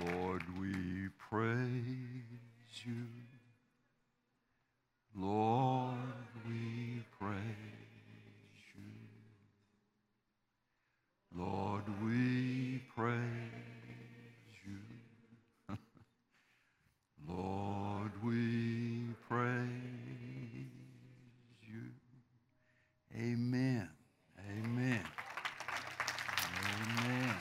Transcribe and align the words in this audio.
Lord, 0.00 0.42
we 0.60 1.08
praise 1.30 2.84
you. 2.84 3.06
Lord, 5.16 5.96
we 6.48 7.02
praise 7.18 7.42
you. 8.76 8.82
Lord, 11.36 11.82
we 12.04 12.80
praise 12.96 13.18
you. 14.64 15.76
Lord, 17.28 18.12
we 18.22 19.02
praise 19.28 19.68
you. 21.62 21.90
Amen. 23.16 23.88
Amen. 24.48 25.02
Amen. 26.64 27.34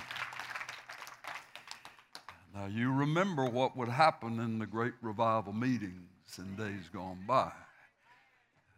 Now, 2.54 2.66
you 2.66 2.92
remember 3.18 3.46
what 3.46 3.76
would 3.76 3.90
happen 3.90 4.40
in 4.40 4.60
the 4.60 4.66
great 4.68 4.94
revival 5.02 5.52
meetings 5.52 6.38
in 6.38 6.56
days 6.56 6.88
gone 6.94 7.18
by 7.28 7.52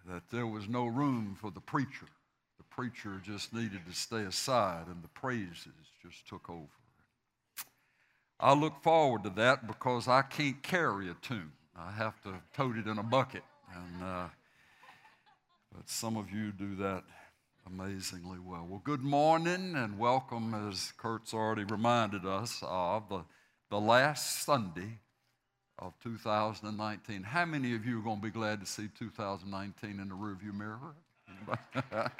that 0.08 0.24
there 0.32 0.48
was 0.48 0.70
no 0.70 0.86
room 0.86 1.36
for 1.42 1.52
the 1.52 1.60
preacher. 1.60 2.06
The 2.58 2.64
preacher 2.70 3.22
just 3.22 3.54
needed 3.54 3.82
to 3.86 3.94
stay 3.94 4.22
aside, 4.22 4.88
and 4.88 5.04
the 5.04 5.10
praises 5.10 5.74
just 6.02 6.26
took 6.26 6.50
over. 6.50 6.70
I 8.40 8.54
look 8.54 8.82
forward 8.82 9.26
to 9.26 9.30
that 9.32 9.68
because 9.68 10.08
I 10.08 10.22
can't 10.22 10.64
carry 10.64 11.10
a 11.10 11.16
tune. 11.16 11.52
I 11.78 11.92
have 11.92 12.22
to 12.22 12.34
tote 12.56 12.78
it 12.78 12.88
in 12.88 12.98
a 12.98 13.04
bucket. 13.04 13.44
And, 13.76 14.04
uh, 14.04 14.28
but 15.76 15.90
some 15.90 16.16
of 16.16 16.32
you 16.32 16.54
do 16.54 16.76
that 16.78 17.04
amazingly 17.68 18.40
well. 18.40 18.66
Well, 18.70 18.82
good 18.86 19.04
morning 19.04 19.76
and 19.76 20.00
welcome, 20.00 20.54
as 20.70 20.94
Kurt's 20.96 21.34
already 21.34 21.66
reminded 21.66 22.26
us 22.26 22.64
of, 22.64 23.10
the, 23.10 23.26
the 23.70 23.80
last 23.80 24.44
Sunday 24.44 25.00
of 25.78 25.94
2019. 26.04 27.24
How 27.24 27.46
many 27.46 27.76
of 27.76 27.86
you 27.86 28.00
are 28.00 28.02
going 28.02 28.18
to 28.18 28.22
be 28.22 28.32
glad 28.32 28.60
to 28.62 28.66
see 28.66 28.90
2019 28.98 30.00
in 30.00 30.10
the 30.10 30.16
rearview 30.16 30.54
mirror? 30.54 30.96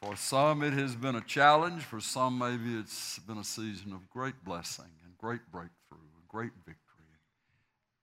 for 0.00 0.16
some, 0.16 0.62
it 0.62 0.72
has 0.72 0.94
been 0.94 1.16
a 1.16 1.20
challenge. 1.22 1.82
For 1.82 2.00
some, 2.00 2.38
maybe 2.38 2.78
it's 2.78 3.18
been 3.20 3.38
a 3.38 3.44
season 3.44 3.92
of 3.92 4.08
great 4.08 4.44
blessing 4.44 4.84
and 5.04 5.18
great 5.18 5.40
breakthrough, 5.50 5.98
and 5.98 6.28
great 6.28 6.52
victory, 6.64 7.18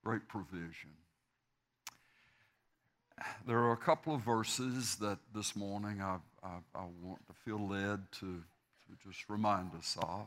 great 0.04 0.28
provision. 0.28 0.92
There 3.48 3.60
are 3.60 3.72
a 3.72 3.78
couple 3.78 4.14
of 4.14 4.22
verses 4.22 4.96
that 4.96 5.20
this 5.34 5.56
morning 5.56 6.02
I, 6.02 6.18
I, 6.44 6.58
I 6.76 6.84
want 7.02 7.26
to 7.28 7.34
feel 7.46 7.66
led 7.66 8.12
to, 8.20 8.26
to 8.26 9.10
just 9.10 9.30
remind 9.30 9.74
us 9.76 9.98
of. 10.02 10.26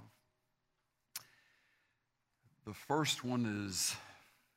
The 2.67 2.75
first 2.75 3.23
one 3.23 3.65
is 3.65 3.95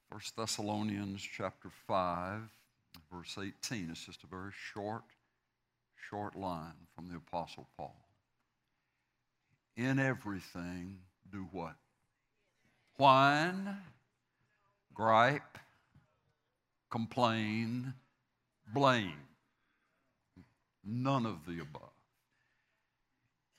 1 0.10 0.20
Thessalonians 0.36 1.22
chapter 1.22 1.70
5, 1.88 2.42
verse 3.14 3.38
18. 3.38 3.90
It's 3.92 4.04
just 4.04 4.24
a 4.24 4.28
very 4.28 4.50
short, 4.74 5.04
short 6.10 6.36
line 6.36 6.88
from 6.96 7.08
the 7.08 7.18
Apostle 7.18 7.68
Paul. 7.78 7.96
In 9.78 10.00
everything, 10.00 10.98
do 11.32 11.48
what? 11.52 11.76
Whine, 12.98 13.78
gripe, 14.96 15.60
complain, 16.90 17.94
blame. 18.74 19.22
None 20.84 21.28
of 21.28 21.46
the 21.46 21.62
above. 21.62 21.92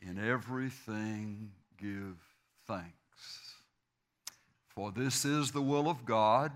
In 0.03 0.19
everything, 0.19 1.53
give 1.79 2.17
thanks 2.67 3.60
for 4.81 4.91
this 4.91 5.27
is 5.27 5.51
the 5.51 5.61
will 5.61 5.91
of 5.91 6.07
God 6.07 6.51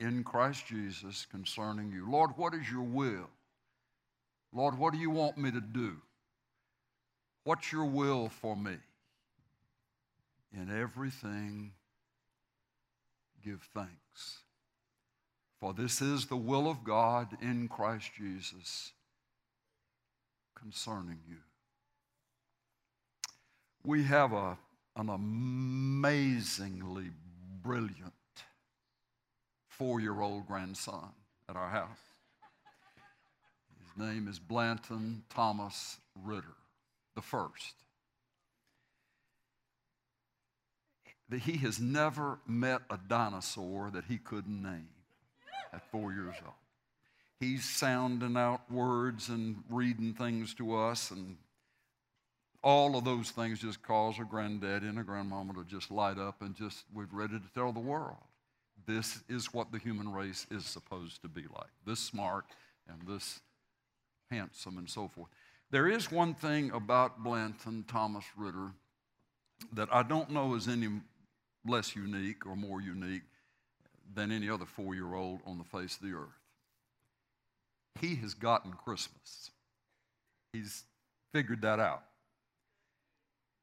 in 0.00 0.22
Christ 0.22 0.66
Jesus 0.66 1.26
concerning 1.30 1.90
you. 1.90 2.10
Lord, 2.10 2.32
what 2.36 2.52
is 2.52 2.70
your 2.70 2.82
will? 2.82 3.30
Lord, 4.52 4.76
what 4.76 4.92
do 4.92 4.98
you 4.98 5.08
want 5.08 5.38
me 5.38 5.50
to 5.50 5.62
do? 5.62 5.96
What's 7.44 7.72
your 7.72 7.86
will 7.86 8.28
for 8.28 8.54
me? 8.54 8.76
In 10.52 10.70
everything, 10.70 11.72
give 13.42 13.66
thanks. 13.74 14.40
For 15.58 15.72
this 15.72 16.02
is 16.02 16.26
the 16.26 16.36
will 16.36 16.68
of 16.68 16.84
God 16.84 17.28
in 17.40 17.66
Christ 17.66 18.10
Jesus 18.14 18.92
concerning 20.54 21.20
you. 21.26 21.38
We 23.82 24.02
have 24.04 24.34
a, 24.34 24.58
an 24.96 25.08
amazingly 25.08 27.06
brilliant 27.62 28.12
four 29.68 30.00
year 30.00 30.20
old 30.20 30.46
grandson 30.46 31.10
at 31.48 31.56
our 31.56 31.70
house. 31.70 31.98
His 33.78 34.06
name 34.06 34.28
is 34.28 34.38
Blanton 34.38 35.22
Thomas 35.30 35.98
Ritter, 36.22 36.56
the 37.14 37.22
first. 37.22 37.74
He 41.42 41.58
has 41.58 41.78
never 41.78 42.40
met 42.46 42.82
a 42.90 42.98
dinosaur 43.08 43.90
that 43.92 44.04
he 44.04 44.18
couldn't 44.18 44.62
name 44.62 44.88
at 45.72 45.88
four 45.90 46.12
years 46.12 46.34
old. 46.44 46.54
He's 47.38 47.64
sounding 47.64 48.36
out 48.36 48.70
words 48.70 49.28
and 49.28 49.62
reading 49.70 50.12
things 50.12 50.52
to 50.54 50.76
us 50.76 51.10
and 51.10 51.36
all 52.62 52.96
of 52.96 53.04
those 53.04 53.30
things 53.30 53.60
just 53.60 53.82
cause 53.82 54.18
a 54.18 54.24
granddaddy 54.24 54.86
and 54.86 54.98
a 54.98 55.02
grandmama 55.02 55.54
to 55.54 55.64
just 55.64 55.90
light 55.90 56.18
up 56.18 56.42
and 56.42 56.54
just, 56.54 56.84
we're 56.92 57.06
ready 57.10 57.38
to 57.38 57.54
tell 57.54 57.72
the 57.72 57.80
world. 57.80 58.18
This 58.86 59.20
is 59.28 59.52
what 59.54 59.72
the 59.72 59.78
human 59.78 60.12
race 60.12 60.46
is 60.50 60.64
supposed 60.66 61.22
to 61.22 61.28
be 61.28 61.42
like 61.42 61.70
this 61.86 62.00
smart 62.00 62.44
and 62.88 63.08
this 63.08 63.40
handsome 64.30 64.78
and 64.78 64.88
so 64.88 65.08
forth. 65.08 65.30
There 65.70 65.88
is 65.88 66.10
one 66.10 66.34
thing 66.34 66.70
about 66.72 67.22
Blanton 67.22 67.84
Thomas 67.86 68.24
Ritter 68.36 68.72
that 69.72 69.88
I 69.92 70.02
don't 70.02 70.30
know 70.30 70.54
is 70.54 70.68
any 70.68 70.88
less 71.66 71.94
unique 71.94 72.46
or 72.46 72.56
more 72.56 72.80
unique 72.80 73.22
than 74.14 74.32
any 74.32 74.50
other 74.50 74.66
four 74.66 74.94
year 74.94 75.14
old 75.14 75.40
on 75.46 75.58
the 75.58 75.64
face 75.64 75.96
of 75.96 76.02
the 76.02 76.14
earth. 76.14 76.28
He 78.00 78.16
has 78.16 78.34
gotten 78.34 78.72
Christmas, 78.72 79.50
he's 80.52 80.84
figured 81.32 81.62
that 81.62 81.78
out 81.78 82.02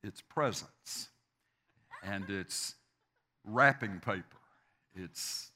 its 0.04 0.22
presents 0.22 1.10
and 2.04 2.30
its 2.30 2.76
wrapping 3.44 4.00
paper. 4.00 4.24
It's, 4.96 5.52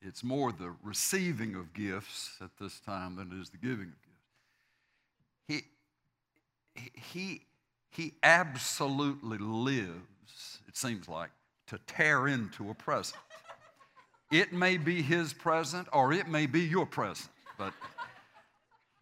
it's 0.00 0.22
more 0.22 0.52
the 0.52 0.74
receiving 0.82 1.54
of 1.54 1.72
gifts 1.72 2.36
at 2.40 2.50
this 2.60 2.80
time 2.80 3.16
than 3.16 3.32
it 3.32 3.40
is 3.40 3.50
the 3.50 3.58
giving 3.58 3.88
of 3.88 4.02
gifts. 5.48 5.64
He, 6.74 6.90
he, 6.94 7.42
he 7.90 8.14
absolutely 8.22 9.38
lives, 9.38 10.58
it 10.68 10.76
seems 10.76 11.08
like, 11.08 11.30
to 11.66 11.78
tear 11.86 12.28
into 12.28 12.70
a 12.70 12.74
present. 12.74 13.20
It 14.30 14.52
may 14.52 14.78
be 14.78 15.02
his 15.02 15.32
present 15.32 15.88
or 15.92 16.12
it 16.12 16.26
may 16.26 16.46
be 16.46 16.60
your 16.60 16.86
present, 16.86 17.28
but 17.58 17.74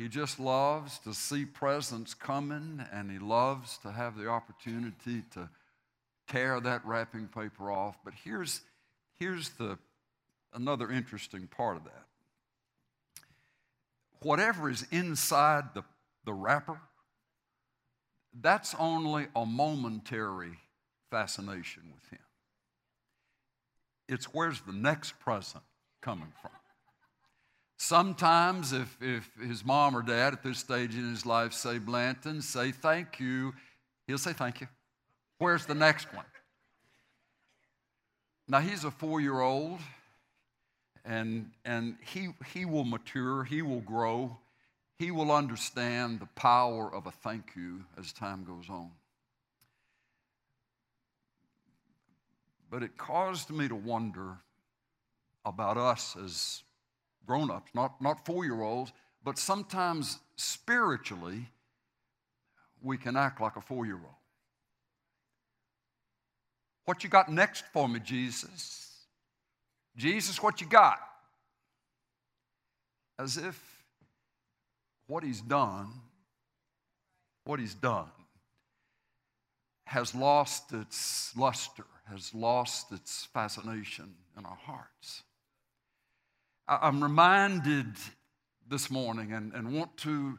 he 0.00 0.09
just 0.09 0.41
loves 0.41 0.99
to 1.00 1.12
see 1.12 1.44
presents 1.44 2.15
coming, 2.15 2.83
and 2.91 3.11
he 3.11 3.19
loves 3.19 3.77
to 3.83 3.93
have 3.93 4.16
the 4.16 4.28
opportunity 4.28 5.25
to 5.34 5.50
tear 6.27 6.59
that 6.59 6.83
wrapping 6.87 7.28
paper 7.28 7.71
off. 7.71 7.99
But 8.03 8.15
here's, 8.25 8.62
here's 9.19 9.50
the, 9.50 9.77
another 10.55 10.91
interesting 10.91 11.49
part 11.49 11.77
of 11.77 11.84
that. 11.84 12.06
Whatever 14.22 14.71
is 14.71 14.87
inside 14.91 15.65
the, 15.75 15.83
the 16.25 16.32
wrapper, 16.32 16.81
that's 18.41 18.75
only 18.78 19.27
a 19.37 19.44
momentary 19.44 20.56
fascination 21.11 21.82
with 21.93 22.08
him. 22.11 22.25
It's 24.08 24.32
where's 24.32 24.62
the 24.62 24.73
next 24.73 25.20
present 25.20 25.64
coming 26.00 26.32
from? 26.41 26.53
Sometimes, 27.82 28.75
if, 28.75 28.94
if 29.00 29.31
his 29.43 29.65
mom 29.65 29.97
or 29.97 30.03
dad 30.03 30.35
at 30.35 30.43
this 30.43 30.59
stage 30.59 30.94
in 30.94 31.09
his 31.09 31.25
life 31.25 31.55
say, 31.55 31.79
Blanton, 31.79 32.43
say 32.43 32.73
thank 32.73 33.19
you, 33.19 33.55
he'll 34.06 34.19
say 34.19 34.35
thank 34.35 34.61
you. 34.61 34.69
Where's 35.38 35.65
the 35.65 35.75
next 35.75 36.12
one? 36.12 36.27
Now, 38.47 38.61
he's 38.61 38.85
a 38.85 38.91
four 38.91 39.23
year 39.23 39.41
old, 39.41 39.79
and, 41.06 41.53
and 41.65 41.97
he, 42.05 42.29
he 42.53 42.67
will 42.67 42.85
mature, 42.85 43.44
he 43.44 43.62
will 43.62 43.81
grow, 43.81 44.37
he 44.99 45.11
will 45.11 45.32
understand 45.32 46.21
the 46.21 46.29
power 46.35 46.94
of 46.94 47.06
a 47.06 47.11
thank 47.11 47.53
you 47.56 47.82
as 47.99 48.12
time 48.12 48.44
goes 48.44 48.69
on. 48.69 48.91
But 52.71 52.82
it 52.82 52.99
caused 52.99 53.49
me 53.49 53.69
to 53.69 53.75
wonder 53.75 54.37
about 55.47 55.79
us 55.79 56.15
as 56.23 56.62
grown 57.31 57.49
ups, 57.49 57.71
not, 57.75 58.03
not 58.03 58.27
four 58.27 58.44
year 58.44 58.61
olds, 58.61 58.93
but 59.23 59.38
sometimes 59.38 60.19
spiritually, 60.35 61.47
we 62.82 62.99
can 62.99 63.17
act 63.17 63.41
like 63.41 63.55
a 63.55 63.61
four 63.61 63.87
year 63.87 63.94
old. 63.94 64.21
What 66.87 67.05
you 67.05 67.09
got 67.09 67.31
next 67.31 67.67
for 67.73 67.88
me, 67.88 68.00
Jesus? 68.00 69.06
Jesus, 69.97 70.43
what 70.43 70.61
you 70.61 70.67
got? 70.67 70.99
As 73.17 73.37
if 73.37 73.85
what 75.06 75.23
he's 75.23 75.41
done, 75.41 75.87
what 77.44 77.61
he's 77.61 77.75
done, 77.75 78.11
has 79.85 80.17
lost 80.17 80.73
its 80.73 81.32
luster, 81.37 81.87
has 82.09 82.35
lost 82.35 82.91
its 82.91 83.29
fascination 83.32 84.17
in 84.37 84.44
our 84.44 84.59
hearts. 84.61 85.23
I'm 86.70 87.02
reminded 87.02 87.87
this 88.69 88.90
morning 88.90 89.32
and, 89.32 89.52
and 89.52 89.75
want 89.75 89.96
to 89.99 90.38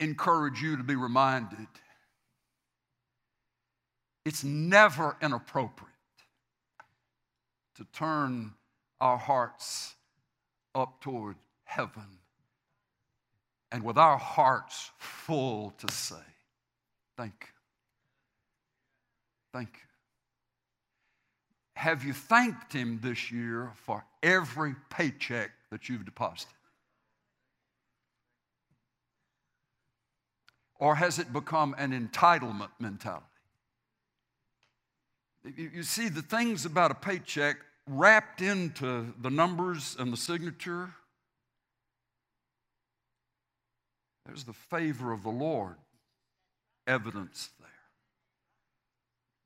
encourage 0.00 0.60
you 0.60 0.76
to 0.76 0.82
be 0.82 0.96
reminded 0.96 1.68
it's 4.24 4.42
never 4.42 5.16
inappropriate 5.22 5.90
to 7.76 7.84
turn 7.92 8.54
our 9.00 9.18
hearts 9.18 9.94
up 10.74 11.00
toward 11.00 11.36
heaven 11.64 12.18
and 13.70 13.82
with 13.82 13.98
our 13.98 14.16
hearts 14.16 14.90
full 14.98 15.74
to 15.78 15.92
say, 15.92 16.16
Thank 17.16 17.34
you. 17.40 17.48
Thank 19.52 19.68
you. 19.74 19.80
Have 21.76 22.04
you 22.04 22.12
thanked 22.12 22.72
Him 22.72 22.98
this 23.02 23.30
year 23.30 23.70
for 23.74 24.04
every 24.24 24.74
paycheck 24.90 25.50
that 25.70 25.88
you've 25.88 26.04
deposited? 26.04 26.50
Or 30.80 30.96
has 30.96 31.20
it 31.20 31.32
become 31.32 31.76
an 31.78 31.92
entitlement 31.92 32.70
mentality? 32.80 33.24
You 35.56 35.82
see, 35.82 36.08
the 36.08 36.22
things 36.22 36.64
about 36.64 36.90
a 36.90 36.94
paycheck 36.94 37.58
wrapped 37.86 38.40
into 38.40 39.12
the 39.20 39.30
numbers 39.30 39.94
and 39.98 40.12
the 40.12 40.16
signature, 40.16 40.90
there's 44.24 44.44
the 44.44 44.54
favor 44.54 45.12
of 45.12 45.22
the 45.22 45.30
Lord 45.30 45.76
evidence 46.86 47.50
there. 47.60 47.68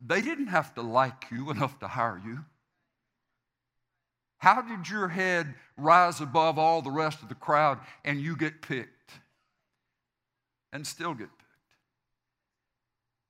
They 0.01 0.21
didn't 0.23 0.47
have 0.47 0.75
to 0.77 0.83
like 0.83 1.25
you 1.33 1.51
enough 1.51 1.81
to 1.81 1.89
hire 1.89 2.21
you. 2.25 2.45
How 4.39 4.63
did 4.63 4.89
your 4.89 5.09
head 5.09 5.55
rise 5.77 6.21
above 6.21 6.59
all 6.59 6.83
the 6.83 6.91
rest 6.91 7.23
of 7.23 7.29
the 7.29 7.35
crowd 7.35 7.79
and 8.05 8.21
you 8.21 8.37
get 8.37 8.63
picked 8.63 9.13
and 10.73 10.87
still 10.87 11.15
get 11.15 11.29
picked? 11.29 11.43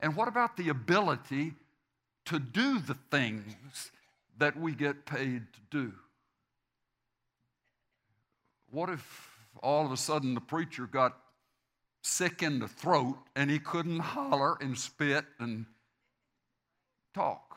And 0.00 0.14
what 0.14 0.28
about 0.28 0.56
the 0.56 0.68
ability 0.68 1.54
to 2.26 2.38
do 2.38 2.78
the 2.78 2.96
things 3.10 3.90
that 4.38 4.58
we 4.58 4.72
get 4.72 5.06
paid 5.06 5.42
to 5.52 5.60
do. 5.70 5.92
What 8.70 8.90
if 8.90 9.38
all 9.62 9.86
of 9.86 9.92
a 9.92 9.96
sudden 9.96 10.34
the 10.34 10.40
preacher 10.40 10.86
got 10.86 11.16
sick 12.02 12.42
in 12.42 12.58
the 12.58 12.68
throat 12.68 13.16
and 13.34 13.50
he 13.50 13.58
couldn't 13.58 14.00
holler 14.00 14.56
and 14.60 14.78
spit 14.78 15.24
and 15.38 15.66
talk? 17.14 17.56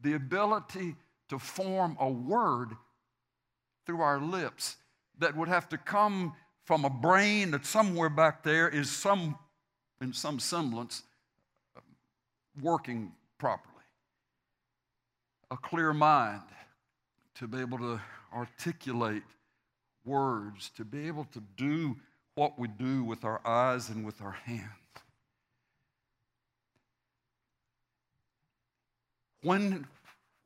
The 0.00 0.14
ability 0.14 0.96
to 1.28 1.38
form 1.38 1.96
a 2.00 2.08
word 2.08 2.70
through 3.86 4.00
our 4.00 4.20
lips 4.20 4.76
that 5.18 5.36
would 5.36 5.48
have 5.48 5.68
to 5.68 5.78
come 5.78 6.34
from 6.64 6.84
a 6.84 6.90
brain 6.90 7.50
that 7.52 7.64
somewhere 7.64 8.10
back 8.10 8.42
there 8.42 8.68
is 8.68 8.90
some 8.90 9.38
in 10.00 10.12
some 10.12 10.38
semblance 10.38 11.02
working 12.60 13.12
properly. 13.38 13.74
A 15.50 15.56
clear 15.56 15.92
mind 15.92 16.42
to 17.36 17.48
be 17.48 17.58
able 17.60 17.78
to 17.78 18.00
articulate 18.34 19.22
words, 20.04 20.70
to 20.76 20.84
be 20.84 21.06
able 21.06 21.24
to 21.32 21.42
do 21.56 21.96
what 22.34 22.58
we 22.58 22.68
do 22.68 23.02
with 23.02 23.24
our 23.24 23.40
eyes 23.44 23.88
and 23.88 24.04
with 24.04 24.20
our 24.22 24.32
hands. 24.32 24.68
When, 29.42 29.86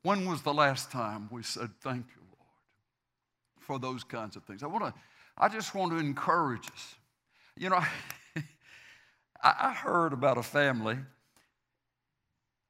when 0.03 0.25
was 0.25 0.41
the 0.41 0.53
last 0.53 0.91
time 0.91 1.27
we 1.31 1.43
said, 1.43 1.71
Thank 1.81 2.05
you, 2.15 2.21
Lord, 2.29 2.47
for 3.59 3.79
those 3.79 4.03
kinds 4.03 4.35
of 4.35 4.43
things? 4.43 4.61
I, 4.61 4.67
want 4.67 4.83
to, 4.85 4.93
I 5.37 5.49
just 5.49 5.73
want 5.73 5.91
to 5.91 5.97
encourage 5.97 6.69
us. 6.71 6.95
You 7.57 7.69
know, 7.69 7.83
I 9.43 9.73
heard 9.73 10.13
about 10.13 10.37
a 10.37 10.43
family 10.43 10.97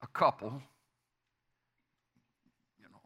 a 0.01 0.07
couple, 0.07 0.61
you 2.77 2.85
know, 2.91 2.99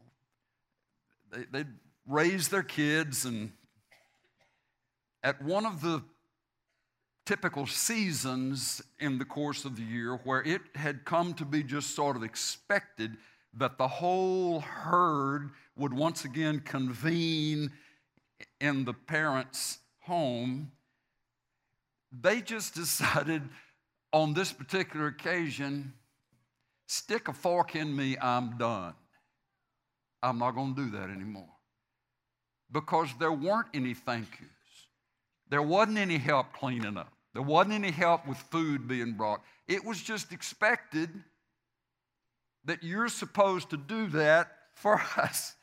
they, 1.32 1.58
they'd 1.58 1.72
raise 2.06 2.48
their 2.48 2.64
kids, 2.64 3.24
and 3.24 3.52
at 5.22 5.40
one 5.42 5.64
of 5.64 5.80
the 5.80 6.02
typical 7.24 7.66
seasons 7.66 8.82
in 8.98 9.18
the 9.18 9.24
course 9.24 9.64
of 9.64 9.76
the 9.76 9.82
year 9.82 10.16
where 10.24 10.42
it 10.42 10.62
had 10.74 11.04
come 11.04 11.34
to 11.34 11.44
be 11.44 11.62
just 11.62 11.94
sort 11.94 12.16
of 12.16 12.22
expected 12.22 13.16
that 13.54 13.78
the 13.78 13.88
whole 13.88 14.60
herd 14.60 15.50
would 15.76 15.92
once 15.92 16.24
again 16.24 16.60
convene 16.60 17.72
in 18.60 18.84
the 18.84 18.92
parents' 18.92 19.78
home, 20.00 20.72
they 22.12 22.40
just 22.40 22.74
decided 22.74 23.42
on 24.12 24.34
this 24.34 24.52
particular 24.52 25.06
occasion 25.06 25.92
Stick 26.88 27.28
a 27.28 27.34
fork 27.34 27.76
in 27.76 27.94
me, 27.94 28.16
I'm 28.18 28.56
done. 28.56 28.94
I'm 30.22 30.38
not 30.38 30.52
going 30.52 30.74
to 30.74 30.84
do 30.86 30.90
that 30.92 31.10
anymore. 31.10 31.50
Because 32.72 33.10
there 33.20 33.32
weren't 33.32 33.68
any 33.74 33.92
thank 33.92 34.26
yous. 34.40 34.50
There 35.50 35.62
wasn't 35.62 35.98
any 35.98 36.16
help 36.16 36.54
cleaning 36.54 36.96
up. 36.96 37.12
There 37.34 37.42
wasn't 37.42 37.74
any 37.74 37.90
help 37.90 38.26
with 38.26 38.38
food 38.38 38.88
being 38.88 39.12
brought. 39.12 39.42
It 39.68 39.84
was 39.84 40.02
just 40.02 40.32
expected 40.32 41.10
that 42.64 42.82
you're 42.82 43.08
supposed 43.08 43.70
to 43.70 43.76
do 43.76 44.08
that 44.08 44.52
for 44.74 45.00
us. 45.16 45.54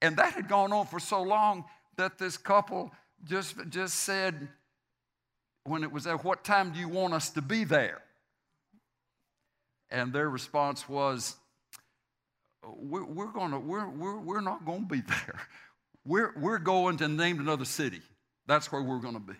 And 0.00 0.16
that 0.16 0.34
had 0.34 0.48
gone 0.48 0.72
on 0.72 0.86
for 0.86 1.00
so 1.00 1.22
long 1.22 1.64
that 1.96 2.18
this 2.18 2.36
couple 2.36 2.92
just, 3.24 3.56
just 3.68 3.96
said, 3.96 4.48
when 5.64 5.82
it 5.82 5.92
was 5.92 6.06
at 6.06 6.24
what 6.24 6.44
time 6.44 6.70
do 6.70 6.78
you 6.78 6.88
want 6.88 7.14
us 7.14 7.30
to 7.30 7.42
be 7.42 7.64
there? 7.64 8.00
And 9.90 10.12
their 10.12 10.28
response 10.28 10.88
was, 10.88 11.36
we're, 12.64 13.04
we're, 13.04 13.32
gonna, 13.32 13.58
we're, 13.58 13.88
we're, 13.88 14.18
we're 14.18 14.40
not 14.40 14.64
going 14.64 14.82
to 14.82 14.88
be 14.88 15.00
there. 15.08 15.40
We're, 16.04 16.32
we're 16.36 16.58
going 16.58 16.98
to 16.98 17.08
name 17.08 17.40
another 17.40 17.64
city. 17.64 18.00
That's 18.46 18.72
where 18.72 18.82
we're 18.82 19.00
going 19.00 19.14
to 19.14 19.20
be. 19.20 19.34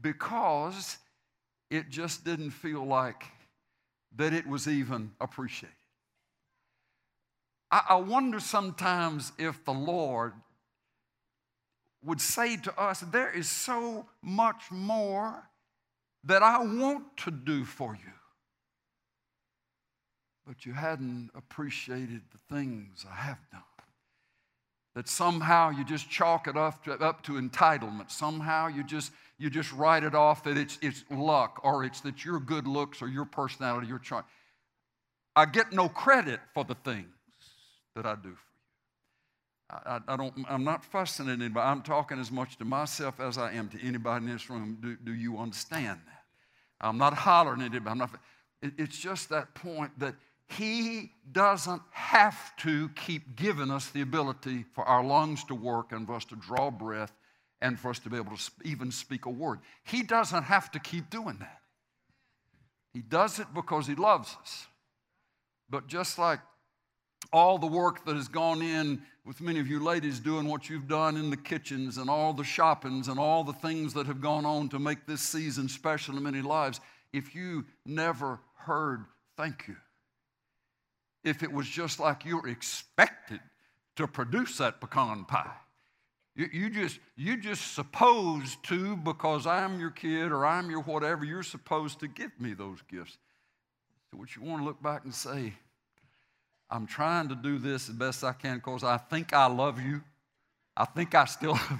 Because 0.00 0.98
it 1.70 1.88
just 1.88 2.24
didn't 2.24 2.50
feel 2.50 2.84
like 2.84 3.24
that 4.16 4.32
it 4.32 4.46
was 4.46 4.66
even 4.66 5.12
appreciated. 5.20 5.76
I, 7.70 7.82
I 7.90 7.96
wonder 7.96 8.40
sometimes 8.40 9.32
if 9.38 9.64
the 9.64 9.72
Lord 9.72 10.32
would 12.04 12.20
say 12.20 12.56
to 12.56 12.80
us, 12.80 13.00
There 13.00 13.30
is 13.30 13.48
so 13.48 14.06
much 14.22 14.70
more 14.70 15.48
that 16.24 16.42
I 16.42 16.58
want 16.58 17.16
to 17.18 17.30
do 17.30 17.64
for 17.64 17.94
you 17.94 18.12
but 20.46 20.64
you 20.64 20.72
hadn't 20.72 21.30
appreciated 21.34 22.22
the 22.30 22.54
things 22.54 23.04
I 23.10 23.16
have 23.16 23.38
done. 23.50 23.62
That 24.96 25.08
somehow 25.08 25.68
you 25.68 25.84
just 25.84 26.08
chalk 26.08 26.48
it 26.48 26.56
up 26.56 26.82
to, 26.84 26.94
up 26.94 27.22
to 27.24 27.32
entitlement. 27.32 28.10
Somehow 28.10 28.68
you 28.68 28.82
just, 28.82 29.12
you 29.38 29.50
just 29.50 29.70
write 29.72 30.02
it 30.04 30.14
off 30.14 30.42
that 30.44 30.56
it's, 30.56 30.78
it's 30.80 31.04
luck 31.10 31.60
or 31.62 31.84
it's 31.84 32.00
that 32.00 32.24
your 32.24 32.40
good 32.40 32.66
looks 32.66 33.02
or 33.02 33.08
your 33.08 33.26
personality, 33.26 33.86
your 33.86 33.98
charm. 33.98 34.24
I 35.36 35.44
get 35.44 35.70
no 35.70 35.90
credit 35.90 36.40
for 36.54 36.64
the 36.64 36.76
things 36.76 37.12
that 37.94 38.06
I 38.06 38.14
do 38.14 38.22
for 38.22 38.28
you. 38.28 39.80
I, 39.84 40.00
I, 40.08 40.16
don't, 40.16 40.32
I'm 40.48 40.64
not 40.64 40.82
fussing 40.82 41.28
at 41.28 41.40
anybody. 41.40 41.66
I'm 41.66 41.82
talking 41.82 42.18
as 42.18 42.32
much 42.32 42.56
to 42.56 42.64
myself 42.64 43.20
as 43.20 43.36
I 43.36 43.52
am 43.52 43.68
to 43.68 43.86
anybody 43.86 44.24
in 44.24 44.32
this 44.32 44.48
room. 44.48 44.78
Do, 44.80 44.96
do 45.04 45.12
you 45.12 45.36
understand 45.36 46.00
that? 46.06 46.22
I'm 46.80 46.96
not 46.96 47.12
hollering 47.12 47.60
at 47.60 47.66
anybody. 47.66 47.90
I'm 47.90 47.98
not, 47.98 48.10
it, 48.62 48.72
it's 48.78 48.96
just 48.96 49.28
that 49.28 49.54
point 49.54 49.90
that 49.98 50.14
he 50.48 51.12
doesn't 51.32 51.82
have 51.90 52.56
to 52.58 52.88
keep 52.90 53.36
giving 53.36 53.70
us 53.70 53.90
the 53.90 54.00
ability 54.00 54.64
for 54.72 54.84
our 54.84 55.02
lungs 55.02 55.44
to 55.44 55.54
work 55.54 55.92
and 55.92 56.06
for 56.06 56.14
us 56.14 56.24
to 56.26 56.36
draw 56.36 56.70
breath 56.70 57.12
and 57.60 57.78
for 57.78 57.90
us 57.90 57.98
to 58.00 58.10
be 58.10 58.16
able 58.16 58.36
to 58.36 58.50
even 58.64 58.90
speak 58.90 59.26
a 59.26 59.30
word. 59.30 59.60
He 59.84 60.02
doesn't 60.02 60.44
have 60.44 60.70
to 60.72 60.78
keep 60.78 61.10
doing 61.10 61.38
that. 61.40 61.60
He 62.92 63.00
does 63.02 63.40
it 63.40 63.46
because 63.54 63.86
He 63.86 63.94
loves 63.94 64.36
us. 64.40 64.66
But 65.68 65.88
just 65.88 66.18
like 66.18 66.40
all 67.32 67.58
the 67.58 67.66
work 67.66 68.04
that 68.04 68.14
has 68.14 68.28
gone 68.28 68.62
in 68.62 69.02
with 69.24 69.40
many 69.40 69.58
of 69.58 69.66
you 69.66 69.82
ladies 69.82 70.20
doing 70.20 70.46
what 70.46 70.70
you've 70.70 70.86
done 70.86 71.16
in 71.16 71.28
the 71.28 71.36
kitchens 71.36 71.98
and 71.98 72.08
all 72.08 72.32
the 72.32 72.44
shoppings 72.44 73.08
and 73.08 73.18
all 73.18 73.42
the 73.42 73.52
things 73.52 73.92
that 73.94 74.06
have 74.06 74.20
gone 74.20 74.46
on 74.46 74.68
to 74.68 74.78
make 74.78 75.06
this 75.06 75.20
season 75.20 75.68
special 75.68 76.16
in 76.16 76.22
many 76.22 76.40
lives, 76.40 76.80
if 77.12 77.34
you 77.34 77.64
never 77.84 78.38
heard 78.54 79.06
thank 79.36 79.66
you, 79.66 79.76
if 81.26 81.42
it 81.42 81.52
was 81.52 81.68
just 81.68 81.98
like 81.98 82.24
you're 82.24 82.46
expected 82.48 83.40
to 83.96 84.06
produce 84.06 84.58
that 84.58 84.80
pecan 84.80 85.24
pie. 85.24 85.56
You, 86.36 86.48
you, 86.52 86.70
just 86.70 87.00
you 87.16 87.36
just 87.36 87.74
supposed 87.74 88.62
to 88.64 88.96
because 88.98 89.46
I'm 89.46 89.80
your 89.80 89.90
kid 89.90 90.30
or 90.30 90.46
I'm 90.46 90.70
your 90.70 90.82
whatever. 90.82 91.24
You're 91.24 91.42
supposed 91.42 91.98
to 92.00 92.08
give 92.08 92.30
me 92.38 92.54
those 92.54 92.78
gifts. 92.88 93.18
So 94.10 94.18
what 94.18 94.36
you 94.36 94.42
want 94.42 94.60
to 94.60 94.64
look 94.64 94.80
back 94.80 95.04
and 95.04 95.12
say, 95.12 95.54
I'm 96.70 96.86
trying 96.86 97.28
to 97.30 97.34
do 97.34 97.58
this 97.58 97.88
as 97.88 97.94
best 97.94 98.22
I 98.22 98.32
can 98.32 98.56
because 98.58 98.84
I 98.84 98.96
think 98.96 99.32
I 99.32 99.46
love 99.46 99.80
you. 99.80 100.02
I 100.76 100.84
think 100.84 101.14
I 101.14 101.24
still 101.24 101.52
love 101.54 101.70
you. 101.70 101.78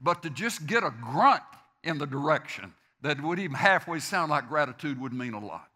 But 0.00 0.22
to 0.22 0.30
just 0.30 0.66
get 0.66 0.82
a 0.82 0.90
grunt 0.90 1.42
in 1.84 1.98
the 1.98 2.06
direction 2.06 2.72
that 3.02 3.20
would 3.20 3.38
even 3.38 3.54
halfway 3.54 3.98
sound 3.98 4.30
like 4.30 4.48
gratitude 4.48 4.98
would 5.00 5.12
mean 5.12 5.34
a 5.34 5.44
lot. 5.44 5.68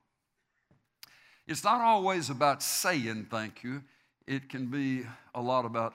It's 1.47 1.63
not 1.63 1.81
always 1.81 2.29
about 2.29 2.63
saying 2.63 3.29
thank 3.31 3.63
you, 3.63 3.83
it 4.27 4.49
can 4.49 4.67
be 4.67 5.05
a 5.35 5.41
lot 5.41 5.65
about 5.65 5.95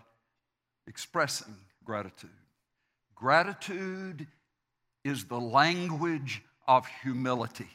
expressing 0.88 1.56
gratitude. 1.84 2.30
Gratitude 3.16 4.28
is 5.04 5.26
the 5.26 5.40
language 5.40 6.42
of 6.68 6.88
humility. 7.04 7.68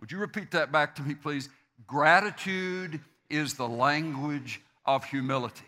Would 0.00 0.10
you 0.10 0.18
repeat 0.18 0.50
that 0.50 0.72
back 0.72 0.96
to 0.96 1.02
me, 1.02 1.14
please? 1.14 1.48
Gratitude 1.86 3.00
is 3.30 3.54
the 3.54 3.68
language 3.68 4.60
of 4.84 5.04
humility. 5.04 5.64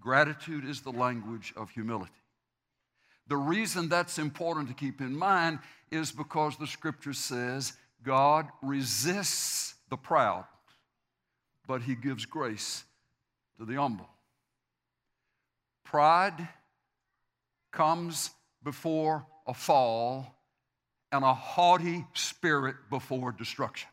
Gratitude 0.00 0.64
is 0.64 0.82
the 0.82 0.92
language 0.92 1.52
of 1.56 1.70
humility. 1.70 2.12
The 3.28 3.36
reason 3.36 3.88
that's 3.88 4.18
important 4.18 4.68
to 4.68 4.74
keep 4.74 5.00
in 5.00 5.16
mind 5.16 5.58
is 5.90 6.12
because 6.12 6.56
the 6.56 6.66
scripture 6.66 7.12
says 7.12 7.72
God 8.04 8.48
resists 8.62 9.74
the 9.88 9.96
proud, 9.96 10.44
but 11.66 11.82
he 11.82 11.94
gives 11.94 12.26
grace 12.26 12.84
to 13.58 13.64
the 13.64 13.74
humble. 13.74 14.08
Pride 15.84 16.48
comes 17.72 18.30
before 18.62 19.26
a 19.46 19.54
fall 19.54 20.34
and 21.12 21.24
a 21.24 21.32
haughty 21.32 22.04
spirit 22.14 22.76
before 22.90 23.32
destruction. 23.32 23.88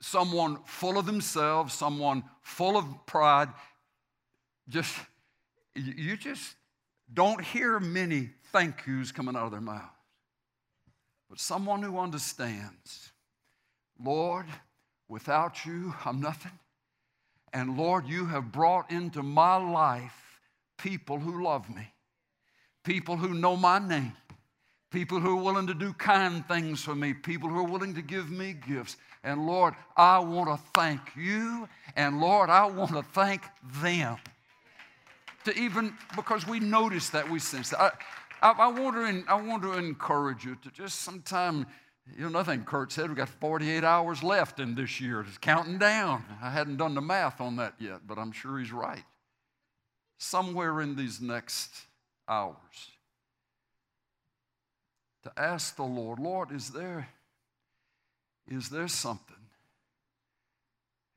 Someone 0.00 0.58
full 0.64 0.98
of 0.98 1.06
themselves, 1.06 1.74
someone 1.74 2.24
full 2.42 2.76
of 2.76 2.84
pride, 3.06 3.48
just, 4.68 4.94
you 5.74 6.16
just 6.16 6.54
don't 7.12 7.42
hear 7.42 7.80
many 7.80 8.30
thank 8.52 8.86
yous 8.86 9.12
coming 9.12 9.36
out 9.36 9.46
of 9.46 9.52
their 9.52 9.60
mouth. 9.60 9.90
But 11.28 11.40
someone 11.40 11.82
who 11.82 11.98
understands, 11.98 13.12
Lord, 14.02 14.46
without 15.08 15.64
you, 15.64 15.94
I'm 16.04 16.20
nothing. 16.20 16.52
And 17.52 17.76
Lord, 17.76 18.06
you 18.06 18.26
have 18.26 18.52
brought 18.52 18.90
into 18.90 19.22
my 19.22 19.56
life 19.56 20.40
people 20.76 21.18
who 21.18 21.42
love 21.42 21.68
me, 21.74 21.92
people 22.84 23.16
who 23.16 23.34
know 23.34 23.56
my 23.56 23.78
name, 23.78 24.12
people 24.90 25.18
who 25.20 25.38
are 25.38 25.42
willing 25.42 25.66
to 25.66 25.74
do 25.74 25.92
kind 25.94 26.46
things 26.46 26.82
for 26.82 26.94
me, 26.94 27.12
people 27.14 27.48
who 27.48 27.58
are 27.58 27.64
willing 27.64 27.94
to 27.94 28.02
give 28.02 28.30
me 28.30 28.54
gifts. 28.66 28.96
And 29.24 29.46
Lord, 29.46 29.74
I 29.96 30.20
want 30.20 30.48
to 30.48 30.62
thank 30.74 31.00
you, 31.16 31.68
and 31.96 32.20
Lord, 32.20 32.50
I 32.50 32.66
want 32.66 32.92
to 32.92 33.02
thank 33.02 33.42
them. 33.82 34.16
To 35.44 35.58
even, 35.58 35.94
because 36.14 36.46
we 36.46 36.60
notice 36.60 37.10
that, 37.10 37.28
we 37.28 37.38
sense 37.38 37.70
that. 37.70 37.80
I, 37.80 37.90
I, 38.42 38.52
I, 38.52 38.68
want 38.68 38.96
to, 38.96 39.30
I 39.30 39.34
want 39.34 39.62
to 39.62 39.72
encourage 39.72 40.44
you 40.44 40.56
to 40.62 40.70
just 40.70 41.00
sometime 41.00 41.66
you 42.16 42.24
know, 42.24 42.28
nothing 42.28 42.64
Kurt 42.64 42.92
said. 42.92 43.08
We've 43.08 43.16
got 43.16 43.28
48 43.28 43.84
hours 43.84 44.22
left 44.22 44.60
in 44.60 44.74
this 44.74 45.00
year. 45.00 45.20
It's 45.20 45.38
counting 45.38 45.78
down. 45.78 46.24
I 46.42 46.50
hadn't 46.50 46.76
done 46.76 46.94
the 46.94 47.00
math 47.00 47.40
on 47.40 47.56
that 47.56 47.74
yet, 47.78 48.00
but 48.06 48.18
I'm 48.18 48.32
sure 48.32 48.58
he's 48.58 48.72
right. 48.72 49.04
Somewhere 50.18 50.80
in 50.80 50.96
these 50.96 51.20
next 51.20 51.70
hours, 52.28 52.56
to 55.22 55.32
ask 55.36 55.76
the 55.76 55.84
Lord, 55.84 56.18
Lord, 56.18 56.52
is 56.52 56.70
there, 56.70 57.08
is 58.48 58.68
there 58.68 58.88
something? 58.88 59.36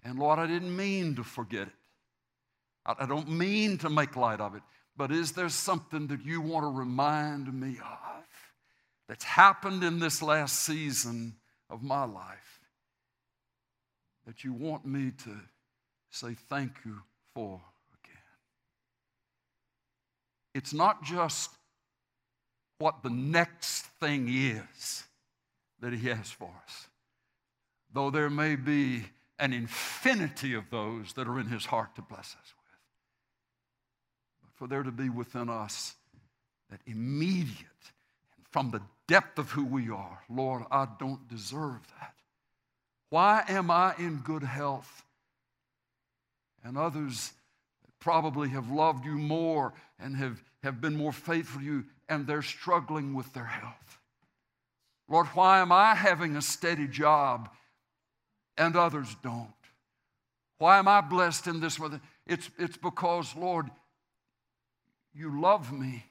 And 0.03 0.19
Lord, 0.19 0.39
I 0.39 0.47
didn't 0.47 0.75
mean 0.75 1.15
to 1.15 1.23
forget 1.23 1.67
it. 1.67 1.73
I, 2.85 2.95
I 2.99 3.05
don't 3.05 3.29
mean 3.29 3.77
to 3.79 3.89
make 3.89 4.15
light 4.15 4.39
of 4.39 4.55
it, 4.55 4.63
but 4.97 5.11
is 5.11 5.31
there 5.31 5.49
something 5.49 6.07
that 6.07 6.25
you 6.25 6.41
want 6.41 6.63
to 6.63 6.69
remind 6.69 7.53
me 7.53 7.77
of? 7.79 8.10
That's 9.11 9.25
happened 9.25 9.83
in 9.83 9.99
this 9.99 10.21
last 10.21 10.61
season 10.61 11.35
of 11.69 11.83
my 11.83 12.05
life 12.05 12.61
that 14.25 14.45
you 14.45 14.53
want 14.53 14.85
me 14.85 15.11
to 15.21 15.31
say 16.09 16.33
thank 16.47 16.71
you 16.85 16.95
for 17.35 17.59
again. 18.01 18.23
It's 20.55 20.73
not 20.73 21.03
just 21.03 21.49
what 22.77 23.03
the 23.03 23.09
next 23.09 23.81
thing 23.99 24.29
is 24.29 25.03
that 25.81 25.91
He 25.91 26.07
has 26.07 26.31
for 26.31 26.49
us, 26.65 26.87
though 27.91 28.11
there 28.11 28.29
may 28.29 28.55
be 28.55 29.03
an 29.39 29.51
infinity 29.51 30.53
of 30.53 30.69
those 30.69 31.11
that 31.15 31.27
are 31.27 31.37
in 31.37 31.47
His 31.47 31.65
heart 31.65 31.95
to 31.95 32.01
bless 32.01 32.19
us 32.19 32.53
with. 32.55 32.79
But 34.41 34.53
for 34.53 34.67
there 34.69 34.83
to 34.83 34.91
be 34.93 35.09
within 35.09 35.49
us 35.49 35.95
that 36.69 36.79
immediate, 36.87 37.91
and 38.37 38.47
from 38.51 38.71
the 38.71 38.79
depth 39.11 39.37
of 39.37 39.51
who 39.51 39.65
we 39.65 39.89
are. 39.89 40.23
Lord, 40.29 40.63
I 40.71 40.87
don't 40.97 41.27
deserve 41.27 41.85
that. 41.99 42.13
Why 43.09 43.43
am 43.49 43.69
I 43.69 43.93
in 43.99 44.19
good 44.19 44.41
health? 44.41 45.03
And 46.63 46.77
others 46.77 47.33
probably 47.99 48.47
have 48.49 48.71
loved 48.71 49.03
you 49.03 49.17
more 49.17 49.73
and 49.99 50.15
have, 50.15 50.41
have 50.63 50.79
been 50.79 50.95
more 50.95 51.11
faithful 51.11 51.59
to 51.59 51.65
you, 51.65 51.83
and 52.07 52.25
they're 52.25 52.41
struggling 52.41 53.13
with 53.13 53.33
their 53.33 53.43
health. 53.43 53.99
Lord, 55.09 55.27
why 55.33 55.59
am 55.59 55.73
I 55.73 55.93
having 55.93 56.37
a 56.37 56.41
steady 56.41 56.87
job 56.87 57.49
and 58.57 58.77
others 58.77 59.13
don't? 59.21 59.49
Why 60.57 60.79
am 60.79 60.87
I 60.87 61.01
blessed 61.01 61.47
in 61.47 61.59
this 61.59 61.77
way? 61.77 61.89
It's, 62.25 62.49
it's 62.57 62.77
because, 62.77 63.35
Lord, 63.35 63.69
you 65.13 65.41
love 65.41 65.73
me. 65.73 66.05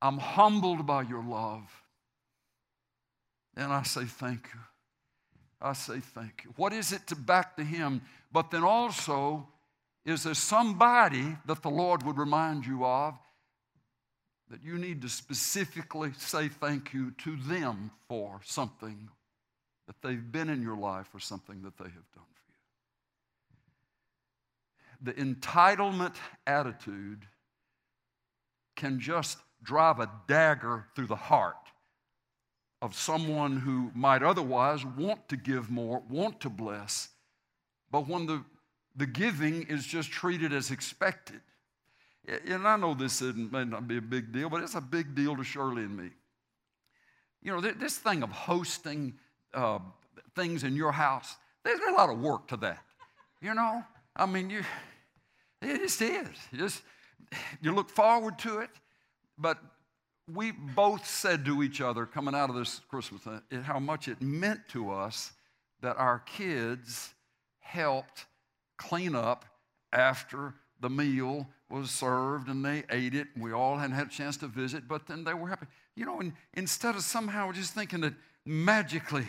I'm 0.00 0.16
humbled 0.16 0.86
by 0.86 1.02
your 1.02 1.22
love. 1.22 1.70
And 3.56 3.72
I 3.72 3.82
say, 3.82 4.04
Thank 4.04 4.48
you. 4.54 4.60
I 5.60 5.72
say, 5.72 5.98
Thank 6.00 6.44
you. 6.44 6.52
What 6.56 6.72
is 6.72 6.92
it 6.92 7.06
to 7.08 7.16
back 7.16 7.56
to 7.56 7.64
Him? 7.64 8.02
But 8.32 8.50
then 8.50 8.62
also, 8.62 9.48
is 10.04 10.22
there 10.22 10.34
somebody 10.34 11.36
that 11.46 11.62
the 11.62 11.70
Lord 11.70 12.02
would 12.04 12.18
remind 12.18 12.66
you 12.66 12.84
of 12.84 13.14
that 14.48 14.62
you 14.64 14.78
need 14.78 15.02
to 15.02 15.08
specifically 15.08 16.12
say 16.16 16.48
thank 16.48 16.92
you 16.92 17.12
to 17.12 17.36
them 17.36 17.90
for 18.08 18.40
something 18.44 19.08
that 19.86 19.94
they've 20.02 20.32
been 20.32 20.48
in 20.48 20.62
your 20.62 20.76
life 20.76 21.08
or 21.14 21.20
something 21.20 21.62
that 21.62 21.76
they 21.76 21.84
have 21.84 22.10
done 22.14 22.24
for 22.34 22.52
you? 25.06 25.12
The 25.12 25.22
entitlement 25.22 26.14
attitude 26.46 27.26
can 28.76 28.98
just 28.98 29.38
drive 29.62 30.00
a 30.00 30.10
dagger 30.26 30.86
through 30.94 31.06
the 31.06 31.16
heart 31.16 31.69
of 32.82 32.94
someone 32.94 33.58
who 33.58 33.90
might 33.94 34.22
otherwise 34.22 34.84
want 34.84 35.28
to 35.28 35.36
give 35.36 35.70
more, 35.70 36.02
want 36.08 36.40
to 36.40 36.48
bless, 36.48 37.08
but 37.90 38.08
when 38.08 38.26
the, 38.26 38.42
the 38.96 39.06
giving 39.06 39.64
is 39.64 39.86
just 39.86 40.10
treated 40.10 40.52
as 40.52 40.70
expected. 40.70 41.40
And 42.46 42.66
I 42.66 42.76
know 42.76 42.94
this 42.94 43.20
may 43.22 43.64
not 43.64 43.88
be 43.88 43.96
a 43.96 44.02
big 44.02 44.32
deal, 44.32 44.48
but 44.48 44.62
it's 44.62 44.74
a 44.74 44.80
big 44.80 45.14
deal 45.14 45.36
to 45.36 45.44
Shirley 45.44 45.82
and 45.82 45.96
me. 45.96 46.10
You 47.42 47.52
know, 47.52 47.60
this 47.60 47.98
thing 47.98 48.22
of 48.22 48.30
hosting 48.30 49.14
uh, 49.54 49.78
things 50.36 50.62
in 50.62 50.76
your 50.76 50.92
house, 50.92 51.36
there's 51.64 51.80
a 51.88 51.92
lot 51.92 52.10
of 52.10 52.20
work 52.20 52.46
to 52.48 52.56
that. 52.58 52.82
You 53.40 53.54
know, 53.54 53.82
I 54.14 54.26
mean, 54.26 54.50
you, 54.50 54.62
it 55.62 55.78
just 55.78 56.02
is. 56.02 56.28
You 56.52 56.58
just 56.58 56.82
you 57.62 57.74
look 57.74 57.88
forward 57.88 58.38
to 58.40 58.58
it, 58.58 58.70
but 59.38 59.58
we 60.28 60.52
both 60.52 61.06
said 61.06 61.44
to 61.44 61.62
each 61.62 61.80
other 61.80 62.06
coming 62.06 62.34
out 62.34 62.50
of 62.50 62.56
this 62.56 62.80
Christmas 62.88 63.26
uh, 63.26 63.40
how 63.62 63.78
much 63.78 64.08
it 64.08 64.20
meant 64.20 64.60
to 64.68 64.90
us 64.90 65.32
that 65.80 65.96
our 65.96 66.20
kids 66.20 67.14
helped 67.60 68.26
clean 68.76 69.14
up 69.14 69.44
after 69.92 70.54
the 70.80 70.90
meal 70.90 71.46
was 71.68 71.90
served 71.90 72.48
and 72.48 72.64
they 72.64 72.82
ate 72.90 73.14
it 73.14 73.28
we 73.38 73.52
all 73.52 73.76
hadn't 73.76 73.96
had 73.96 74.08
a 74.08 74.10
chance 74.10 74.36
to 74.38 74.46
visit, 74.46 74.88
but 74.88 75.06
then 75.06 75.24
they 75.24 75.34
were 75.34 75.48
happy. 75.48 75.66
You 75.94 76.06
know, 76.06 76.22
instead 76.54 76.94
of 76.94 77.02
somehow 77.02 77.52
just 77.52 77.74
thinking 77.74 78.00
that 78.00 78.14
magically, 78.44 79.26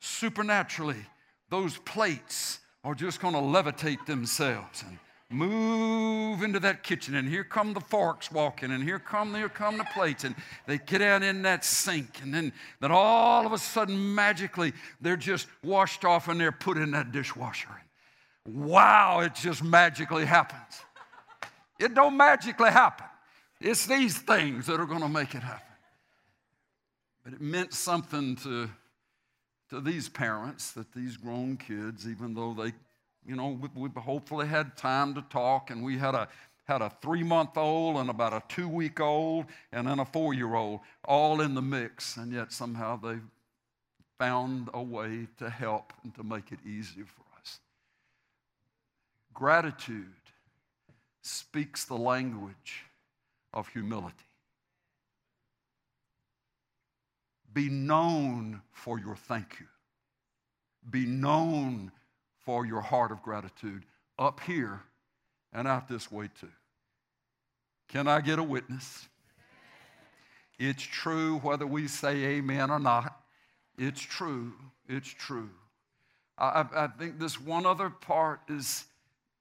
supernaturally, 0.00 1.06
those 1.48 1.78
plates 1.78 2.60
are 2.84 2.94
just 2.94 3.20
going 3.20 3.34
to 3.34 3.40
levitate 3.40 4.04
themselves 4.06 4.84
and 4.86 4.98
move 5.30 6.42
into 6.42 6.58
that 6.60 6.82
kitchen, 6.82 7.14
and 7.14 7.28
here 7.28 7.44
come 7.44 7.74
the 7.74 7.80
forks 7.80 8.32
walking, 8.32 8.70
and 8.70 8.82
here 8.82 8.98
come 8.98 9.34
here 9.34 9.48
come 9.48 9.76
the 9.76 9.84
plates, 9.92 10.24
and 10.24 10.34
they 10.66 10.78
get 10.78 11.02
out 11.02 11.22
in 11.22 11.42
that 11.42 11.64
sink, 11.64 12.20
and 12.22 12.32
then, 12.32 12.52
then 12.80 12.90
all 12.90 13.44
of 13.44 13.52
a 13.52 13.58
sudden, 13.58 14.14
magically, 14.14 14.72
they're 15.00 15.16
just 15.16 15.46
washed 15.62 16.04
off 16.04 16.28
and 16.28 16.40
they're 16.40 16.52
put 16.52 16.78
in 16.78 16.92
that 16.92 17.12
dishwasher. 17.12 17.68
And 18.46 18.64
wow, 18.64 19.20
it 19.20 19.34
just 19.34 19.62
magically 19.62 20.24
happens. 20.24 20.80
It 21.78 21.94
don't 21.94 22.16
magically 22.16 22.70
happen. 22.70 23.06
It's 23.60 23.86
these 23.86 24.16
things 24.18 24.66
that 24.66 24.80
are 24.80 24.86
going 24.86 25.02
to 25.02 25.08
make 25.08 25.34
it 25.34 25.42
happen. 25.42 25.62
But 27.24 27.34
it 27.34 27.40
meant 27.40 27.74
something 27.74 28.36
to, 28.36 28.70
to 29.70 29.80
these 29.80 30.08
parents 30.08 30.72
that 30.72 30.92
these 30.92 31.16
grown 31.16 31.56
kids, 31.56 32.08
even 32.08 32.34
though 32.34 32.54
they 32.54 32.72
you 33.26 33.36
know, 33.36 33.58
we, 33.60 33.88
we 33.88 34.00
hopefully 34.00 34.46
had 34.46 34.76
time 34.76 35.14
to 35.14 35.22
talk, 35.22 35.70
and 35.70 35.84
we 35.84 35.98
had 35.98 36.14
a 36.14 36.28
had 36.68 36.82
a 36.82 36.90
three 37.00 37.22
month 37.22 37.56
old 37.56 37.96
and 37.96 38.10
about 38.10 38.34
a 38.34 38.42
two 38.48 38.68
week 38.68 39.00
old 39.00 39.46
and 39.72 39.86
then 39.86 39.98
a 39.98 40.04
four 40.04 40.34
year 40.34 40.54
old 40.54 40.80
all 41.04 41.40
in 41.40 41.54
the 41.54 41.62
mix, 41.62 42.16
and 42.16 42.32
yet 42.32 42.52
somehow 42.52 42.96
they 42.96 43.16
found 44.18 44.68
a 44.74 44.82
way 44.82 45.26
to 45.38 45.48
help 45.48 45.92
and 46.02 46.14
to 46.14 46.22
make 46.22 46.52
it 46.52 46.58
easier 46.66 47.06
for 47.06 47.24
us. 47.40 47.60
Gratitude 49.32 50.06
speaks 51.22 51.84
the 51.84 51.96
language 51.96 52.84
of 53.54 53.68
humility. 53.68 54.14
Be 57.54 57.68
known 57.68 58.60
for 58.72 58.98
your 58.98 59.16
thank 59.16 59.58
you. 59.58 59.66
Be 60.90 61.06
known 61.06 61.92
for 62.48 62.64
your 62.64 62.80
heart 62.80 63.12
of 63.12 63.22
gratitude 63.22 63.84
up 64.18 64.40
here 64.40 64.80
and 65.52 65.68
out 65.68 65.86
this 65.86 66.10
way 66.10 66.30
too. 66.40 66.48
Can 67.90 68.08
I 68.08 68.22
get 68.22 68.38
a 68.38 68.42
witness? 68.42 69.06
It's 70.58 70.82
true 70.82 71.40
whether 71.40 71.66
we 71.66 71.88
say 71.88 72.24
amen 72.24 72.70
or 72.70 72.78
not. 72.78 73.20
It's 73.76 74.00
true. 74.00 74.54
It's 74.88 75.10
true. 75.10 75.50
I, 76.38 76.64
I 76.74 76.86
think 76.86 77.18
this 77.18 77.38
one 77.38 77.66
other 77.66 77.90
part 77.90 78.40
is, 78.48 78.86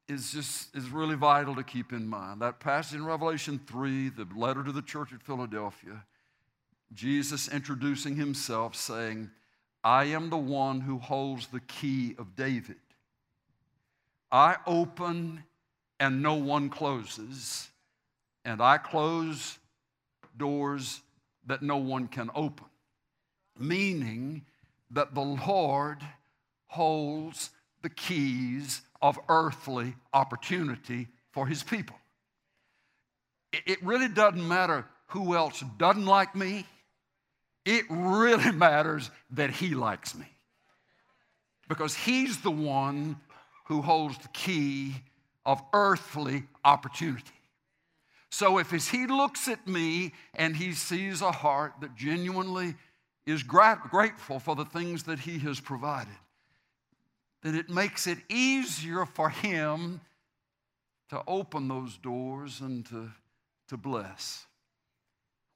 is 0.09 0.33
just 0.33 0.75
is 0.75 0.89
really 0.89 1.15
vital 1.15 1.55
to 1.55 1.63
keep 1.63 1.93
in 1.93 2.05
mind. 2.05 2.41
That 2.41 2.59
passage 2.59 2.95
in 2.95 3.05
Revelation 3.05 3.57
3, 3.67 4.09
the 4.09 4.27
letter 4.35 4.65
to 4.65 4.73
the 4.73 4.81
church 4.81 5.13
at 5.13 5.23
Philadelphia, 5.23 6.03
Jesus 6.93 7.47
introducing 7.47 8.17
himself 8.17 8.75
saying, 8.75 9.29
I 9.81 10.03
am 10.05 10.29
the 10.29 10.35
one 10.35 10.81
who 10.81 10.97
holds 10.97 11.47
the 11.47 11.61
key 11.61 12.13
of 12.19 12.35
David. 12.35 12.75
I 14.31 14.57
open 14.65 15.43
and 15.99 16.21
no 16.21 16.35
one 16.35 16.69
closes, 16.69 17.69
and 18.45 18.61
I 18.61 18.77
close 18.77 19.57
doors 20.37 21.01
that 21.45 21.61
no 21.61 21.77
one 21.77 22.07
can 22.07 22.29
open. 22.35 22.65
Meaning 23.57 24.43
that 24.91 25.15
the 25.15 25.21
Lord 25.21 26.01
holds 26.67 27.49
the 27.81 27.89
keys 27.89 28.81
of 29.01 29.17
earthly 29.29 29.95
opportunity 30.13 31.07
for 31.31 31.47
his 31.47 31.63
people. 31.63 31.95
It 33.53 33.81
really 33.83 34.09
doesn't 34.09 34.45
matter 34.45 34.85
who 35.07 35.35
else 35.35 35.63
doesn't 35.77 36.05
like 36.05 36.35
me, 36.35 36.65
it 37.65 37.85
really 37.89 38.51
matters 38.53 39.09
that 39.31 39.51
he 39.51 39.73
likes 39.73 40.15
me. 40.15 40.27
Because 41.67 41.95
he's 41.95 42.41
the 42.41 42.51
one 42.51 43.17
who 43.67 43.81
holds 43.81 44.17
the 44.17 44.27
key 44.29 44.95
of 45.45 45.61
earthly 45.73 46.43
opportunity. 46.63 47.31
So 48.29 48.59
if 48.59 48.73
as 48.73 48.87
he 48.87 49.07
looks 49.07 49.47
at 49.47 49.67
me 49.67 50.13
and 50.33 50.55
he 50.55 50.73
sees 50.73 51.21
a 51.21 51.31
heart 51.31 51.73
that 51.81 51.95
genuinely 51.95 52.75
is 53.25 53.43
grateful 53.43 54.39
for 54.39 54.55
the 54.55 54.65
things 54.65 55.03
that 55.03 55.19
he 55.19 55.39
has 55.39 55.59
provided, 55.59 56.15
then 57.43 57.55
it 57.55 57.69
makes 57.69 58.07
it 58.07 58.17
easier 58.29 59.05
for 59.05 59.29
him 59.29 59.99
to 61.09 61.21
open 61.27 61.67
those 61.67 61.97
doors 61.97 62.61
and 62.61 62.85
to, 62.87 63.09
to 63.69 63.77
bless. 63.77 64.45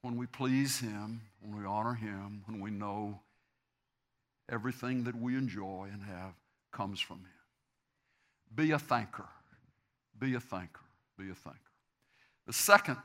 When 0.02 0.16
we 0.16 0.26
please 0.26 0.80
him, 0.80 1.22
when 1.40 1.58
we 1.58 1.66
honor 1.66 1.94
him, 1.94 2.42
when 2.46 2.60
we 2.60 2.70
know 2.70 3.20
everything 4.50 5.04
that 5.04 5.14
we 5.14 5.36
enjoy 5.36 5.88
and 5.92 6.02
have 6.02 6.34
comes 6.72 7.00
from 7.00 7.18
him. 7.18 7.41
Be 8.54 8.72
a 8.72 8.78
thinker. 8.78 9.28
Be 10.18 10.34
a 10.34 10.40
thinker. 10.40 10.80
Be 11.18 11.30
a 11.30 11.34
thinker. 11.34 11.58
The 12.46 12.52
second 12.52 12.96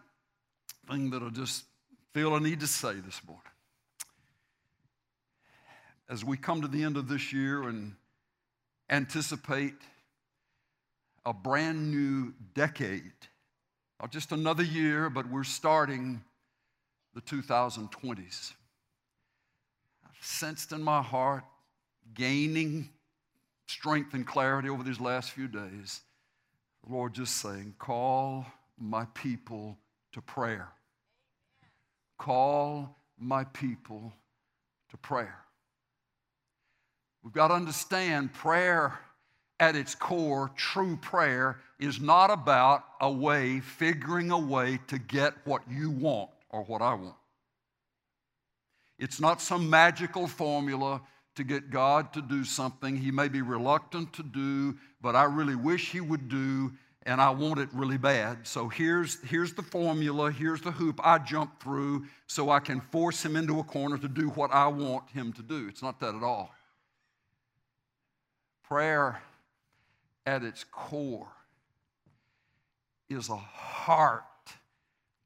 thing 0.89 1.09
that 1.11 1.21
I 1.21 1.29
just 1.29 1.65
feel 2.13 2.33
I 2.33 2.39
need 2.39 2.59
to 2.61 2.67
say 2.67 2.93
this 2.93 3.21
morning 3.25 3.43
as 6.09 6.23
we 6.23 6.37
come 6.37 6.61
to 6.61 6.67
the 6.67 6.83
end 6.83 6.97
of 6.97 7.07
this 7.07 7.33
year 7.33 7.63
and 7.63 7.93
anticipate 8.89 9.75
a 11.25 11.33
brand 11.33 11.91
new 11.91 12.33
decade, 12.53 13.11
not 13.99 14.11
just 14.11 14.31
another 14.31 14.63
year, 14.63 15.09
but 15.09 15.29
we're 15.29 15.43
starting 15.43 16.21
the 17.13 17.21
2020s. 17.21 18.53
I've 20.05 20.25
sensed 20.25 20.71
in 20.71 20.81
my 20.81 21.01
heart 21.01 21.43
gaining 22.13 22.89
strength 23.67 24.13
and 24.13 24.25
clarity 24.25 24.69
over 24.69 24.83
these 24.83 24.99
last 24.99 25.31
few 25.31 25.47
days. 25.47 26.01
The 26.85 26.93
Lord 26.93 27.13
just 27.13 27.37
saying, 27.37 27.75
Call 27.77 28.45
my 28.79 29.05
people 29.13 29.77
to 30.13 30.21
prayer. 30.21 30.69
Call 32.17 32.95
my 33.19 33.43
people 33.45 34.13
to 34.89 34.97
prayer. 34.97 35.39
We've 37.23 37.33
got 37.33 37.49
to 37.49 37.55
understand 37.55 38.33
prayer 38.33 38.97
at 39.59 39.75
its 39.75 39.95
core, 39.95 40.51
true 40.55 40.97
prayer, 40.97 41.59
is 41.79 41.99
not 41.99 42.29
about 42.29 42.85
a 43.01 43.11
way, 43.11 43.59
figuring 43.59 44.31
a 44.31 44.37
way 44.37 44.79
to 44.87 44.97
get 44.97 45.33
what 45.45 45.61
you 45.69 45.89
want 45.89 46.29
or 46.49 46.63
what 46.63 46.81
I 46.81 46.93
want. 46.93 47.15
It's 48.99 49.19
not 49.19 49.41
some 49.41 49.69
magical 49.69 50.27
formula 50.27 51.01
to 51.37 51.43
get 51.43 51.69
God 51.69 52.13
to 52.13 52.21
do 52.21 52.43
something 52.43 52.97
he 52.97 53.11
may 53.11 53.27
be 53.27 53.41
reluctant 53.41 54.11
to 54.13 54.23
do, 54.23 54.75
but 55.01 55.15
I 55.15 55.23
really 55.23 55.55
wish 55.55 55.91
he 55.91 56.01
would 56.01 56.27
do, 56.29 56.73
and 57.03 57.21
I 57.21 57.29
want 57.29 57.59
it 57.59 57.69
really 57.73 57.97
bad. 57.97 58.45
So 58.45 58.67
here's, 58.67 59.21
here's 59.21 59.53
the 59.53 59.61
formula, 59.61 60.31
here's 60.31 60.61
the 60.61 60.71
hoop 60.71 60.99
I 61.03 61.19
jump 61.19 61.61
through 61.61 62.05
so 62.25 62.49
I 62.49 62.59
can 62.59 62.81
force 62.81 63.23
him 63.23 63.35
into 63.35 63.59
a 63.59 63.63
corner 63.63 63.97
to 63.97 64.07
do 64.07 64.29
what 64.29 64.51
I 64.51 64.67
want 64.67 65.09
him 65.11 65.31
to 65.33 65.41
do. 65.41 65.67
It's 65.69 65.81
not 65.81 65.99
that 66.01 66.15
at 66.15 66.23
all. 66.23 66.51
Prayer 68.67 69.21
at 70.25 70.43
its 70.43 70.65
core 70.65 71.31
is 73.09 73.29
a 73.29 73.37
heart 73.37 74.23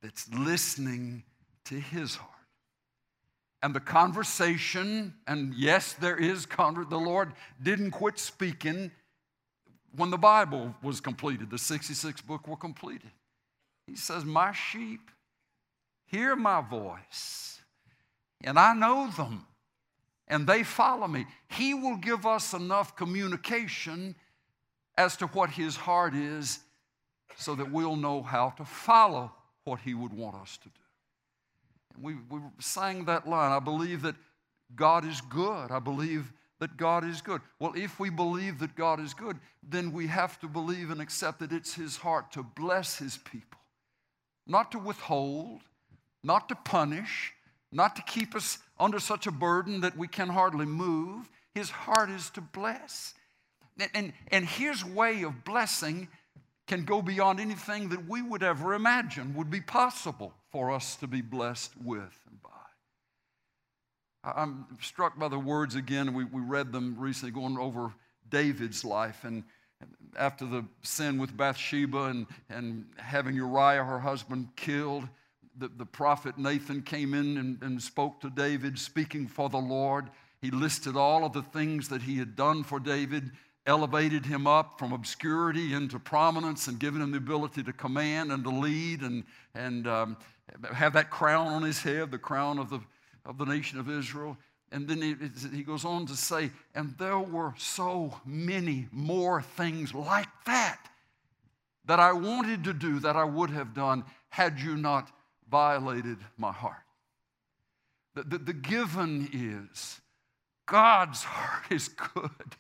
that's 0.04 0.30
listening 0.34 1.24
to 1.66 1.80
his 1.80 2.16
heart 2.16 2.41
and 3.64 3.76
the 3.76 3.80
conversation, 3.80 5.14
and 5.28 5.54
yes, 5.54 5.94
there 5.94 6.18
is, 6.18 6.46
conver- 6.46 6.90
the 6.90 6.98
Lord 6.98 7.34
didn't 7.62 7.92
quit 7.92 8.18
speaking 8.18 8.92
when 9.96 10.10
the 10.10 10.18
Bible 10.18 10.74
was 10.82 11.02
completed, 11.02 11.50
the 11.50 11.58
66 11.58 12.22
book 12.22 12.48
were 12.48 12.56
completed. 12.56 13.12
He 13.88 13.96
says, 13.96 14.24
My 14.24 14.52
sheep 14.54 15.12
hear 16.06 16.36
my 16.36 16.62
voice, 16.62 17.62
and 18.42 18.58
I 18.58 18.74
know 18.74 19.10
them, 19.16 19.46
and 20.28 20.48
they 20.48 20.64
follow 20.64 21.08
me. 21.08 21.26
He 21.50 21.74
will 21.74 21.98
give 21.98 22.26
us 22.26 22.54
enough 22.54 22.96
communication 22.96 24.16
as 24.98 25.18
to 25.18 25.28
what 25.28 25.50
his 25.50 25.76
heart 25.76 26.16
is 26.16 26.60
so 27.36 27.56
that 27.56 27.72
we'll 27.72 27.96
know 27.96 28.22
how 28.22 28.52
to 28.52 28.66
follow 28.66 29.32
what 29.64 29.80
he 29.82 29.94
would 29.94 30.14
want 30.14 30.36
us 30.36 30.58
to 30.58 30.70
do. 30.70 30.81
We, 32.00 32.16
we 32.30 32.40
sang 32.60 33.06
that 33.06 33.28
line. 33.28 33.52
I 33.52 33.60
believe 33.60 34.02
that 34.04 34.16
God 34.76 35.06
is 35.06 35.22
good. 35.22 35.72
I 35.72 35.80
believe 35.80 36.32
that 36.60 36.78
God 36.78 37.04
is 37.04 37.22
good. 37.22 37.42
Well, 37.60 37.74
if 37.76 38.00
we 38.00 38.10
believe 38.10 38.60
that 38.60 38.76
God 38.76 39.00
is 39.00 39.14
good, 39.14 39.40
then 39.68 39.92
we 39.92 40.08
have 40.08 40.40
to 40.42 40.48
believe 40.48 40.92
and 40.92 41.02
accept 41.02 41.40
that 41.40 41.52
it's 41.52 41.74
His 41.74 41.98
heart 41.98 42.32
to 42.34 42.44
bless 42.44 42.98
His 42.98 43.18
people, 43.18 43.60
not 44.46 44.72
to 44.72 44.80
withhold, 44.80 45.62
not 46.24 46.48
to 46.50 46.56
punish, 46.56 47.34
not 47.72 47.96
to 47.96 48.04
keep 48.04 48.36
us 48.36 48.60
under 48.80 49.00
such 49.00 49.26
a 49.26 49.32
burden 49.32 49.82
that 49.82 49.98
we 49.98 50.08
can 50.08 50.30
hardly 50.30 50.68
move. 50.68 51.30
His 51.56 51.72
heart 51.72 52.12
is 52.12 52.30
to 52.32 52.42
bless. 52.42 53.16
And, 53.80 53.90
and, 53.96 54.14
and 54.32 54.46
His 54.46 54.86
way 54.86 55.24
of 55.24 55.44
blessing 55.44 56.10
can 56.72 56.86
go 56.86 57.02
beyond 57.02 57.42
anything 57.42 57.90
that 57.90 58.08
we 58.08 58.22
would 58.22 58.42
ever 58.42 58.74
imagine 58.74 59.36
would 59.36 59.50
be 59.50 59.60
possible 59.60 60.34
for 60.54 60.72
us 60.72 60.96
to 60.96 61.06
be 61.06 61.20
blessed 61.20 61.74
with 61.84 62.18
and 62.30 62.42
by. 62.42 62.50
I'm 64.24 64.66
struck 64.80 65.20
by 65.20 65.28
the 65.28 65.38
words 65.38 65.76
again. 65.76 66.14
We, 66.14 66.24
we 66.24 66.40
read 66.40 66.72
them 66.72 66.96
recently 66.98 67.34
going 67.34 67.58
over 67.58 67.92
David's 68.30 68.86
life. 68.86 69.26
And, 69.26 69.44
after 70.18 70.46
the 70.46 70.64
sin 70.84 71.18
with 71.18 71.36
Bathsheba 71.36 72.06
and, 72.06 72.28
and 72.50 72.86
having 72.98 73.36
Uriah, 73.36 73.84
her 73.84 74.00
husband, 74.00 74.50
killed, 74.56 75.08
the, 75.58 75.70
the 75.76 75.86
prophet 75.86 76.38
Nathan 76.38 76.84
came 76.84 77.14
in 77.14 77.38
and, 77.38 77.62
and 77.64 77.82
spoke 77.82 78.22
to 78.22 78.30
David, 78.30 78.78
speaking 78.78 79.28
for 79.28 79.50
the 79.50 79.58
Lord. 79.58 80.10
He 80.40 80.52
listed 80.52 80.96
all 80.96 81.26
of 81.26 81.34
the 81.34 81.42
things 81.42 81.90
that 81.90 82.04
he 82.04 82.18
had 82.18 82.36
done 82.36 82.64
for 82.64 82.80
David, 82.80 83.32
elevated 83.66 84.26
him 84.26 84.48
up 84.48 84.80
from 84.80 84.92
obscurity 84.92 85.74
into 85.74 86.00
prominence, 86.00 86.68
and 86.68 86.80
given 86.80 87.02
him 87.02 87.12
the 87.12 87.18
ability 87.18 87.64
to 87.64 87.74
command 87.74 88.32
and 88.32 88.44
to 88.44 88.50
lead 88.50 89.02
and, 89.02 89.24
and 89.54 89.88
um, 89.88 90.18
have 90.74 90.94
that 90.94 91.10
crown 91.10 91.48
on 91.48 91.64
his 91.64 91.82
head, 91.82 92.12
the 92.12 92.18
crown 92.18 92.58
of 92.58 92.70
the, 92.70 92.80
of 93.26 93.38
the 93.38 93.46
nation 93.46 93.80
of 93.80 93.90
Israel. 93.90 94.38
And 94.72 94.88
then 94.88 95.02
he, 95.02 95.16
he 95.56 95.64
goes 95.64 95.84
on 95.86 96.06
to 96.08 96.16
say, 96.16 96.50
and 96.74 96.96
there 96.98 97.20
were 97.20 97.54
so 97.58 98.20
many 98.26 98.88
more 98.92 99.42
things 99.42 99.94
like 99.94 100.30
that 100.46 100.80
that 101.86 102.00
I 102.00 102.14
wanted 102.14 102.64
to 102.66 102.74
do 102.74 103.00
that 103.00 103.16
I 103.16 103.24
would 103.24 103.50
have 103.50 103.74
done 103.74 104.06
had 104.30 104.60
you 104.60 104.78
not 104.78 105.12
violated 105.50 106.18
my 106.38 106.52
heart. 106.52 106.78
The, 108.16 108.24
the, 108.24 108.38
the 108.38 108.54
given 108.54 109.30
is 109.34 110.00
God's 110.68 111.24
heart 111.26 111.72
is 111.72 111.90
good. 111.90 112.56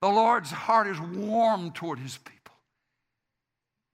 The 0.00 0.08
Lord's 0.08 0.50
heart 0.50 0.86
is 0.86 1.00
warm 1.00 1.72
toward 1.72 1.98
his 1.98 2.16
people. 2.16 2.54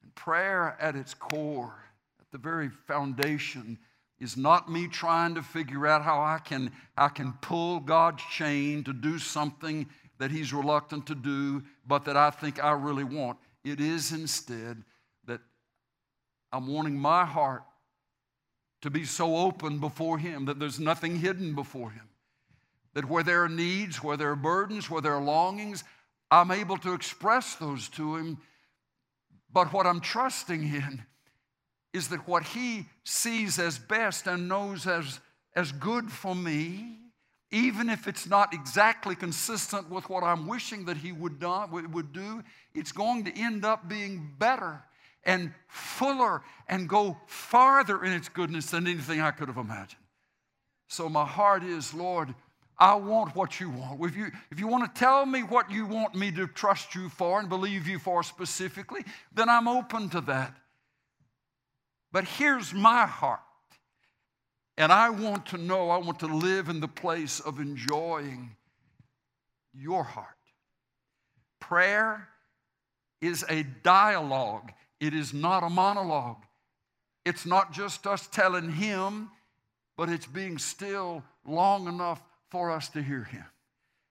And 0.03 0.15
prayer 0.15 0.77
at 0.81 0.95
its 0.95 1.15
core, 1.15 1.75
at 2.21 2.31
the 2.31 2.39
very 2.39 2.69
foundation, 2.69 3.79
is 4.19 4.37
not 4.37 4.71
me 4.71 4.89
trying 4.89 5.35
to 5.35 5.43
figure 5.43 5.87
out 5.87 6.03
how 6.03 6.21
I 6.21 6.39
can, 6.39 6.71
I 6.97 7.09
can 7.09 7.33
pull 7.43 7.81
God's 7.81 8.23
chain 8.31 8.85
to 8.85 8.93
do 8.93 9.19
something 9.19 9.87
that 10.19 10.31
He's 10.31 10.53
reluctant 10.53 11.07
to 11.09 11.15
do, 11.15 11.63
but 11.87 12.05
that 12.07 12.17
I 12.17 12.31
think 12.31 12.63
I 12.63 12.73
really 12.73 13.05
want. 13.05 13.39
It 13.65 13.81
is 13.81 14.13
instead 14.13 14.83
that 15.27 15.41
I'm 16.53 16.67
wanting 16.67 16.99
my 16.99 17.25
heart 17.25 17.65
to 18.83 18.91
be 18.91 19.05
so 19.05 19.37
open 19.37 19.79
before 19.79 20.19
Him 20.19 20.47
that 20.47 20.59
there's 20.59 20.81
nothing 20.81 21.19
hidden 21.19 21.55
before 21.55 21.91
Him. 21.91 22.09
That 22.95 23.05
where 23.05 23.23
there 23.23 23.45
are 23.45 23.49
needs, 23.49 24.03
where 24.03 24.17
there 24.17 24.31
are 24.31 24.37
burdens, 24.37 24.89
where 24.89 25.03
there 25.03 25.15
are 25.15 25.23
longings, 25.23 25.85
I'm 26.31 26.51
able 26.51 26.77
to 26.79 26.93
express 26.93 27.55
those 27.55 27.89
to 27.91 28.17
Him. 28.17 28.39
But 29.53 29.73
what 29.73 29.87
I'm 29.87 30.01
trusting 30.01 30.63
in 30.63 31.03
is 31.97 32.09
that 32.09 32.29
what 32.29 32.43
he 32.43 32.85
sees 33.05 33.59
as 33.59 33.79
best 33.79 34.27
and 34.27 34.49
knows 34.49 34.87
as, 34.87 35.19
as 35.55 35.73
good 35.73 36.11
for 36.13 36.35
me, 36.35 36.99
even 37.51 37.89
if 37.89 38.07
it's 38.07 38.27
not 38.27 38.53
exactly 38.53 39.15
consistent 39.15 39.89
with 39.89 40.11
what 40.11 40.23
I'm 40.23 40.47
wishing 40.47 40.85
that 40.85 40.99
he 40.99 41.11
would, 41.11 41.41
do, 41.41 41.67
would 41.71 42.13
do, 42.13 42.43
it's 42.75 42.93
going 42.93 43.25
to 43.25 43.33
end 43.35 43.65
up 43.65 43.89
being 43.89 44.35
better 44.39 44.83
and 45.25 45.55
fuller 45.69 46.43
and 46.69 46.87
go 46.87 47.17
farther 47.27 48.05
in 48.05 48.13
its 48.13 48.29
goodness 48.29 48.67
than 48.67 48.87
anything 48.87 49.23
I 49.23 49.31
could 49.31 49.49
have 49.49 49.57
imagined. 49.57 50.03
So 50.89 51.09
my 51.09 51.25
heart 51.25 51.65
is, 51.65 51.95
Lord, 51.95 52.35
I 52.79 52.95
want 52.97 53.35
what 53.35 53.59
you 53.59 53.71
want. 53.71 54.03
If 54.03 54.17
you, 54.17 54.27
if 54.51 54.61
you 54.61 54.67
want 54.67 54.95
to 54.95 54.99
tell 54.99 55.25
me 55.25 55.43
what 55.43 55.71
you 55.71 55.87
want 55.87 56.15
me 56.15 56.31
to 56.33 56.47
trust 56.47 56.95
you 56.95 57.09
for 57.09 57.41
and 57.41 57.49
believe 57.49 57.87
you 57.87 57.99
for 57.99 58.23
specifically, 58.23 59.01
then 59.35 59.49
I'm 59.49 59.67
open 59.67 60.11
to 60.11 60.21
that. 60.23 60.55
But 62.13 62.25
here's 62.25 62.75
my 62.75 63.07
heart. 63.07 63.41
And 64.77 64.93
I 64.93 65.09
want 65.09 65.47
to 65.47 65.59
know, 65.59 65.89
I 65.89 65.97
want 65.97 66.21
to 66.21 66.27
live 66.27 66.69
in 66.69 66.81
the 66.81 66.89
place 66.89 67.41
of 67.41 67.61
enjoying 67.61 68.55
your 69.73 70.05
heart. 70.05 70.29
Prayer 71.61 72.29
is 73.23 73.43
a 73.49 73.63
dialogue, 73.83 74.71
it 75.01 75.15
is 75.15 75.33
not 75.33 75.63
a 75.63 75.71
monologue. 75.71 76.43
It's 77.25 77.45
not 77.45 77.73
just 77.73 78.07
us 78.07 78.29
telling 78.29 78.71
Him, 78.71 79.31
but 79.97 80.09
it's 80.09 80.27
being 80.27 80.59
still 80.59 81.25
long 81.45 81.89
enough 81.89 82.23
for 82.51 82.71
us 82.71 82.89
to 82.91 83.03
hear 83.03 83.25
Him. 83.25 83.45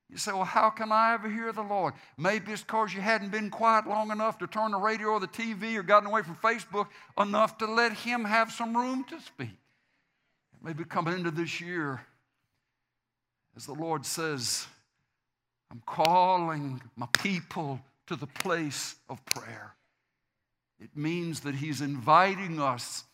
You 0.09 0.17
say, 0.17 0.31
well, 0.33 0.43
how 0.43 0.69
can 0.69 0.91
I 0.91 1.13
ever 1.13 1.29
hear 1.29 1.51
the 1.51 1.63
Lord? 1.63 1.93
Maybe 2.17 2.51
it's 2.51 2.61
because 2.61 2.93
you 2.93 3.01
hadn't 3.01 3.31
been 3.31 3.49
quiet 3.49 3.87
long 3.87 4.11
enough 4.11 4.37
to 4.39 4.47
turn 4.47 4.71
the 4.71 4.77
radio 4.77 5.09
or 5.09 5.19
the 5.19 5.27
TV 5.27 5.75
or 5.75 5.83
gotten 5.83 6.07
away 6.07 6.21
from 6.21 6.35
Facebook 6.35 6.87
enough 7.19 7.57
to 7.57 7.65
let 7.65 7.93
Him 7.93 8.23
have 8.23 8.51
some 8.51 8.77
room 8.77 9.03
to 9.09 9.19
speak. 9.19 9.57
Maybe 10.63 10.83
coming 10.83 11.15
into 11.15 11.31
this 11.31 11.59
year, 11.59 12.01
as 13.55 13.65
the 13.65 13.73
Lord 13.73 14.05
says, 14.05 14.67
I'm 15.71 15.81
calling 15.85 16.81
my 16.95 17.07
people 17.13 17.79
to 18.07 18.15
the 18.15 18.27
place 18.27 18.95
of 19.09 19.23
prayer. 19.25 19.73
It 20.79 20.95
means 20.95 21.41
that 21.41 21.55
He's 21.55 21.81
inviting 21.81 22.61
us 22.61 23.05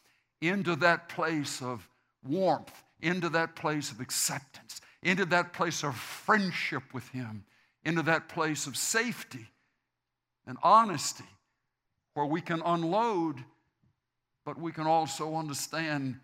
into 0.41 0.75
that 0.77 1.07
place 1.07 1.61
of 1.61 1.87
warmth, 2.27 2.83
into 3.01 3.29
that 3.29 3.55
place 3.55 3.91
of 3.91 4.01
acceptance 4.01 4.81
into 5.03 5.25
that 5.25 5.53
place 5.53 5.83
of 5.83 5.95
friendship 5.95 6.83
with 6.93 7.07
Him, 7.09 7.43
into 7.83 8.03
that 8.03 8.29
place 8.29 8.67
of 8.67 8.77
safety 8.77 9.47
and 10.45 10.57
honesty 10.63 11.25
where 12.13 12.25
we 12.25 12.41
can 12.41 12.61
unload, 12.63 13.37
but 14.45 14.59
we 14.59 14.71
can 14.71 14.85
also 14.85 15.35
understand 15.35 16.19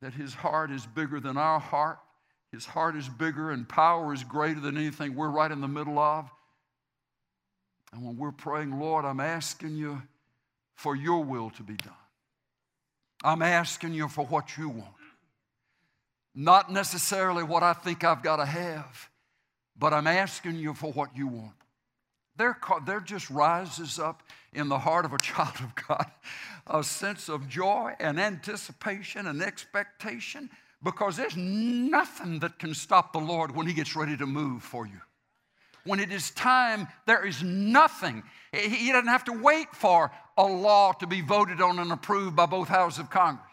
that 0.00 0.14
His 0.14 0.34
heart 0.34 0.70
is 0.70 0.86
bigger 0.86 1.20
than 1.20 1.36
our 1.36 1.60
heart. 1.60 1.98
His 2.52 2.64
heart 2.64 2.96
is 2.96 3.08
bigger 3.08 3.50
and 3.50 3.68
power 3.68 4.14
is 4.14 4.24
greater 4.24 4.60
than 4.60 4.76
anything 4.76 5.14
we're 5.14 5.28
right 5.28 5.50
in 5.50 5.60
the 5.60 5.68
middle 5.68 5.98
of. 5.98 6.30
And 7.92 8.04
when 8.04 8.16
we're 8.16 8.32
praying, 8.32 8.78
Lord, 8.78 9.04
I'm 9.04 9.20
asking 9.20 9.76
you 9.76 10.02
for 10.74 10.94
your 10.94 11.24
will 11.24 11.50
to 11.50 11.62
be 11.62 11.74
done. 11.74 11.92
I'm 13.24 13.42
asking 13.42 13.94
you 13.94 14.08
for 14.08 14.26
what 14.26 14.56
you 14.56 14.68
want. 14.68 14.92
Not 16.38 16.70
necessarily 16.70 17.42
what 17.42 17.62
I 17.62 17.72
think 17.72 18.04
I've 18.04 18.22
got 18.22 18.36
to 18.36 18.44
have, 18.44 19.08
but 19.78 19.94
I'm 19.94 20.06
asking 20.06 20.56
you 20.56 20.74
for 20.74 20.92
what 20.92 21.16
you 21.16 21.26
want. 21.26 21.54
There, 22.36 22.58
there 22.84 23.00
just 23.00 23.30
rises 23.30 23.98
up 23.98 24.22
in 24.52 24.68
the 24.68 24.78
heart 24.78 25.06
of 25.06 25.14
a 25.14 25.18
child 25.22 25.56
of 25.60 25.74
God 25.88 26.06
a 26.66 26.84
sense 26.84 27.30
of 27.30 27.48
joy 27.48 27.94
and 27.98 28.20
anticipation 28.20 29.26
and 29.26 29.40
expectation 29.40 30.50
because 30.82 31.16
there's 31.16 31.36
nothing 31.36 32.40
that 32.40 32.58
can 32.58 32.74
stop 32.74 33.12
the 33.12 33.18
Lord 33.18 33.54
when 33.56 33.66
He 33.66 33.72
gets 33.72 33.96
ready 33.96 34.16
to 34.18 34.26
move 34.26 34.62
for 34.62 34.86
you. 34.86 35.00
When 35.84 36.00
it 36.00 36.12
is 36.12 36.32
time, 36.32 36.88
there 37.06 37.24
is 37.24 37.42
nothing. 37.42 38.24
He 38.52 38.90
doesn't 38.90 39.08
have 39.08 39.24
to 39.24 39.32
wait 39.32 39.68
for 39.72 40.10
a 40.36 40.44
law 40.44 40.92
to 40.94 41.06
be 41.06 41.20
voted 41.20 41.60
on 41.60 41.78
and 41.78 41.92
approved 41.92 42.36
by 42.36 42.46
both 42.46 42.68
houses 42.68 42.98
of 42.98 43.08
Congress. 43.08 43.46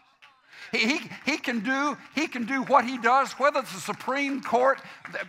He, 0.72 1.00
he, 1.24 1.36
can 1.36 1.60
do, 1.60 1.96
he 2.14 2.26
can 2.26 2.46
do 2.46 2.62
what 2.62 2.84
he 2.84 2.98
does, 2.98 3.32
whether 3.32 3.60
the 3.60 3.66
Supreme 3.66 4.42
Court 4.42 4.80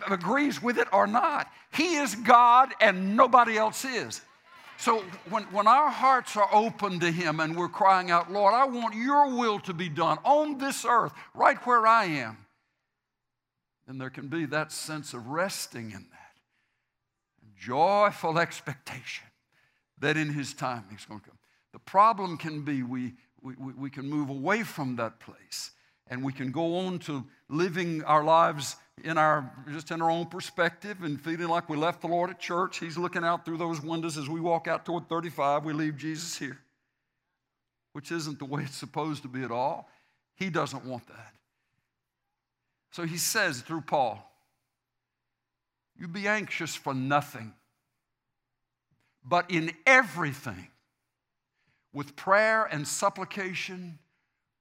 agrees 0.08 0.62
with 0.62 0.78
it 0.78 0.88
or 0.92 1.06
not. 1.06 1.48
He 1.72 1.96
is 1.96 2.14
God 2.14 2.72
and 2.80 3.16
nobody 3.16 3.56
else 3.56 3.84
is. 3.84 4.22
So 4.78 5.02
when, 5.30 5.44
when 5.44 5.66
our 5.66 5.90
hearts 5.90 6.36
are 6.36 6.48
open 6.52 7.00
to 7.00 7.10
Him 7.10 7.40
and 7.40 7.56
we're 7.56 7.68
crying 7.68 8.10
out, 8.10 8.30
Lord, 8.30 8.54
I 8.54 8.66
want 8.66 8.94
your 8.94 9.34
will 9.34 9.58
to 9.60 9.72
be 9.72 9.88
done 9.88 10.18
on 10.24 10.58
this 10.58 10.84
earth, 10.84 11.12
right 11.34 11.56
where 11.66 11.86
I 11.86 12.04
am, 12.04 12.36
then 13.86 13.98
there 13.98 14.10
can 14.10 14.28
be 14.28 14.44
that 14.46 14.72
sense 14.72 15.14
of 15.14 15.28
resting 15.28 15.92
in 15.92 16.06
that, 16.10 17.56
joyful 17.58 18.38
expectation 18.38 19.26
that 19.98 20.16
in 20.16 20.32
His 20.32 20.52
time 20.52 20.84
He's 20.90 21.06
going 21.06 21.20
to 21.20 21.26
come. 21.26 21.38
The 21.72 21.78
problem 21.78 22.36
can 22.36 22.62
be 22.62 22.82
we, 22.82 23.14
we, 23.46 23.72
we, 23.72 23.90
can 23.90 24.08
move 24.08 24.28
away 24.28 24.62
from 24.64 24.96
that 24.96 25.20
place 25.20 25.70
and 26.08 26.24
we 26.24 26.32
can 26.32 26.50
go 26.50 26.78
on 26.78 26.98
to 27.00 27.24
living 27.48 28.02
our 28.04 28.24
lives 28.24 28.76
in 29.04 29.18
our 29.18 29.52
just 29.70 29.90
in 29.90 30.02
our 30.02 30.10
own 30.10 30.26
perspective 30.26 31.02
and 31.02 31.20
feeling 31.20 31.48
like 31.48 31.68
we 31.68 31.76
left 31.76 32.00
the 32.00 32.08
Lord 32.08 32.30
at 32.30 32.40
church. 32.40 32.78
He's 32.78 32.98
looking 32.98 33.24
out 33.24 33.44
through 33.44 33.58
those 33.58 33.80
windows 33.80 34.18
as 34.18 34.28
we 34.28 34.40
walk 34.40 34.66
out 34.66 34.84
toward 34.84 35.08
35. 35.08 35.64
We 35.64 35.72
leave 35.72 35.96
Jesus 35.96 36.36
here, 36.36 36.58
which 37.92 38.10
isn't 38.10 38.38
the 38.38 38.46
way 38.46 38.62
it's 38.62 38.76
supposed 38.76 39.22
to 39.22 39.28
be 39.28 39.42
at 39.42 39.50
all. 39.50 39.88
He 40.34 40.50
doesn't 40.50 40.84
want 40.84 41.06
that. 41.08 41.34
So 42.90 43.04
he 43.04 43.18
says 43.18 43.60
through 43.60 43.82
Paul, 43.82 44.28
You 45.96 46.08
be 46.08 46.26
anxious 46.26 46.74
for 46.74 46.94
nothing, 46.94 47.52
but 49.24 49.50
in 49.50 49.72
everything 49.86 50.68
with 51.96 52.14
prayer 52.14 52.64
and 52.66 52.86
supplication, 52.86 53.98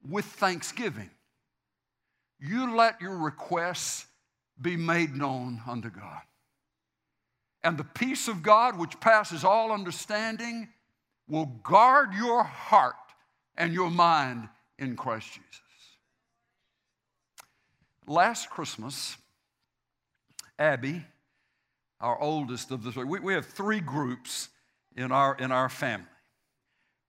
with 0.10 0.24
thanksgiving. 0.24 1.10
You 2.40 2.78
let 2.78 3.02
your 3.02 3.18
requests 3.18 4.06
be 4.62 4.78
made 4.78 5.14
known 5.18 5.62
unto 5.68 5.90
God. 5.90 6.22
And 7.62 7.78
the 7.78 7.84
peace 7.84 8.30
of 8.30 8.42
God, 8.42 8.80
which 8.80 9.02
passes 9.02 9.44
all 9.44 9.74
understanding, 9.74 10.70
will 11.28 11.48
guard 11.62 12.14
your 12.14 12.42
heart 12.42 12.96
and 13.58 13.74
your 13.74 13.92
mind 13.92 14.48
in 14.80 14.96
Christ 14.96 15.28
Jesus. 15.28 15.62
Last 18.08 18.50
Christmas, 18.50 19.18
Abby, 20.58 21.04
our 22.00 22.18
oldest 22.18 22.72
of 22.72 22.82
the 22.82 22.94
three, 22.94 23.04
we, 23.04 23.20
we 23.20 23.34
have 23.34 23.46
three 23.46 23.82
groups 23.82 24.48
in 24.96 25.12
our, 25.12 25.36
in 25.36 25.52
our 25.52 25.68
family. 25.68 26.08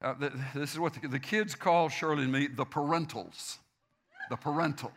Uh, 0.02 0.14
this 0.54 0.72
is 0.72 0.78
what 0.78 0.94
the, 0.94 1.08
the 1.08 1.18
kids 1.18 1.54
call 1.54 1.88
Shirley 1.88 2.24
and 2.24 2.32
me 2.32 2.46
the 2.46 2.66
parentals. 2.66 3.58
The 4.30 4.36
parentals. 4.36 4.90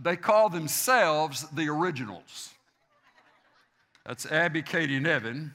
They 0.00 0.16
call 0.16 0.48
themselves 0.48 1.46
the 1.50 1.68
originals. 1.68 2.50
That's 4.04 4.26
Abby, 4.26 4.62
Katie, 4.62 4.96
and 4.96 5.06
Evan. 5.06 5.54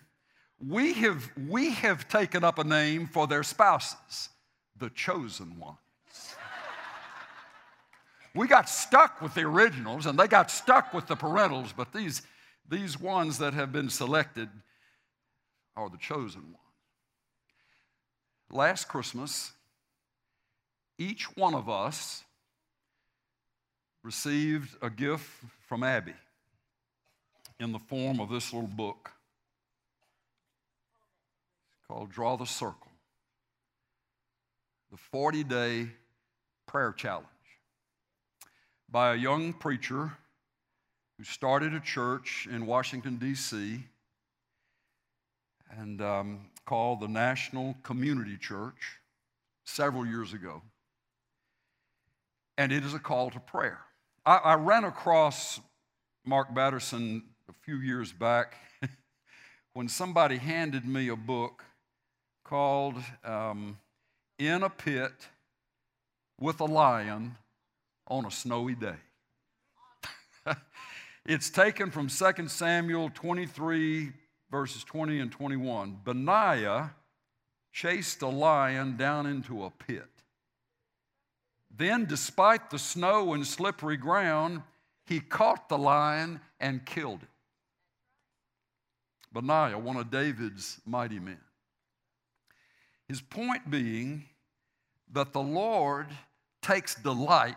We 0.66 0.94
have, 0.94 1.30
we 1.48 1.72
have 1.72 2.08
taken 2.08 2.44
up 2.44 2.58
a 2.58 2.64
name 2.64 3.08
for 3.08 3.28
their 3.28 3.44
spouses, 3.44 4.30
the 4.78 4.90
chosen 4.90 5.58
ones. 5.60 5.78
we 8.36 8.48
got 8.48 8.68
stuck 8.68 9.22
with 9.22 9.34
the 9.36 9.44
originals 9.44 10.06
and 10.06 10.18
they 10.18 10.28
got 10.28 10.50
stuck 10.52 10.94
with 10.94 11.08
the 11.08 11.16
parentals, 11.16 11.74
but 11.76 11.94
these, 11.94 12.24
these 12.68 13.00
ones 13.00 13.38
that 13.38 13.54
have 13.54 13.72
been 13.72 13.90
selected 13.90 14.50
are 15.76 15.90
the 15.90 15.98
chosen 15.98 16.42
ones. 16.42 16.69
Last 18.52 18.88
Christmas, 18.88 19.52
each 20.98 21.26
one 21.38 21.54
of 21.54 21.70
us 21.70 22.24
received 24.04 24.76
a 24.82 24.90
gift 24.90 25.30
from 25.68 25.84
Abby 25.84 26.16
in 27.60 27.72
the 27.72 27.80
form 27.80 28.20
of 28.20 28.30
this 28.30 28.52
little 28.52 28.68
book 28.68 29.12
called 31.88 32.10
Draw 32.12 32.38
the 32.38 32.46
Circle 32.46 32.92
The 34.92 34.98
40 34.98 35.44
Day 35.44 35.88
Prayer 36.66 36.92
Challenge 36.92 37.28
by 38.92 39.14
a 39.14 39.16
young 39.16 39.54
preacher 39.54 40.14
who 41.20 41.24
started 41.24 41.76
a 41.76 41.80
church 41.80 42.48
in 42.52 42.66
Washington, 42.66 43.18
D.C., 43.18 43.84
and 45.78 46.02
um, 46.02 46.40
called 46.70 47.00
the 47.00 47.08
National 47.08 47.76
Community 47.82 48.38
Church 48.38 49.00
several 49.66 50.06
years 50.06 50.34
ago. 50.34 50.62
And 52.60 52.72
it 52.72 52.86
is 52.86 52.94
a 52.94 53.00
call 53.00 53.32
to 53.32 53.40
prayer. 53.40 53.80
I, 54.24 54.36
I 54.36 54.54
ran 54.54 54.84
across 54.84 55.60
Mark 56.24 56.54
Batterson 56.54 57.24
a 57.50 57.54
few 57.64 57.78
years 57.78 58.12
back 58.12 58.54
when 59.74 59.90
somebody 59.90 60.38
handed 60.38 60.86
me 60.86 61.08
a 61.08 61.16
book 61.16 61.64
called 62.44 62.98
um, 63.26 63.80
In 64.38 64.62
a 64.62 64.70
Pit 64.70 65.28
with 66.40 66.60
a 66.60 66.66
Lion 66.66 67.36
on 68.08 68.28
a 68.28 68.32
Snowy 68.32 68.76
Day. 68.76 69.00
it's 71.26 71.50
taken 71.50 71.90
from 71.90 72.10
2 72.10 72.48
Samuel 72.48 73.10
23, 73.16 74.12
verses 74.52 74.84
20 74.84 75.20
and 75.20 75.32
21. 75.32 76.00
Benaiah 76.04 76.94
chased 77.72 78.22
a 78.22 78.28
lion 78.28 78.98
down 78.98 79.26
into 79.26 79.64
a 79.64 79.70
pit. 79.70 80.08
Then, 81.76 82.06
despite 82.06 82.70
the 82.70 82.80
snow 82.80 83.34
and 83.34 83.46
slippery 83.46 83.98
ground, 83.98 84.64
he 85.06 85.20
caught 85.20 85.70
the 85.70 85.78
lion 85.78 86.42
and 86.60 86.86
killed 86.86 87.24
it. 87.24 87.30
Benaiah, 89.32 89.78
one 89.78 89.98
of 89.98 90.10
David's 90.10 90.80
mighty 90.86 91.20
men. 91.20 91.40
His 93.08 93.22
point 93.22 93.70
being 93.70 94.26
that 95.12 95.34
the 95.34 95.42
Lord 95.42 96.08
takes 96.62 96.96
delight 96.96 97.56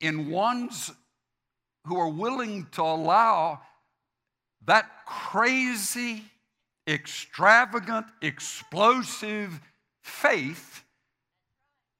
in 0.00 0.30
ones 0.30 0.90
who 1.86 1.98
are 1.98 2.08
willing 2.08 2.66
to 2.72 2.82
allow 2.82 3.60
that 4.66 4.88
crazy, 5.06 6.24
extravagant, 6.88 8.06
explosive 8.22 9.60
faith 10.02 10.84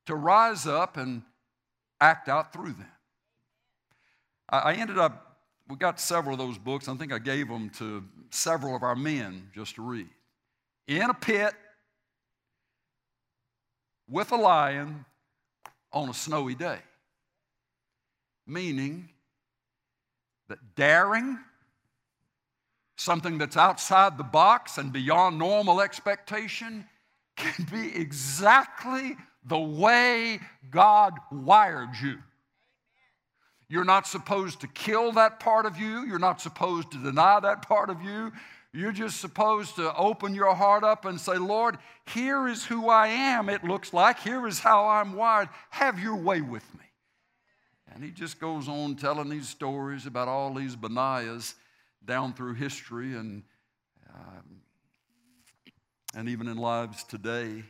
to 0.06 0.14
rise 0.14 0.66
up 0.66 0.96
and 0.96 1.22
act 2.00 2.28
out 2.28 2.52
through 2.52 2.72
them. 2.72 2.88
I 4.48 4.74
ended 4.74 4.98
up, 4.98 5.38
we 5.68 5.76
got 5.76 5.98
several 5.98 6.34
of 6.34 6.38
those 6.38 6.58
books. 6.58 6.88
I 6.88 6.94
think 6.94 7.12
I 7.12 7.18
gave 7.18 7.48
them 7.48 7.70
to 7.78 8.04
several 8.30 8.76
of 8.76 8.82
our 8.84 8.94
men 8.94 9.50
just 9.54 9.74
to 9.76 9.82
read. 9.82 10.08
In 10.86 11.10
a 11.10 11.14
pit 11.14 11.52
with 14.08 14.30
a 14.30 14.36
lion 14.36 15.04
on 15.92 16.08
a 16.08 16.14
snowy 16.14 16.54
day. 16.54 16.78
Meaning 18.46 19.08
that 20.48 20.58
daring, 20.76 21.38
something 22.96 23.38
that's 23.38 23.56
outside 23.56 24.18
the 24.18 24.24
box 24.24 24.78
and 24.78 24.92
beyond 24.92 25.38
normal 25.38 25.80
expectation, 25.80 26.86
can 27.36 27.66
be 27.70 27.94
exactly 27.94 29.16
the 29.44 29.58
way 29.58 30.40
God 30.70 31.12
wired 31.30 31.90
you. 32.02 32.18
You're 33.68 33.84
not 33.84 34.06
supposed 34.06 34.60
to 34.60 34.68
kill 34.68 35.12
that 35.12 35.40
part 35.40 35.66
of 35.66 35.76
you. 35.76 36.06
You're 36.06 36.18
not 36.18 36.40
supposed 36.40 36.90
to 36.92 36.98
deny 36.98 37.40
that 37.40 37.66
part 37.66 37.90
of 37.90 38.02
you. 38.02 38.32
You're 38.72 38.92
just 38.92 39.20
supposed 39.20 39.76
to 39.76 39.94
open 39.96 40.34
your 40.34 40.54
heart 40.54 40.84
up 40.84 41.04
and 41.04 41.20
say, 41.20 41.36
Lord, 41.36 41.78
here 42.12 42.46
is 42.46 42.64
who 42.64 42.88
I 42.88 43.08
am, 43.08 43.48
it 43.48 43.64
looks 43.64 43.92
like. 43.92 44.20
Here 44.20 44.46
is 44.46 44.58
how 44.58 44.86
I'm 44.86 45.14
wired. 45.14 45.48
Have 45.70 45.98
your 45.98 46.16
way 46.16 46.40
with 46.40 46.62
me. 46.74 46.84
And 47.92 48.04
he 48.04 48.10
just 48.10 48.38
goes 48.38 48.68
on 48.68 48.96
telling 48.96 49.30
these 49.30 49.48
stories 49.48 50.06
about 50.06 50.28
all 50.28 50.52
these 50.52 50.76
Benaiahs 50.76 51.54
down 52.06 52.32
through 52.32 52.54
history 52.54 53.14
and, 53.14 53.42
um, 54.14 54.62
and 56.14 56.28
even 56.28 56.48
in 56.48 56.56
lives 56.56 57.04
today 57.04 57.62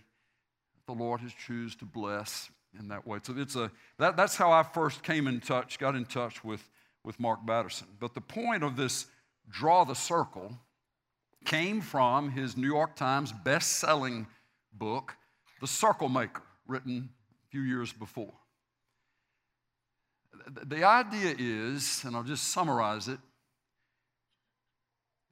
the 0.87 0.93
Lord 0.93 1.21
has 1.21 1.33
chosen 1.33 1.79
to 1.81 1.85
bless 1.85 2.49
in 2.79 2.89
that 2.89 3.07
way. 3.07 3.19
So 3.23 3.35
it's 3.37 3.57
a, 3.57 3.71
that, 3.99 4.17
that's 4.17 4.37
how 4.37 4.53
I 4.53 4.63
first 4.63 5.03
came 5.03 5.27
in 5.27 5.41
touch, 5.41 5.79
got 5.79 5.95
in 5.95 6.05
touch 6.05 6.45
with, 6.45 6.69
with 7.05 7.19
Mark 7.19 7.45
Batterson. 7.45 7.89
But 7.99 8.15
the 8.15 8.21
point 8.21 8.63
of 8.63 8.77
this 8.77 9.07
Draw 9.49 9.85
the 9.85 9.95
Circle 9.95 10.57
came 11.45 11.81
from 11.81 12.31
his 12.31 12.57
New 12.57 12.67
York 12.67 12.97
Times 12.97 13.33
best-selling 13.33 14.27
book, 14.73 15.15
The 15.61 15.67
Circle 15.67 16.09
Maker, 16.09 16.43
written 16.67 17.09
a 17.47 17.51
few 17.51 17.63
years 17.63 17.93
before. 17.93 18.35
The 20.65 20.85
idea 20.85 21.35
is, 21.39 22.03
and 22.05 22.15
I'll 22.15 22.23
just 22.23 22.49
summarize 22.49 23.09
it, 23.09 23.19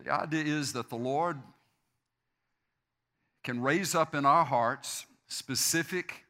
the 0.03 0.13
idea 0.13 0.45
is 0.45 0.73
that 0.73 0.89
the 0.89 0.97
Lord 0.97 1.39
can 3.43 3.61
raise 3.61 3.95
up 3.95 4.15
in 4.15 4.25
our 4.25 4.45
hearts 4.45 5.07
specific 5.29 6.25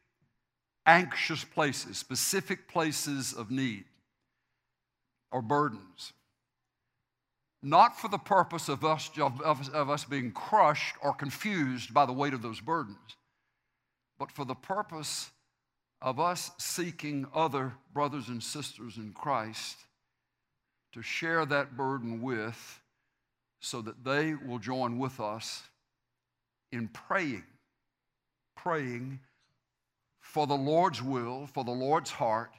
anxious 0.85 1.43
places, 1.43 1.97
specific 1.97 2.67
places 2.67 3.33
of 3.33 3.49
need 3.49 3.85
or 5.31 5.41
burdens. 5.41 6.13
Not 7.63 7.99
for 7.99 8.09
the 8.09 8.19
purpose 8.19 8.69
of 8.69 8.85
us, 8.85 9.09
of, 9.17 9.41
of 9.41 9.89
us 9.89 10.05
being 10.05 10.31
crushed 10.31 10.95
or 11.01 11.13
confused 11.13 11.93
by 11.93 12.05
the 12.05 12.13
weight 12.13 12.33
of 12.33 12.43
those 12.43 12.59
burdens, 12.59 13.17
but 14.19 14.31
for 14.31 14.45
the 14.45 14.53
purpose 14.53 15.31
of 16.01 16.19
us 16.19 16.51
seeking 16.59 17.25
other 17.33 17.73
brothers 17.93 18.27
and 18.27 18.43
sisters 18.43 18.97
in 18.97 19.13
Christ 19.13 19.77
to 20.93 21.01
share 21.01 21.45
that 21.47 21.75
burden 21.75 22.21
with 22.21 22.79
so 23.65 23.81
that 23.81 24.03
they 24.03 24.35
will 24.35 24.59
join 24.59 24.99
with 24.99 25.19
us 25.19 25.63
in 26.71 26.87
praying, 26.87 27.43
praying 28.55 29.19
for 30.21 30.45
the 30.45 30.55
Lord's 30.55 31.01
will, 31.01 31.47
for 31.47 31.63
the 31.63 31.71
Lord's 31.71 32.11
heart 32.11 32.51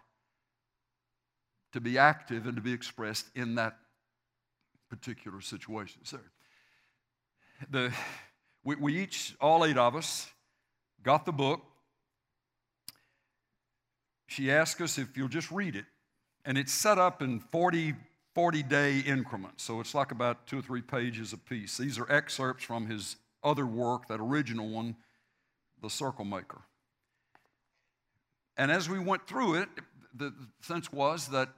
to 1.72 1.80
be 1.80 1.96
active 1.96 2.46
and 2.46 2.56
to 2.56 2.62
be 2.62 2.72
expressed 2.72 3.26
in 3.36 3.54
that 3.54 3.76
particular 4.90 5.40
situation. 5.40 6.00
So, 6.04 6.18
the, 7.70 7.92
we, 8.64 8.74
we 8.74 8.98
each, 8.98 9.36
all 9.40 9.64
eight 9.64 9.78
of 9.78 9.94
us, 9.94 10.28
got 11.04 11.24
the 11.24 11.32
book. 11.32 11.60
She 14.26 14.50
asked 14.50 14.80
us 14.80 14.98
if 14.98 15.16
you'll 15.16 15.28
just 15.28 15.52
read 15.52 15.76
it. 15.76 15.84
And 16.44 16.58
it's 16.58 16.72
set 16.72 16.98
up 16.98 17.22
in 17.22 17.38
40 17.38 17.94
40 18.36 18.64
day 18.64 18.98
increments. 18.98 19.64
So 19.64 19.80
it's 19.80 19.94
like 19.94 20.12
about 20.12 20.46
two 20.46 20.58
or 20.58 20.62
three 20.62 20.82
pages 20.82 21.32
a 21.32 21.38
piece. 21.38 21.78
These 21.78 21.98
are 21.98 22.12
excerpts 22.12 22.64
from 22.64 22.86
his 22.86 23.16
other 23.42 23.64
work, 23.64 24.08
that 24.08 24.20
original 24.20 24.68
one, 24.68 24.94
The 25.80 25.88
Circle 25.88 26.26
Maker. 26.26 26.60
And 28.58 28.70
as 28.70 28.90
we 28.90 28.98
went 28.98 29.26
through 29.26 29.62
it, 29.62 29.70
the 30.14 30.34
sense 30.60 30.92
was 30.92 31.28
that, 31.28 31.48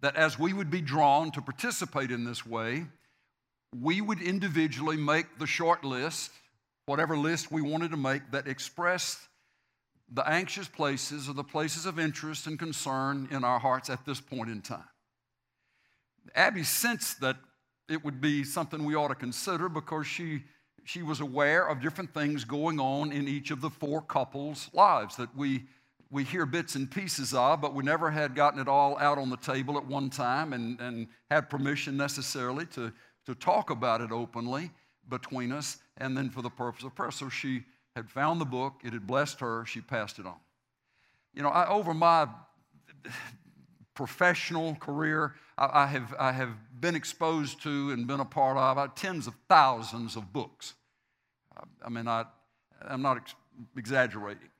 that 0.00 0.16
as 0.16 0.38
we 0.38 0.54
would 0.54 0.70
be 0.70 0.80
drawn 0.80 1.30
to 1.32 1.42
participate 1.42 2.10
in 2.10 2.24
this 2.24 2.46
way, 2.46 2.86
we 3.78 4.00
would 4.00 4.22
individually 4.22 4.96
make 4.96 5.38
the 5.38 5.46
short 5.46 5.84
list, 5.84 6.30
whatever 6.86 7.14
list 7.14 7.52
we 7.52 7.60
wanted 7.60 7.90
to 7.90 7.98
make, 7.98 8.30
that 8.30 8.48
expressed 8.48 9.18
the 10.10 10.26
anxious 10.26 10.66
places 10.66 11.28
or 11.28 11.34
the 11.34 11.44
places 11.44 11.84
of 11.84 11.98
interest 11.98 12.46
and 12.46 12.58
concern 12.58 13.28
in 13.30 13.44
our 13.44 13.58
hearts 13.58 13.90
at 13.90 14.06
this 14.06 14.18
point 14.18 14.48
in 14.48 14.62
time. 14.62 14.88
Abby 16.34 16.64
sensed 16.64 17.20
that 17.20 17.36
it 17.88 18.04
would 18.04 18.20
be 18.20 18.44
something 18.44 18.84
we 18.84 18.94
ought 18.94 19.08
to 19.08 19.14
consider 19.14 19.68
because 19.68 20.06
she, 20.06 20.44
she 20.84 21.02
was 21.02 21.20
aware 21.20 21.66
of 21.66 21.80
different 21.80 22.12
things 22.12 22.44
going 22.44 22.78
on 22.78 23.12
in 23.12 23.26
each 23.26 23.50
of 23.50 23.60
the 23.60 23.70
four 23.70 24.02
couples' 24.02 24.68
lives 24.72 25.16
that 25.16 25.34
we, 25.36 25.64
we 26.10 26.24
hear 26.24 26.46
bits 26.46 26.74
and 26.74 26.90
pieces 26.90 27.32
of, 27.34 27.60
but 27.60 27.74
we 27.74 27.82
never 27.82 28.10
had 28.10 28.34
gotten 28.34 28.60
it 28.60 28.68
all 28.68 28.98
out 28.98 29.18
on 29.18 29.30
the 29.30 29.36
table 29.36 29.76
at 29.78 29.86
one 29.86 30.10
time 30.10 30.52
and, 30.52 30.80
and 30.80 31.08
had 31.30 31.48
permission 31.48 31.96
necessarily 31.96 32.66
to, 32.66 32.92
to 33.26 33.34
talk 33.34 33.70
about 33.70 34.00
it 34.00 34.12
openly 34.12 34.70
between 35.08 35.52
us 35.52 35.78
and 35.96 36.16
then 36.16 36.30
for 36.30 36.42
the 36.42 36.50
purpose 36.50 36.84
of 36.84 36.94
prayer. 36.94 37.10
So 37.10 37.28
she 37.28 37.64
had 37.96 38.10
found 38.10 38.40
the 38.40 38.44
book, 38.46 38.74
it 38.84 38.92
had 38.92 39.06
blessed 39.06 39.40
her, 39.40 39.64
she 39.66 39.80
passed 39.80 40.18
it 40.18 40.26
on. 40.26 40.36
You 41.34 41.42
know, 41.42 41.48
I, 41.48 41.68
over 41.68 41.94
my 41.94 42.28
professional 43.98 44.76
career, 44.76 45.34
I, 45.58 45.82
I, 45.82 45.86
have, 45.86 46.14
I 46.20 46.30
have 46.30 46.50
been 46.80 46.94
exposed 46.94 47.60
to 47.64 47.90
and 47.90 48.06
been 48.06 48.20
a 48.20 48.24
part 48.24 48.56
of 48.56 48.94
tens 48.94 49.26
of 49.26 49.34
thousands 49.48 50.14
of 50.14 50.32
books. 50.32 50.74
I 51.84 51.88
mean, 51.88 52.06
I, 52.06 52.24
I'm 52.80 53.02
not 53.02 53.16
ex- 53.16 53.34
exaggerating. 53.76 54.50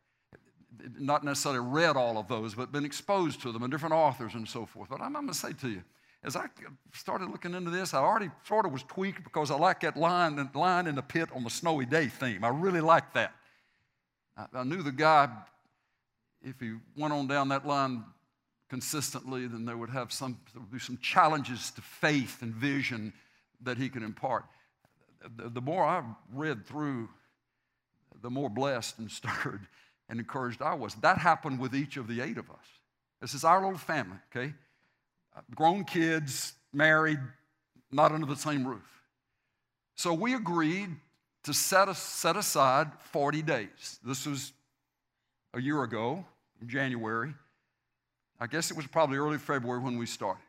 Not 0.99 1.23
necessarily 1.23 1.61
read 1.61 1.97
all 1.97 2.19
of 2.19 2.27
those, 2.27 2.57
but 2.57 2.73
been 2.73 2.85
exposed 2.85 3.41
to 3.43 3.53
them 3.53 3.63
and 3.63 3.71
different 3.71 3.95
authors 3.95 4.35
and 4.35 4.49
so 4.49 4.67
forth. 4.67 4.89
But 4.89 5.01
I'm, 5.01 5.15
I'm 5.15 5.23
going 5.23 5.29
to 5.29 5.35
say 5.35 5.53
to 5.53 5.69
you, 5.69 5.85
as 6.25 6.35
I 6.35 6.47
started 6.93 7.31
looking 7.31 7.55
into 7.55 7.71
this, 7.71 7.95
I 7.95 7.99
already 7.99 8.33
sort 8.43 8.67
of 8.67 8.73
was 8.73 8.83
tweaked 8.83 9.23
because 9.23 9.53
I 9.53 9.57
like 9.57 9.79
that 9.83 9.97
line, 9.97 10.51
line 10.53 10.89
in 10.89 10.97
the 10.97 11.03
pit 11.03 11.29
on 11.33 11.45
the 11.45 11.51
snowy 11.51 11.87
day 11.87 12.09
theme. 12.09 12.43
I 12.43 12.49
really 12.49 12.81
like 12.81 13.15
that. 13.15 13.35
I, 14.37 14.47
I 14.53 14.65
knew 14.65 14.83
the 14.83 14.91
guy, 14.91 15.29
if 16.43 16.59
he 16.59 16.75
went 16.97 17.15
on 17.15 17.29
down 17.29 17.51
that 17.51 17.65
line 17.65 18.03
consistently, 18.69 19.47
then 19.47 19.65
there 19.65 19.77
would 19.77 19.91
have 19.91 20.13
some, 20.13 20.39
there 20.53 20.61
would 20.61 20.73
be 20.73 20.79
some 20.79 20.99
challenges 20.99 21.71
to 21.73 21.81
faith 21.81 22.43
and 22.43 22.55
vision 22.55 23.13
that 23.63 23.79
he 23.79 23.89
could 23.89 24.03
impart. 24.03 24.45
The, 25.37 25.49
the 25.49 25.61
more 25.61 25.85
I 25.85 26.03
read 26.33 26.67
through, 26.67 27.09
the 28.23 28.31
more 28.31 28.51
blessed 28.51 28.99
and 28.99 29.11
stirred 29.11 29.67
and 30.09 30.19
encouraged 30.19 30.63
I 30.63 30.75
was. 30.75 30.95
That 30.97 31.19
happened 31.19 31.59
with 31.59 31.75
each 31.75 31.97
of 31.97 32.09
the 32.09 32.21
eight 32.21 32.39
of 32.39 32.51
us. 32.51 32.67
This 33.21 33.35
is 33.35 33.45
our 33.45 33.63
little 33.63 33.79
family, 33.79 34.19
okay? 34.35 34.53
Uh, 35.37 35.41
grown 35.55 35.85
kids, 35.85 36.55
married, 36.73 37.19
not 37.91 38.13
under 38.13 38.27
the 38.27 38.37
same 38.37 38.67
roof. 38.67 39.03
So 39.97 40.15
we 40.15 40.35
agreed 40.35 40.91
to 41.45 41.53
set, 41.53 41.89
a, 41.89 41.95
set 41.95 42.37
aside 42.37 42.93
40 43.13 43.43
days. 43.43 43.99
This 44.05 44.27
was 44.27 44.53
a 45.55 45.61
year 45.61 45.83
ago, 45.83 46.25
in 46.61 46.69
January. 46.69 47.35
I 48.41 48.47
guess 48.47 48.71
it 48.71 48.77
was 48.77 48.87
probably 48.87 49.19
early 49.19 49.39
February 49.39 49.81
when 49.81 49.99
we 49.99 50.07
started. 50.07 50.43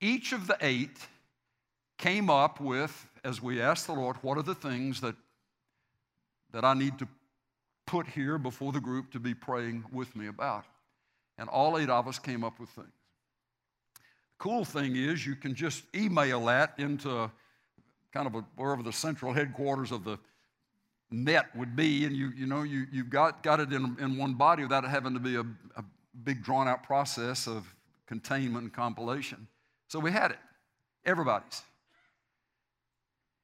Each 0.00 0.32
of 0.32 0.46
the 0.46 0.56
eight 0.60 0.98
came 1.98 2.30
up 2.30 2.60
with, 2.60 3.06
as 3.24 3.42
we 3.42 3.60
asked 3.60 3.86
the 3.86 3.92
Lord, 3.92 4.16
what 4.22 4.38
are 4.38 4.42
the 4.42 4.54
things 4.54 5.00
that, 5.00 5.14
that 6.52 6.64
I 6.64 6.74
need 6.74 6.98
to 6.98 7.08
put 7.86 8.06
here 8.06 8.38
before 8.38 8.72
the 8.72 8.80
group 8.80 9.12
to 9.12 9.20
be 9.20 9.34
praying 9.34 9.84
with 9.92 10.14
me 10.16 10.26
about? 10.26 10.64
And 11.38 11.48
all 11.48 11.78
eight 11.78 11.90
of 11.90 12.08
us 12.08 12.18
came 12.18 12.44
up 12.44 12.58
with 12.58 12.70
things. 12.70 12.88
The 13.96 14.38
cool 14.38 14.64
thing 14.64 14.96
is, 14.96 15.26
you 15.26 15.36
can 15.36 15.54
just 15.54 15.84
email 15.94 16.44
that 16.46 16.74
into 16.78 17.30
kind 18.12 18.26
of 18.26 18.34
a, 18.34 18.44
wherever 18.56 18.82
the 18.82 18.92
central 18.92 19.32
headquarters 19.32 19.92
of 19.92 20.04
the 20.04 20.18
net 21.10 21.46
would 21.54 21.76
be, 21.76 22.04
and 22.04 22.16
you, 22.16 22.32
you 22.36 22.46
know, 22.46 22.62
you, 22.62 22.86
you've 22.90 23.10
got, 23.10 23.42
got 23.42 23.60
it 23.60 23.72
in, 23.72 23.96
in 24.00 24.16
one 24.16 24.34
body 24.34 24.62
without 24.62 24.84
having 24.88 25.14
to 25.14 25.20
be 25.20 25.36
a, 25.36 25.42
a 25.76 25.84
big 26.24 26.42
drawn 26.42 26.68
out 26.68 26.82
process 26.82 27.46
of 27.46 27.66
containment 28.06 28.64
and 28.64 28.72
compilation. 28.72 29.46
So 29.88 29.98
we 29.98 30.12
had 30.12 30.30
it, 30.30 30.38
everybody's. 31.04 31.62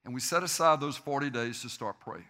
And 0.04 0.14
we 0.14 0.20
set 0.20 0.42
aside 0.42 0.80
those 0.80 0.96
40 0.96 1.30
days 1.30 1.62
to 1.62 1.68
start 1.68 2.00
praying. 2.00 2.24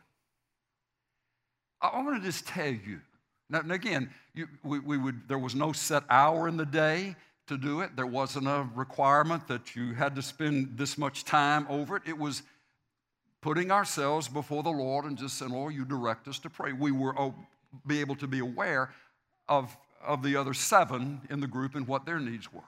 I 1.80 2.00
want 2.02 2.22
to 2.22 2.26
just 2.26 2.46
tell 2.46 2.66
you. 2.66 3.00
Now, 3.48 3.60
again, 3.70 4.10
you, 4.34 4.46
we, 4.62 4.78
we 4.78 4.98
would, 4.98 5.28
there 5.28 5.38
was 5.38 5.54
no 5.54 5.72
set 5.72 6.04
hour 6.08 6.48
in 6.48 6.56
the 6.56 6.66
day 6.66 7.16
to 7.48 7.56
do 7.56 7.80
it. 7.80 7.96
There 7.96 8.06
wasn't 8.06 8.46
a 8.46 8.68
requirement 8.74 9.48
that 9.48 9.74
you 9.74 9.94
had 9.94 10.14
to 10.16 10.22
spend 10.22 10.78
this 10.78 10.96
much 10.96 11.24
time 11.24 11.66
over 11.68 11.96
it. 11.96 12.02
It 12.06 12.16
was 12.16 12.42
putting 13.40 13.70
ourselves 13.70 14.28
before 14.28 14.62
the 14.62 14.70
Lord 14.70 15.04
and 15.04 15.18
just 15.18 15.36
saying, 15.36 15.50
Lord, 15.50 15.74
you 15.74 15.84
direct 15.84 16.28
us 16.28 16.38
to 16.40 16.50
pray. 16.50 16.72
We 16.72 16.92
were 16.92 17.14
be 17.86 18.00
able 18.00 18.16
to 18.16 18.26
be 18.26 18.38
aware 18.38 18.90
of 19.48 19.76
of 20.04 20.22
the 20.22 20.36
other 20.36 20.54
seven 20.54 21.22
in 21.30 21.40
the 21.40 21.46
group 21.46 21.74
and 21.74 21.86
what 21.86 22.06
their 22.06 22.18
needs 22.18 22.52
were. 22.52 22.60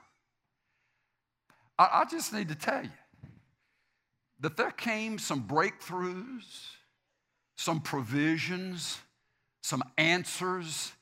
I, 1.79 2.03
I 2.03 2.05
just 2.11 2.33
need 2.33 2.49
to 2.49 2.55
tell 2.55 2.83
you 2.83 2.90
that 4.40 4.57
there 4.57 4.70
came 4.70 5.18
some 5.18 5.44
breakthroughs, 5.44 6.44
some 7.57 7.81
provisions, 7.81 8.99
some 9.62 9.83
answers 9.97 10.92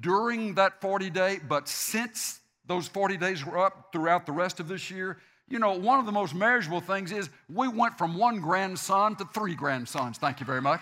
during 0.00 0.54
that 0.54 0.80
40 0.80 1.10
day, 1.10 1.40
but 1.48 1.68
since 1.68 2.40
those 2.66 2.86
40 2.88 3.16
days 3.16 3.44
were 3.44 3.58
up 3.58 3.88
throughout 3.92 4.26
the 4.26 4.32
rest 4.32 4.60
of 4.60 4.68
this 4.68 4.90
year, 4.90 5.18
you 5.48 5.58
know, 5.58 5.72
one 5.72 5.98
of 5.98 6.04
the 6.04 6.12
most 6.12 6.34
measurable 6.34 6.80
things 6.80 7.10
is 7.10 7.30
we 7.48 7.68
went 7.68 7.96
from 7.96 8.18
one 8.18 8.40
grandson 8.40 9.16
to 9.16 9.24
three 9.32 9.54
grandsons. 9.54 10.18
Thank 10.18 10.40
you 10.40 10.46
very 10.46 10.60
much. 10.60 10.80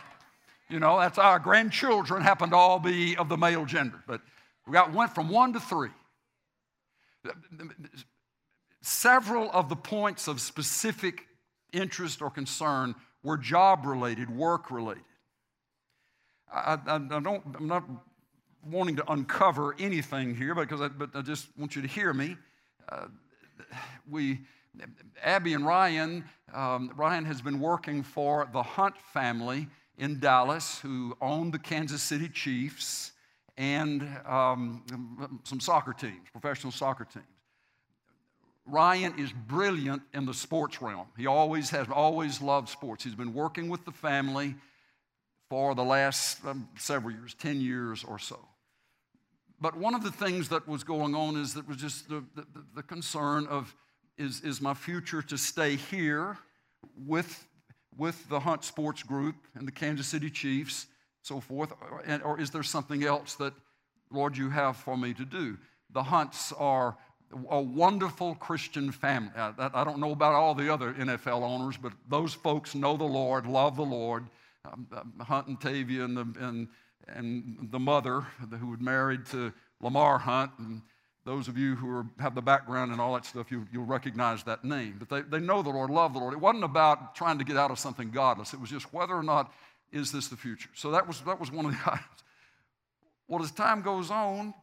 You 0.68 0.80
know, 0.80 0.98
that's 0.98 1.18
our 1.18 1.38
grandchildren 1.38 2.22
happen 2.22 2.50
to 2.50 2.56
all 2.56 2.78
be 2.78 3.16
of 3.16 3.28
the 3.28 3.36
male 3.36 3.64
gender, 3.64 4.02
but 4.06 4.20
we 4.66 4.72
got 4.72 4.92
went 4.92 5.14
from 5.14 5.28
one 5.28 5.52
to 5.52 5.60
three. 5.60 5.90
Several 8.82 9.50
of 9.52 9.68
the 9.68 9.76
points 9.76 10.28
of 10.28 10.40
specific 10.40 11.26
interest 11.72 12.20
or 12.20 12.30
concern 12.30 12.94
were 13.22 13.36
job 13.36 13.86
related, 13.86 14.30
work 14.30 14.70
related. 14.70 15.02
I, 16.52 16.78
I, 16.86 16.94
I, 16.94 17.20
don't, 17.20 17.42
I'm 17.56 17.66
not 17.66 17.84
wanting 18.64 18.96
to 18.96 19.12
uncover 19.12 19.74
anything 19.78 20.34
here 20.34 20.54
because 20.54 20.80
I, 20.80 20.88
but 20.88 21.10
I 21.14 21.22
just 21.22 21.48
want 21.56 21.76
you 21.76 21.82
to 21.82 21.88
hear 21.88 22.12
me. 22.12 22.36
Uh, 22.88 23.06
we, 24.08 24.40
Abby 25.22 25.54
and 25.54 25.66
Ryan, 25.66 26.24
um, 26.54 26.92
Ryan 26.96 27.24
has 27.24 27.40
been 27.40 27.60
working 27.60 28.02
for 28.02 28.48
the 28.52 28.62
Hunt 28.62 28.96
family 29.12 29.68
in 29.98 30.20
Dallas, 30.20 30.80
who 30.80 31.16
owned 31.20 31.52
the 31.52 31.58
Kansas 31.58 32.02
City 32.02 32.28
Chiefs 32.28 33.12
and 33.56 34.06
um, 34.26 35.40
some 35.44 35.60
soccer 35.60 35.92
teams, 35.92 36.28
professional 36.32 36.72
soccer 36.72 37.04
teams. 37.04 37.24
Ryan 38.66 39.18
is 39.18 39.32
brilliant 39.32 40.02
in 40.12 40.26
the 40.26 40.34
sports 40.34 40.82
realm. 40.82 41.06
He 41.16 41.26
always 41.26 41.70
has 41.70 41.86
always 41.88 42.42
loved 42.42 42.68
sports. 42.68 43.04
He's 43.04 43.14
been 43.14 43.32
working 43.32 43.68
with 43.68 43.84
the 43.84 43.92
family 43.92 44.56
for 45.48 45.74
the 45.74 45.84
last 45.84 46.44
um, 46.44 46.68
several 46.76 47.14
years, 47.14 47.34
10 47.34 47.60
years 47.60 48.02
or 48.02 48.18
so. 48.18 48.38
But 49.60 49.76
one 49.76 49.94
of 49.94 50.02
the 50.02 50.10
things 50.10 50.48
that 50.48 50.66
was 50.66 50.84
going 50.84 51.14
on 51.14 51.36
is 51.36 51.54
that 51.54 51.66
was 51.66 51.76
just 51.76 52.08
the, 52.08 52.24
the, 52.34 52.44
the 52.74 52.82
concern 52.82 53.46
of 53.46 53.74
is, 54.18 54.40
is 54.40 54.60
my 54.60 54.74
future 54.74 55.22
to 55.22 55.38
stay 55.38 55.76
here 55.76 56.36
with 57.06 57.46
with 57.96 58.28
the 58.28 58.40
Hunt 58.40 58.64
Sports 58.64 59.02
Group 59.02 59.36
and 59.54 59.66
the 59.66 59.72
Kansas 59.72 60.06
City 60.06 60.30
Chiefs, 60.30 60.86
so 61.22 61.40
forth, 61.40 61.72
or, 61.90 62.02
or 62.24 62.40
is 62.40 62.50
there 62.50 62.62
something 62.62 63.04
else 63.04 63.34
that, 63.36 63.52
Lord, 64.10 64.36
you 64.36 64.50
have 64.50 64.76
for 64.76 64.96
me 64.96 65.14
to 65.14 65.24
do? 65.24 65.56
The 65.92 66.02
Hunts 66.02 66.52
are 66.52 66.96
a 67.50 67.60
wonderful 67.60 68.34
Christian 68.36 68.92
family. 68.92 69.32
I, 69.36 69.52
I, 69.58 69.84
don't 69.84 69.98
know 69.98 70.12
about 70.12 70.34
all 70.34 70.54
the 70.54 70.72
other 70.72 70.92
NFL 70.94 71.42
owners, 71.42 71.76
but 71.76 71.92
those 72.08 72.34
folks 72.34 72.74
know 72.74 72.96
the 72.96 73.04
Lord, 73.04 73.46
love 73.46 73.76
the 73.76 73.84
Lord. 73.84 74.26
Um, 74.64 74.86
um 74.96 75.12
Hunt 75.20 75.48
and 75.48 75.60
Tavia 75.60 76.04
and 76.04 76.16
the, 76.16 76.26
and, 76.40 76.68
and 77.08 77.68
the 77.72 77.78
mother 77.78 78.20
who 78.60 78.68
was 78.68 78.80
married 78.80 79.26
to 79.26 79.52
Lamar 79.80 80.18
Hunt. 80.18 80.52
And, 80.58 80.82
those 81.26 81.48
of 81.48 81.58
you 81.58 81.74
who 81.74 81.90
are, 81.90 82.06
have 82.20 82.36
the 82.36 82.40
background 82.40 82.92
and 82.92 83.00
all 83.00 83.12
that 83.14 83.26
stuff, 83.26 83.50
you, 83.50 83.66
will 83.74 83.84
recognize 83.84 84.44
that 84.44 84.64
name. 84.64 84.94
But 84.96 85.08
they, 85.08 85.38
they 85.38 85.44
know 85.44 85.60
the 85.60 85.70
Lord, 85.70 85.90
love 85.90 86.14
the 86.14 86.20
Lord. 86.20 86.32
It 86.32 86.40
wasn't 86.40 86.62
about 86.62 87.16
trying 87.16 87.38
to 87.38 87.44
get 87.44 87.56
out 87.56 87.72
of 87.72 87.80
something 87.80 88.12
godless. 88.12 88.54
It 88.54 88.60
was 88.60 88.70
just 88.70 88.94
whether 88.94 89.12
or 89.12 89.24
not 89.24 89.52
is 89.90 90.12
this 90.12 90.28
the 90.28 90.36
future. 90.36 90.70
So 90.74 90.92
that 90.92 91.06
was, 91.06 91.20
that 91.22 91.40
was 91.40 91.50
one 91.50 91.66
of 91.66 91.72
the 91.72 91.78
items. 91.86 92.22
Well, 93.26 93.42
as 93.42 93.50
time 93.50 93.82
goes 93.82 94.08
on, 94.08 94.54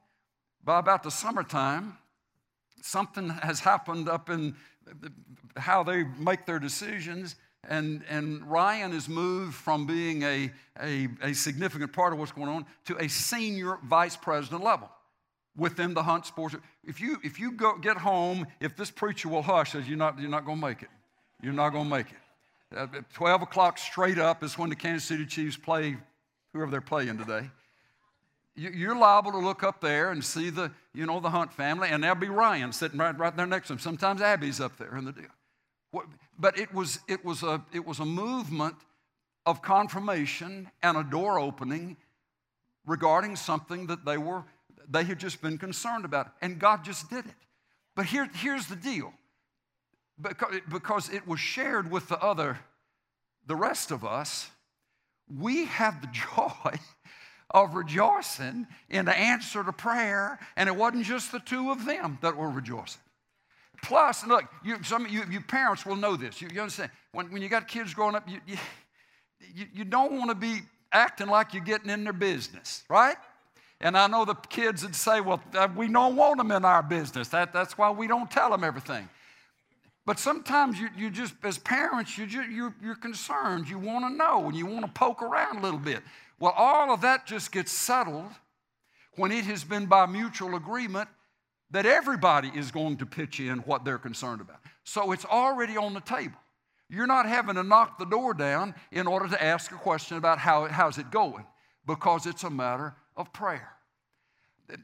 by 0.64 0.80
about 0.80 1.04
the 1.04 1.12
summertime, 1.12 1.98
something 2.82 3.28
has 3.28 3.60
happened 3.60 4.08
up 4.08 4.30
in 4.30 4.56
how 5.58 5.84
they 5.84 6.06
make 6.18 6.46
their 6.46 6.60
decisions. 6.60 7.36
And, 7.68 8.06
and 8.10 8.42
Ryan 8.50 8.94
is 8.94 9.10
moved 9.10 9.56
from 9.56 9.86
being 9.86 10.24
a, 10.24 10.50
a, 10.82 11.10
a 11.22 11.34
significant 11.34 11.92
part 11.92 12.14
of 12.14 12.20
what's 12.20 12.32
going 12.32 12.48
on 12.48 12.66
to 12.86 12.96
a 13.04 13.10
senior 13.10 13.80
vice 13.84 14.16
president 14.16 14.64
level 14.64 14.90
within 15.56 15.94
the 15.94 16.04
hunt 16.04 16.26
sports. 16.26 16.56
If 16.84 17.00
you, 17.00 17.18
if 17.24 17.40
you 17.40 17.52
go, 17.52 17.78
get 17.78 17.98
home, 17.98 18.48
if 18.60 18.76
this 18.76 18.92
preacher 18.92 19.30
will 19.30 19.44
hush, 19.44 19.72
says 19.72 19.88
you're 19.88 19.98
not, 19.98 20.20
you're 20.20 20.30
not 20.30 20.46
going 20.46 20.60
to 20.60 20.68
make 20.68 20.82
it. 20.82 20.90
You're 21.42 21.54
not 21.54 21.70
going 21.70 21.86
to 21.86 21.90
make 21.90 22.08
it. 22.08 22.76
Uh, 22.76 22.88
at 22.98 23.14
12 23.14 23.44
o'clock 23.44 23.78
straight 23.78 24.18
up 24.18 24.44
is 24.44 24.58
when 24.58 24.70
the 24.70 24.76
Kansas 24.76 25.08
City 25.08 25.26
Chiefs 25.26 25.58
play 25.58 25.98
whoever 26.54 26.72
they're 26.72 26.82
playing 26.82 27.18
today. 27.18 27.50
You're 28.56 28.96
liable 28.96 29.32
to 29.32 29.40
look 29.40 29.64
up 29.64 29.82
there 29.82 30.12
and 30.12 30.24
see 30.24 30.52
the, 30.52 30.72
you 30.94 31.08
know, 31.08 31.20
the 31.20 31.32
Hunt 31.32 31.52
family, 31.52 31.90
and 31.90 32.04
there'll 32.04 32.16
be 32.16 32.30
Ryan 32.30 32.72
sitting 32.72 33.00
right, 33.00 33.18
right 33.18 33.36
there 33.36 33.48
next 33.48 33.68
to 33.68 33.74
him. 33.74 33.80
Sometimes 33.80 34.22
Abby's 34.22 34.62
up 34.62 34.78
there 34.78 34.96
in 34.96 35.06
the 35.06 35.12
deal. 35.12 35.26
But 36.38 36.60
it 36.60 36.72
was, 36.72 37.00
it 37.08 37.26
was, 37.26 37.42
a, 37.42 37.64
it 37.74 37.84
was 37.84 38.00
a 38.00 38.06
movement 38.06 38.76
of 39.46 39.64
confirmation 39.64 40.70
and 40.84 40.98
a 40.98 41.04
door 41.04 41.40
opening 41.40 41.98
regarding 42.86 43.36
something 43.36 43.88
that 43.88 44.06
they 44.06 44.18
were 44.18 44.44
they 44.90 45.04
had 45.04 45.20
just 45.20 45.42
been 45.42 45.58
concerned 45.58 46.06
about 46.06 46.32
and 46.42 46.60
god 46.60 46.84
just 46.84 47.10
did 47.10 47.26
it. 47.26 47.36
But 47.96 48.06
here, 48.08 48.28
here's 48.36 48.68
the 48.68 48.76
deal. 48.76 49.14
Because, 50.20 50.62
because 50.72 51.10
it 51.10 51.28
was 51.28 51.40
shared 51.40 51.90
with 51.90 52.08
the 52.08 52.20
other 52.20 52.60
the 53.46 53.56
rest 53.56 53.92
of 53.92 54.06
us 54.06 54.50
we 55.28 55.66
have 55.66 56.02
the 56.02 56.08
joy 56.12 56.80
of 57.52 57.76
rejoicing 57.76 58.68
in 58.90 59.06
the 59.06 59.18
answer 59.18 59.64
to 59.64 59.74
prayer 59.74 60.40
and 60.56 60.70
it 60.70 60.76
wasn't 60.76 61.06
just 61.06 61.32
the 61.32 61.40
two 61.40 61.72
of 61.72 61.86
them 61.86 62.18
that 62.22 62.36
were 62.36 62.50
rejoicing. 62.50 63.02
Plus 63.82 64.26
look 64.26 64.46
you, 64.64 64.82
some 64.84 65.08
you, 65.08 65.24
you 65.30 65.42
parents 65.42 65.86
will 65.86 65.96
know 65.96 66.16
this. 66.16 66.42
You, 66.42 66.50
you 66.54 66.62
understand? 66.62 66.92
When, 67.12 67.32
when 67.32 67.42
you 67.42 67.50
got 67.50 67.68
kids 67.68 67.94
growing 67.94 68.16
up 68.16 68.28
you 68.30 68.40
you, 69.56 69.66
you 69.74 69.84
don't 69.84 70.14
want 70.14 70.30
to 70.30 70.36
be 70.36 70.62
acting 70.92 71.28
like 71.28 71.54
you're 71.54 71.64
getting 71.64 71.90
in 71.90 72.04
their 72.04 72.14
business, 72.14 72.84
right? 72.88 73.18
And 73.84 73.98
I 73.98 74.08
know 74.08 74.24
the 74.24 74.36
kids 74.36 74.82
would 74.84 74.96
say, 74.96 75.20
well, 75.20 75.44
we 75.76 75.90
don't 75.90 76.16
want 76.16 76.38
them 76.38 76.52
in 76.52 76.64
our 76.64 76.82
business. 76.82 77.28
That, 77.28 77.52
that's 77.52 77.78
why 77.78 77.92
we 77.92 78.08
don't 78.08 78.32
tell 78.32 78.50
them 78.50 78.64
everything. 78.64 79.10
But 80.06 80.20
sometimes 80.20 80.80
you, 80.80 80.88
you 80.98 81.10
just, 81.10 81.36
as 81.44 81.58
parents, 81.58 82.18
you 82.18 82.26
you're, 82.26 82.74
you're 82.82 82.96
concerned. 82.96 83.68
You 83.68 83.78
want 83.78 84.06
to 84.06 84.10
know 84.10 84.46
and 84.46 84.56
you 84.56 84.66
want 84.66 84.86
to 84.86 84.92
poke 84.92 85.22
around 85.22 85.58
a 85.58 85.62
little 85.62 85.80
bit. 85.80 86.02
Well, 86.40 86.54
all 86.56 86.94
of 86.94 87.02
that 87.02 87.26
just 87.26 87.52
gets 87.52 87.74
settled 87.74 88.32
when 89.18 89.34
it 89.34 89.44
has 89.46 89.66
been 89.66 89.86
by 89.86 90.06
mutual 90.06 90.56
agreement 90.56 91.10
that 91.72 91.86
everybody 91.86 92.52
is 92.56 92.72
going 92.72 92.98
to 92.98 93.06
pitch 93.06 93.42
in 93.42 93.60
what 93.60 93.84
they're 93.84 93.98
concerned 93.98 94.40
about. 94.40 94.60
So 94.86 95.12
it's 95.12 95.26
already 95.26 95.76
on 95.76 95.94
the 95.94 96.02
table. 96.02 96.38
You're 96.90 97.08
not 97.08 97.28
having 97.28 97.56
to 97.56 97.64
knock 97.64 98.00
the 98.00 98.06
door 98.06 98.34
down 98.34 98.76
in 98.94 99.08
order 99.08 99.28
to 99.28 99.44
ask 99.44 99.72
a 99.74 99.76
question 99.76 100.16
about 100.16 100.38
how, 100.38 100.68
how's 100.68 100.98
it 100.98 101.12
going 101.12 101.46
because 101.86 102.26
it's 102.26 102.44
a 102.44 102.50
matter 102.50 102.96
of 103.18 103.34
prayer. 103.34 103.73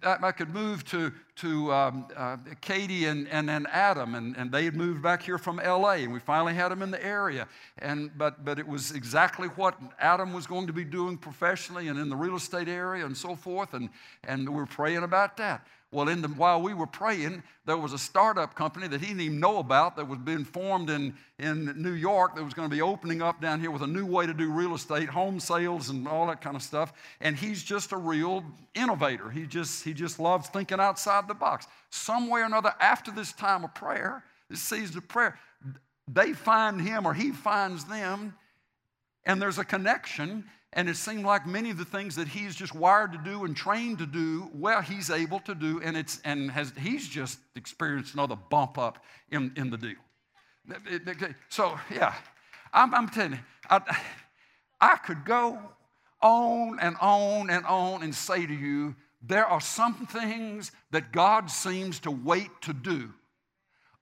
I 0.03 0.31
could 0.31 0.53
move 0.53 0.83
to, 0.85 1.11
to 1.37 1.73
um, 1.73 2.07
uh, 2.15 2.37
Katie 2.61 3.05
and, 3.05 3.27
and 3.29 3.47
then 3.47 3.65
Adam, 3.71 4.15
and, 4.15 4.35
and 4.35 4.51
they 4.51 4.65
had 4.65 4.75
moved 4.75 5.01
back 5.01 5.23
here 5.23 5.37
from 5.37 5.57
LA, 5.57 5.93
and 5.93 6.13
we 6.13 6.19
finally 6.19 6.53
had 6.53 6.69
them 6.69 6.81
in 6.81 6.91
the 6.91 7.03
area. 7.03 7.47
And, 7.77 8.11
but, 8.17 8.43
but 8.43 8.59
it 8.59 8.67
was 8.67 8.91
exactly 8.91 9.47
what 9.49 9.79
Adam 9.99 10.33
was 10.33 10.47
going 10.47 10.67
to 10.67 10.73
be 10.73 10.83
doing 10.83 11.17
professionally 11.17 11.87
and 11.87 11.97
in 11.97 12.09
the 12.09 12.15
real 12.15 12.35
estate 12.35 12.67
area 12.67 13.05
and 13.05 13.15
so 13.15 13.35
forth, 13.35 13.73
and, 13.73 13.89
and 14.25 14.47
we 14.47 14.55
were 14.55 14.65
praying 14.65 15.03
about 15.03 15.37
that. 15.37 15.65
Well, 15.91 16.07
in 16.07 16.21
the, 16.21 16.27
while 16.27 16.61
we 16.61 16.75
were 16.75 16.85
praying, 16.85 17.41
there 17.65 17.75
was 17.75 17.93
a 17.93 17.97
startup 17.97 18.53
company 18.53 18.87
that 18.87 19.01
he 19.01 19.07
didn't 19.07 19.21
even 19.21 19.39
know 19.39 19.57
about 19.57 19.95
that 19.95 20.07
was 20.07 20.19
being 20.19 20.45
formed 20.45 20.91
in, 20.91 21.15
in 21.39 21.81
New 21.81 21.93
York 21.93 22.35
that 22.35 22.43
was 22.43 22.53
going 22.53 22.69
to 22.69 22.75
be 22.75 22.81
opening 22.81 23.23
up 23.23 23.41
down 23.41 23.59
here 23.59 23.71
with 23.71 23.81
a 23.81 23.87
new 23.87 24.05
way 24.05 24.27
to 24.27 24.33
do 24.33 24.51
real 24.51 24.75
estate, 24.75 25.09
home 25.09 25.39
sales, 25.39 25.89
and 25.89 26.07
all 26.07 26.27
that 26.27 26.41
kind 26.41 26.55
of 26.55 26.61
stuff. 26.61 26.93
And 27.21 27.35
he's 27.35 27.63
just 27.63 27.91
a 27.91 27.97
real 27.97 28.43
innovator. 28.75 29.31
He 29.31 29.47
just, 29.47 29.83
he 29.83 29.93
just 29.93 30.19
loves 30.19 30.47
thinking 30.49 30.79
outside 30.79 31.27
the 31.27 31.33
box. 31.33 31.65
Some 31.89 32.29
way 32.29 32.41
or 32.41 32.45
another, 32.45 32.73
after 32.79 33.09
this 33.09 33.33
time 33.33 33.63
of 33.63 33.73
prayer, 33.73 34.23
this 34.47 34.61
season 34.61 34.99
of 34.99 35.07
prayer, 35.07 35.39
they 36.07 36.33
find 36.33 36.79
him 36.79 37.07
or 37.07 37.15
he 37.15 37.31
finds 37.31 37.85
them, 37.85 38.35
and 39.25 39.41
there's 39.41 39.57
a 39.57 39.65
connection 39.65 40.45
and 40.73 40.87
it 40.87 40.97
seemed 40.97 41.25
like 41.25 41.47
many 41.47 41.71
of 41.71 41.77
the 41.77 41.85
things 41.85 42.15
that 42.15 42.27
he's 42.27 42.55
just 42.55 42.75
wired 42.75 43.11
to 43.13 43.17
do 43.17 43.43
and 43.43 43.55
trained 43.55 43.97
to 43.99 44.05
do, 44.05 44.49
well, 44.53 44.81
he's 44.81 45.09
able 45.09 45.39
to 45.41 45.55
do, 45.55 45.81
and, 45.83 45.97
it's, 45.97 46.21
and 46.23 46.51
has, 46.51 46.71
he's 46.79 47.07
just 47.07 47.39
experienced 47.55 48.13
another 48.13 48.35
bump 48.35 48.77
up 48.77 49.03
in, 49.31 49.51
in 49.55 49.71
the 49.71 49.77
deal. 49.77 49.95
So, 51.49 51.79
yeah, 51.89 52.13
I'm, 52.71 52.93
I'm 52.93 53.09
telling 53.09 53.33
you, 53.33 53.39
I, 53.69 53.81
I 54.79 54.95
could 54.97 55.25
go 55.25 55.57
on 56.21 56.77
and 56.79 56.95
on 57.01 57.49
and 57.49 57.65
on 57.65 58.03
and 58.03 58.13
say 58.13 58.45
to 58.45 58.53
you, 58.53 58.95
there 59.21 59.45
are 59.45 59.61
some 59.61 60.07
things 60.07 60.71
that 60.91 61.11
God 61.11 61.49
seems 61.49 61.99
to 62.01 62.11
wait 62.11 62.49
to 62.61 62.73
do 62.73 63.11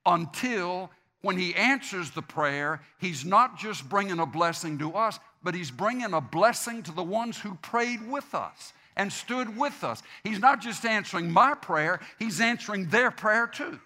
until 0.05 0.91
when 1.21 1.37
He 1.37 1.55
answers 1.55 2.11
the 2.11 2.21
prayer, 2.21 2.81
He's 2.99 3.25
not 3.25 3.57
just 3.57 3.87
bringing 3.87 4.19
a 4.19 4.25
blessing 4.25 4.77
to 4.79 4.93
us, 4.93 5.19
but 5.43 5.55
He's 5.55 5.71
bringing 5.71 6.13
a 6.13 6.21
blessing 6.21 6.83
to 6.83 6.91
the 6.91 7.03
ones 7.03 7.39
who 7.39 7.55
prayed 7.55 8.07
with 8.09 8.33
us 8.33 8.73
and 8.95 9.11
stood 9.11 9.57
with 9.57 9.83
us. 9.83 10.01
He's 10.23 10.39
not 10.39 10.61
just 10.61 10.85
answering 10.85 11.31
my 11.31 11.53
prayer, 11.53 11.99
He's 12.19 12.41
answering 12.41 12.87
their 12.89 13.11
prayer 13.11 13.47
too. 13.47 13.79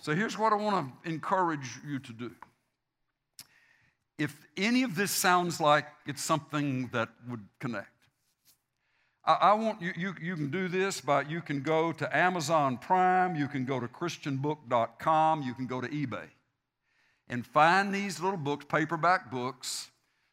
So 0.00 0.14
here's 0.14 0.38
what 0.38 0.52
I 0.52 0.56
want 0.56 1.02
to 1.04 1.08
encourage 1.08 1.68
you 1.86 1.98
to 1.98 2.12
do. 2.12 2.30
If 4.18 4.36
any 4.56 4.82
of 4.82 4.94
this 4.94 5.10
sounds 5.10 5.60
like 5.60 5.86
it's 6.06 6.22
something 6.22 6.88
that 6.92 7.08
would 7.28 7.46
connect, 7.58 7.88
I, 9.24 9.32
I 9.32 9.52
want 9.54 9.80
you, 9.82 9.92
you, 9.96 10.14
you 10.20 10.34
can 10.36 10.50
do 10.50 10.68
this 10.68 11.00
by, 11.00 11.22
you 11.22 11.40
can 11.40 11.62
go 11.62 11.92
to 11.92 12.16
Amazon 12.16 12.78
Prime, 12.78 13.36
you 13.36 13.48
can 13.48 13.64
go 13.64 13.78
to 13.80 13.88
ChristianBook.com, 13.88 15.42
you 15.42 15.54
can 15.54 15.66
go 15.66 15.80
to 15.80 15.88
eBay 15.88 16.28
and 17.28 17.46
find 17.46 17.94
these 17.94 18.20
little 18.20 18.38
books, 18.38 18.66
paperback 18.68 19.30
books, 19.30 19.89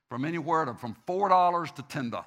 from 0.09 0.25
anywhere 0.25 0.65
to 0.65 0.73
from 0.73 0.95
$4 1.07 1.75
to 1.75 1.83
$10. 1.83 2.25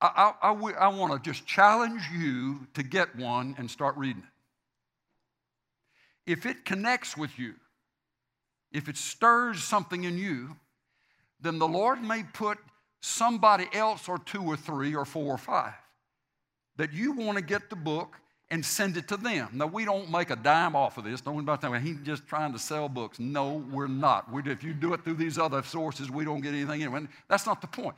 I, 0.00 0.32
I, 0.42 0.50
I, 0.50 0.72
I 0.72 0.88
want 0.88 1.12
to 1.12 1.30
just 1.30 1.46
challenge 1.46 2.02
you 2.12 2.66
to 2.74 2.82
get 2.82 3.16
one 3.16 3.54
and 3.58 3.70
start 3.70 3.96
reading 3.96 4.22
it. 4.22 4.28
If 6.32 6.46
it 6.46 6.64
connects 6.64 7.16
with 7.16 7.38
you, 7.38 7.54
if 8.72 8.88
it 8.88 8.96
stirs 8.96 9.62
something 9.62 10.04
in 10.04 10.18
you, 10.18 10.56
then 11.40 11.58
the 11.58 11.68
Lord 11.68 12.02
may 12.02 12.22
put 12.22 12.58
somebody 13.00 13.66
else 13.72 14.08
or 14.08 14.18
two 14.18 14.42
or 14.42 14.56
three 14.56 14.94
or 14.94 15.04
four 15.04 15.34
or 15.34 15.38
five 15.38 15.74
that 16.76 16.92
you 16.92 17.12
want 17.12 17.38
to 17.38 17.44
get 17.44 17.70
the 17.70 17.76
book 17.76 18.16
and 18.54 18.64
send 18.64 18.96
it 18.96 19.08
to 19.08 19.16
them. 19.16 19.48
Now, 19.52 19.66
we 19.66 19.84
don't 19.84 20.08
make 20.12 20.30
a 20.30 20.36
dime 20.36 20.76
off 20.76 20.96
of 20.96 21.02
this. 21.02 21.20
Don't 21.20 21.40
about 21.40 21.60
that. 21.60 21.82
He's 21.82 21.98
just 22.04 22.24
trying 22.28 22.52
to 22.52 22.58
sell 22.60 22.88
books. 22.88 23.18
No, 23.18 23.64
we're 23.72 23.88
not. 23.88 24.30
We, 24.32 24.48
if 24.48 24.62
you 24.62 24.72
do 24.72 24.94
it 24.94 25.02
through 25.02 25.14
these 25.14 25.38
other 25.38 25.60
sources, 25.64 26.08
we 26.08 26.24
don't 26.24 26.40
get 26.40 26.54
anything 26.54 26.80
anyway. 26.80 27.08
That's 27.26 27.46
not 27.46 27.60
the 27.60 27.66
point. 27.66 27.96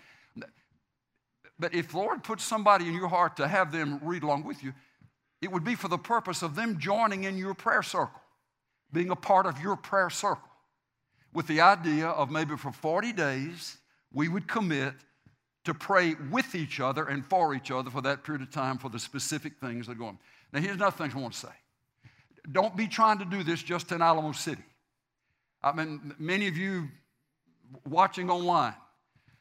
But 1.59 1.75
if 1.75 1.93
Lord 1.93 2.25
puts 2.25 2.43
somebody 2.43 2.89
in 2.89 2.95
your 2.95 3.09
heart 3.09 3.37
to 3.37 3.47
have 3.47 3.71
them 3.71 4.01
read 4.03 4.23
along 4.23 4.45
with 4.45 4.65
you, 4.65 4.73
it 5.43 5.53
would 5.53 5.63
be 5.63 5.75
for 5.75 5.89
the 5.89 5.99
purpose 5.99 6.41
of 6.41 6.55
them 6.55 6.79
joining 6.79 7.25
in 7.25 7.37
your 7.37 7.53
prayer 7.53 7.83
circle, 7.83 8.23
being 8.95 9.11
a 9.11 9.17
part 9.17 9.45
of 9.45 9.61
your 9.61 9.77
prayer 9.77 10.09
circle, 10.09 10.49
with 11.35 11.47
the 11.49 11.61
idea 11.61 12.07
of 12.07 12.31
maybe 12.31 12.57
for 12.57 12.73
40 12.73 13.13
days, 13.13 13.77
we 14.11 14.31
would 14.31 14.49
commit 14.49 14.95
to 15.67 15.75
pray 15.75 16.15
with 16.31 16.55
each 16.55 16.81
other 16.81 17.05
and 17.05 17.27
for 17.27 17.53
each 17.53 17.71
other 17.71 17.91
for 17.91 18.01
that 18.01 18.25
period 18.25 18.41
of 18.41 18.51
time 18.51 18.79
for 18.79 18.89
the 18.89 18.99
specific 18.99 19.53
things 19.61 19.87
that 19.87 19.93
are 19.93 19.97
going. 19.97 20.19
Now, 20.53 20.61
here's 20.61 20.77
another 20.77 20.97
thing 20.97 21.13
I 21.15 21.19
want 21.19 21.35
to 21.35 21.41
say. 21.41 21.53
Don't 22.51 22.77
be 22.77 22.87
trying 22.87 23.19
to 23.19 23.25
do 23.25 23.43
this 23.43 23.63
just 23.63 23.91
in 23.93 24.01
Alamo 24.01 24.33
City. 24.33 24.63
I 25.63 25.73
mean, 25.73 26.15
many 26.19 26.47
of 26.47 26.57
you 26.57 26.89
watching 27.85 28.31
online, 28.31 28.75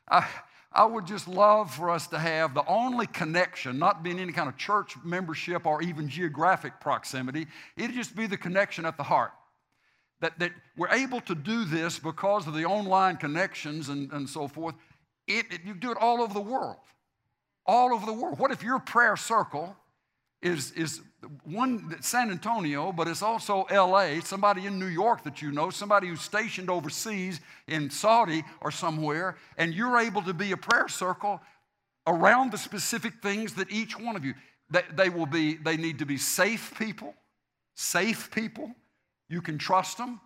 I, 0.10 0.28
I 0.72 0.86
would 0.86 1.06
just 1.06 1.28
love 1.28 1.74
for 1.74 1.90
us 1.90 2.08
to 2.08 2.18
have 2.18 2.54
the 2.54 2.66
only 2.68 3.08
connection, 3.08 3.78
not 3.78 4.04
being 4.04 4.20
any 4.20 4.34
kind 4.34 4.50
of 4.50 4.58
church 4.58 4.96
membership 5.04 5.66
or 5.66 5.82
even 5.82 6.10
geographic 6.10 6.82
proximity, 6.82 7.48
it'd 7.78 7.96
just 7.96 8.16
be 8.16 8.28
the 8.28 8.38
connection 8.38 8.86
at 8.86 8.98
the 8.98 9.04
heart. 9.04 9.32
That, 10.22 10.40
that 10.40 10.52
we're 10.76 10.90
able 10.90 11.22
to 11.22 11.36
do 11.36 11.66
this 11.66 12.00
because 12.00 12.48
of 12.48 12.54
the 12.54 12.66
online 12.66 13.18
connections 13.18 13.90
and, 13.90 14.12
and 14.12 14.28
so 14.28 14.48
forth. 14.48 14.76
It, 15.28 15.46
it, 15.52 15.62
you 15.66 15.74
do 15.74 15.92
it 15.92 15.98
all 16.00 16.22
over 16.22 16.34
the 16.34 16.42
world. 16.42 16.78
All 17.66 17.94
over 17.94 18.06
the 18.06 18.14
world. 18.14 18.40
What 18.40 18.52
if 18.52 18.64
your 18.64 18.80
prayer 18.80 19.16
circle 19.18 19.76
is, 20.46 20.72
is 20.74 21.02
one 21.44 21.96
San 22.02 22.30
Antonio, 22.30 22.92
but 22.92 23.08
it's 23.08 23.24
also 23.24 23.66
LA, 23.72 24.20
somebody 24.22 24.68
in 24.68 24.80
New 24.80 24.86
York 24.86 25.24
that 25.24 25.42
you 25.42 25.52
know, 25.52 25.72
somebody 25.72 26.08
who's 26.08 26.22
stationed 26.22 26.70
overseas 26.70 27.40
in 27.68 27.90
Saudi 27.90 28.44
or 28.62 28.70
somewhere, 28.70 29.38
and 29.58 29.74
you're 29.74 29.98
able 29.98 30.22
to 30.22 30.34
be 30.34 30.52
a 30.52 30.58
prayer 30.58 30.88
circle 30.88 31.42
around 32.06 32.52
the 32.52 32.60
specific 32.60 33.14
things 33.24 33.56
that 33.56 33.72
each 33.72 34.00
one 34.00 34.16
of 34.16 34.24
you, 34.24 34.36
they, 34.70 34.84
they 34.94 35.10
will 35.10 35.26
be, 35.26 35.56
they 35.56 35.78
need 35.78 35.98
to 36.00 36.06
be 36.06 36.18
safe 36.18 36.74
people, 36.78 37.16
safe 37.74 38.30
people. 38.30 38.70
You 39.28 39.42
can 39.42 39.58
trust 39.58 39.98
them, 39.98 40.22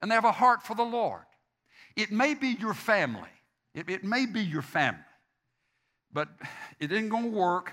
and 0.00 0.10
they 0.10 0.16
have 0.16 0.24
a 0.24 0.32
heart 0.32 0.64
for 0.64 0.74
the 0.74 0.82
Lord. 0.82 1.22
It 1.96 2.10
may 2.10 2.34
be 2.34 2.56
your 2.58 2.74
family. 2.74 3.30
It, 3.72 3.88
it 3.88 4.02
may 4.02 4.26
be 4.26 4.40
your 4.40 4.62
family. 4.62 4.98
But 6.12 6.28
it 6.80 6.90
ain't 6.90 7.08
gonna 7.08 7.28
work, 7.28 7.72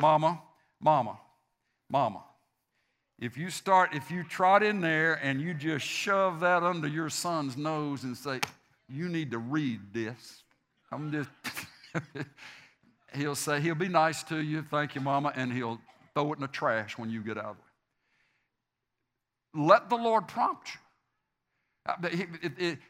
mama, 0.00 0.42
Mama, 0.80 1.18
mama, 1.90 2.22
if 3.18 3.36
you 3.36 3.50
start, 3.50 3.94
if 3.94 4.10
you 4.10 4.24
trot 4.24 4.62
in 4.62 4.80
there 4.80 5.14
and 5.22 5.40
you 5.40 5.52
just 5.52 5.84
shove 5.84 6.40
that 6.40 6.62
under 6.62 6.88
your 6.88 7.10
son's 7.10 7.56
nose 7.56 8.04
and 8.04 8.16
say, 8.16 8.40
you 8.88 9.08
need 9.08 9.30
to 9.32 9.38
read 9.38 9.80
this, 9.92 10.42
I'm 10.90 11.12
just, 11.12 11.28
he'll 13.14 13.34
say, 13.34 13.60
he'll 13.60 13.74
be 13.74 13.88
nice 13.88 14.22
to 14.24 14.38
you, 14.38 14.62
thank 14.62 14.94
you, 14.94 15.02
mama, 15.02 15.32
and 15.36 15.52
he'll 15.52 15.78
throw 16.14 16.32
it 16.32 16.36
in 16.36 16.40
the 16.40 16.48
trash 16.48 16.96
when 16.96 17.10
you 17.10 17.22
get 17.22 17.36
out 17.36 17.44
of 17.44 17.56
it. 17.56 19.60
let 19.60 19.90
the 19.90 19.96
Lord 19.96 20.26
prompt 20.26 20.74
you. 20.74 20.80
Uh, 21.86 21.94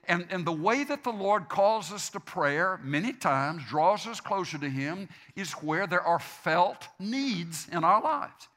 and, 0.08 0.26
and 0.30 0.44
the 0.44 0.52
way 0.52 0.82
that 0.84 1.04
the 1.04 1.12
Lord 1.12 1.48
calls 1.48 1.92
us 1.92 2.10
to 2.10 2.20
prayer 2.20 2.80
many 2.82 3.12
times, 3.12 3.62
draws 3.68 4.06
us 4.06 4.20
closer 4.20 4.58
to 4.58 4.68
Him, 4.68 5.08
is 5.36 5.52
where 5.52 5.86
there 5.86 6.02
are 6.02 6.18
felt 6.18 6.88
needs 6.98 7.68
in 7.70 7.84
our 7.84 8.02
lives. 8.02 8.48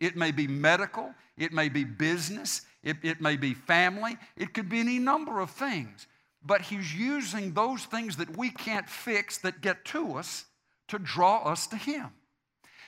It 0.00 0.16
may 0.16 0.32
be 0.32 0.46
medical, 0.46 1.14
it 1.38 1.52
may 1.52 1.68
be 1.68 1.84
business, 1.84 2.62
it, 2.82 2.96
it 3.02 3.20
may 3.20 3.36
be 3.36 3.54
family, 3.54 4.16
it 4.36 4.54
could 4.54 4.68
be 4.68 4.80
any 4.80 4.98
number 4.98 5.40
of 5.40 5.50
things. 5.50 6.06
But 6.44 6.62
He's 6.62 6.94
using 6.94 7.52
those 7.52 7.84
things 7.84 8.16
that 8.16 8.36
we 8.36 8.50
can't 8.50 8.88
fix 8.88 9.38
that 9.38 9.60
get 9.60 9.84
to 9.86 10.14
us 10.16 10.46
to 10.88 10.98
draw 10.98 11.44
us 11.44 11.68
to 11.68 11.76
Him. 11.76 12.10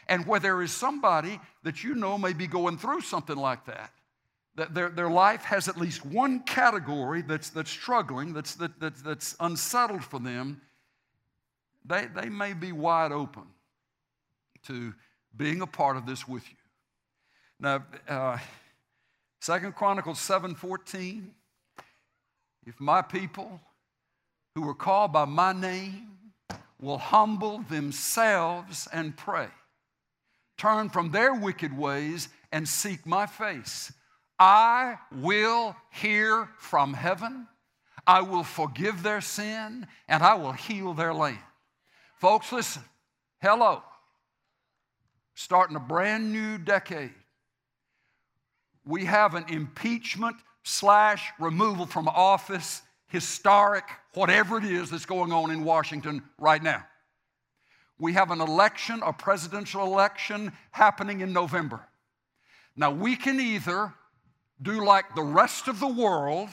And 0.08 0.26
where 0.26 0.40
there 0.40 0.62
is 0.62 0.72
somebody 0.72 1.38
that 1.62 1.84
you 1.84 1.94
know 1.94 2.18
may 2.18 2.32
be 2.32 2.46
going 2.46 2.78
through 2.78 3.02
something 3.02 3.36
like 3.36 3.66
that, 3.66 3.92
that 3.92 3.97
their, 4.66 4.88
their 4.88 5.10
life 5.10 5.44
has 5.44 5.68
at 5.68 5.76
least 5.76 6.04
one 6.04 6.40
category 6.40 7.22
that's, 7.22 7.50
that's 7.50 7.70
struggling, 7.70 8.32
that's, 8.32 8.54
that, 8.56 8.78
that, 8.80 8.96
that's 9.04 9.36
unsettled 9.40 10.04
for 10.04 10.18
them, 10.18 10.60
they, 11.84 12.06
they 12.06 12.28
may 12.28 12.52
be 12.52 12.72
wide 12.72 13.12
open 13.12 13.44
to 14.66 14.92
being 15.36 15.62
a 15.62 15.66
part 15.66 15.96
of 15.96 16.06
this 16.06 16.26
with 16.26 16.48
you. 16.48 16.56
Now, 17.60 17.84
uh, 18.08 18.38
Second 19.40 19.74
Chronicles 19.74 20.18
7:14, 20.18 21.30
if 22.66 22.78
my 22.80 23.02
people 23.02 23.60
who 24.54 24.68
are 24.68 24.74
called 24.74 25.12
by 25.12 25.24
my 25.24 25.52
name 25.52 26.08
will 26.80 26.98
humble 26.98 27.60
themselves 27.62 28.88
and 28.92 29.16
pray, 29.16 29.48
turn 30.56 30.88
from 30.88 31.10
their 31.10 31.34
wicked 31.34 31.76
ways 31.76 32.28
and 32.52 32.68
seek 32.68 33.06
my 33.06 33.26
face, 33.26 33.92
I 34.38 34.98
will 35.10 35.74
hear 35.90 36.48
from 36.58 36.94
heaven, 36.94 37.48
I 38.06 38.22
will 38.22 38.44
forgive 38.44 39.02
their 39.02 39.20
sin, 39.20 39.86
and 40.08 40.22
I 40.22 40.34
will 40.34 40.52
heal 40.52 40.94
their 40.94 41.12
land. 41.12 41.38
Folks, 42.16 42.52
listen. 42.52 42.82
Hello. 43.40 43.82
Starting 45.34 45.76
a 45.76 45.80
brand 45.80 46.32
new 46.32 46.58
decade. 46.58 47.14
We 48.84 49.04
have 49.04 49.34
an 49.34 49.44
impeachment 49.48 50.36
slash 50.62 51.30
removal 51.38 51.86
from 51.86 52.08
office, 52.08 52.82
historic, 53.08 53.84
whatever 54.14 54.58
it 54.58 54.64
is 54.64 54.90
that's 54.90 55.06
going 55.06 55.32
on 55.32 55.50
in 55.50 55.62
Washington 55.64 56.22
right 56.38 56.62
now. 56.62 56.84
We 57.98 58.12
have 58.14 58.30
an 58.30 58.40
election, 58.40 59.02
a 59.04 59.12
presidential 59.12 59.84
election 59.84 60.52
happening 60.70 61.20
in 61.20 61.32
November. 61.32 61.86
Now, 62.76 62.90
we 62.90 63.16
can 63.16 63.40
either 63.40 63.92
do 64.62 64.84
like 64.84 65.14
the 65.14 65.22
rest 65.22 65.68
of 65.68 65.80
the 65.80 65.88
world 65.88 66.48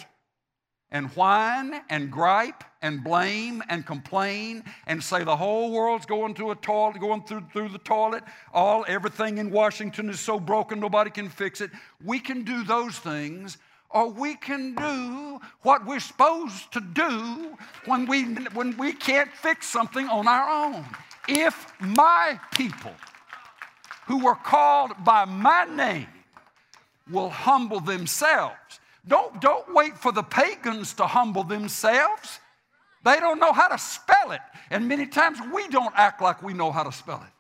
and 0.91 1.07
whine 1.09 1.81
and 1.89 2.11
gripe 2.11 2.63
and 2.81 3.03
blame 3.03 3.63
and 3.69 3.85
complain 3.85 4.63
and 4.87 5.03
say 5.03 5.23
the 5.23 5.35
whole 5.35 5.71
world's 5.71 6.05
going 6.05 6.33
to 6.35 6.51
a 6.51 6.55
toilet, 6.55 6.99
going 6.99 7.23
through, 7.23 7.43
through 7.51 7.69
the 7.69 7.79
toilet, 7.79 8.23
all 8.53 8.85
everything 8.87 9.39
in 9.39 9.49
Washington 9.49 10.09
is 10.09 10.19
so 10.19 10.39
broken 10.39 10.79
nobody 10.79 11.09
can 11.09 11.27
fix 11.27 11.61
it. 11.61 11.71
We 12.03 12.19
can 12.19 12.43
do 12.43 12.63
those 12.63 12.97
things, 12.97 13.57
or 13.89 14.09
we 14.09 14.35
can 14.35 14.75
do 14.75 15.39
what 15.63 15.85
we're 15.85 15.99
supposed 15.99 16.71
to 16.73 16.79
do 16.79 17.57
when 17.85 18.05
we 18.05 18.23
when 18.53 18.77
we 18.77 18.93
can't 18.93 19.31
fix 19.31 19.67
something 19.67 20.07
on 20.07 20.27
our 20.27 20.47
own. 20.65 20.85
If 21.27 21.73
my 21.79 22.39
people 22.53 22.93
who 24.05 24.23
were 24.23 24.35
called 24.35 24.91
by 25.03 25.25
my 25.25 25.65
name 25.65 26.07
will 27.09 27.29
humble 27.29 27.79
themselves. 27.79 28.79
Don't, 29.07 29.39
don't 29.39 29.73
wait 29.73 29.97
for 29.97 30.11
the 30.11 30.23
pagans 30.23 30.93
to 30.95 31.05
humble 31.05 31.43
themselves. 31.43 32.39
They 33.03 33.19
don't 33.19 33.39
know 33.39 33.53
how 33.53 33.67
to 33.67 33.77
spell 33.77 34.31
it. 34.31 34.41
And 34.71 34.87
many 34.87 35.05
times 35.05 35.37
we 35.53 35.67
don't 35.67 35.93
act 35.95 36.21
like 36.21 36.41
we 36.41 36.53
know 36.53 36.71
how 36.71 36.83
to 36.83 36.91
spell 36.91 37.23
it. 37.25 37.33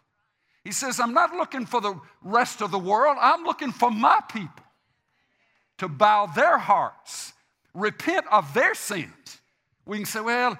He 0.63 0.71
says, 0.71 0.99
I'm 0.99 1.13
not 1.13 1.33
looking 1.33 1.65
for 1.65 1.81
the 1.81 1.99
rest 2.23 2.61
of 2.61 2.71
the 2.71 2.79
world, 2.79 3.17
I'm 3.19 3.43
looking 3.43 3.71
for 3.71 3.91
my 3.91 4.19
people 4.31 4.63
to 5.77 5.87
bow 5.87 6.27
their 6.27 6.57
hearts, 6.57 7.33
repent 7.73 8.25
of 8.31 8.53
their 8.53 8.73
sins. 8.73 9.39
We 9.85 9.97
can 9.97 10.05
say, 10.05 10.21
well, 10.21 10.57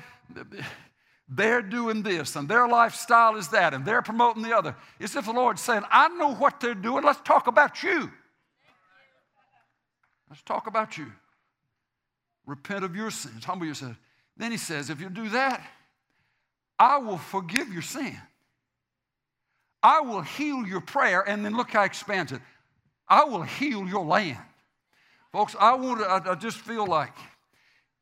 they're 1.28 1.62
doing 1.62 2.04
this 2.04 2.36
and 2.36 2.48
their 2.48 2.68
lifestyle 2.68 3.36
is 3.36 3.48
that 3.50 3.74
and 3.74 3.86
they're 3.86 4.02
promoting 4.02 4.44
the 4.44 4.56
other. 4.56 4.76
It's 5.00 5.16
if 5.16 5.26
the 5.26 5.32
Lord's 5.32 5.62
saying, 5.62 5.84
I 5.90 6.10
know 6.10 6.36
what 6.36 6.60
they're 6.60 6.76
doing, 6.76 7.04
let's 7.04 7.22
talk 7.22 7.48
about 7.48 7.82
you. 7.82 8.12
Let's 10.30 10.42
talk 10.42 10.68
about 10.68 10.98
you. 10.98 11.12
Repent 12.46 12.84
of 12.84 12.96
your 12.96 13.12
sins. 13.12 13.44
Humble 13.46 13.66
yourself. 13.66 13.98
Then 14.38 14.52
he 14.52 14.58
says, 14.58 14.90
if 14.90 15.00
you 15.00 15.10
do 15.10 15.30
that, 15.30 15.62
I 16.78 16.98
will 16.98 17.18
forgive 17.18 17.72
your 17.72 17.82
sin. 17.82 18.18
I 19.82 20.02
will 20.02 20.22
heal 20.22 20.66
your 20.66 20.82
prayer. 20.82 21.22
And 21.22 21.46
then 21.46 21.56
look 21.56 21.72
how 21.72 21.84
it. 21.84 22.42
I 23.08 23.24
will 23.24 23.44
heal 23.44 23.88
your 23.88 24.04
land. 24.04 24.40
Folks, 25.32 25.56
I 25.60 25.76
want 25.76 26.00
to, 26.00 26.06
I, 26.06 26.32
I 26.32 26.36
just 26.36 26.58
feel 26.58 26.86
like 26.88 27.14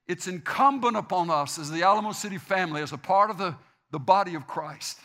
it's 0.08 0.28
incumbent 0.28 0.96
upon 0.96 1.30
us 1.30 1.58
as 1.58 1.72
the 1.72 1.84
Alamo 1.84 2.12
City 2.12 2.38
family, 2.38 2.82
as 2.82 2.92
a 2.92 2.98
part 2.98 3.30
of 3.30 3.38
the, 3.38 3.56
the 3.92 4.00
body 4.00 4.36
of 4.36 4.48
Christ, 4.48 5.00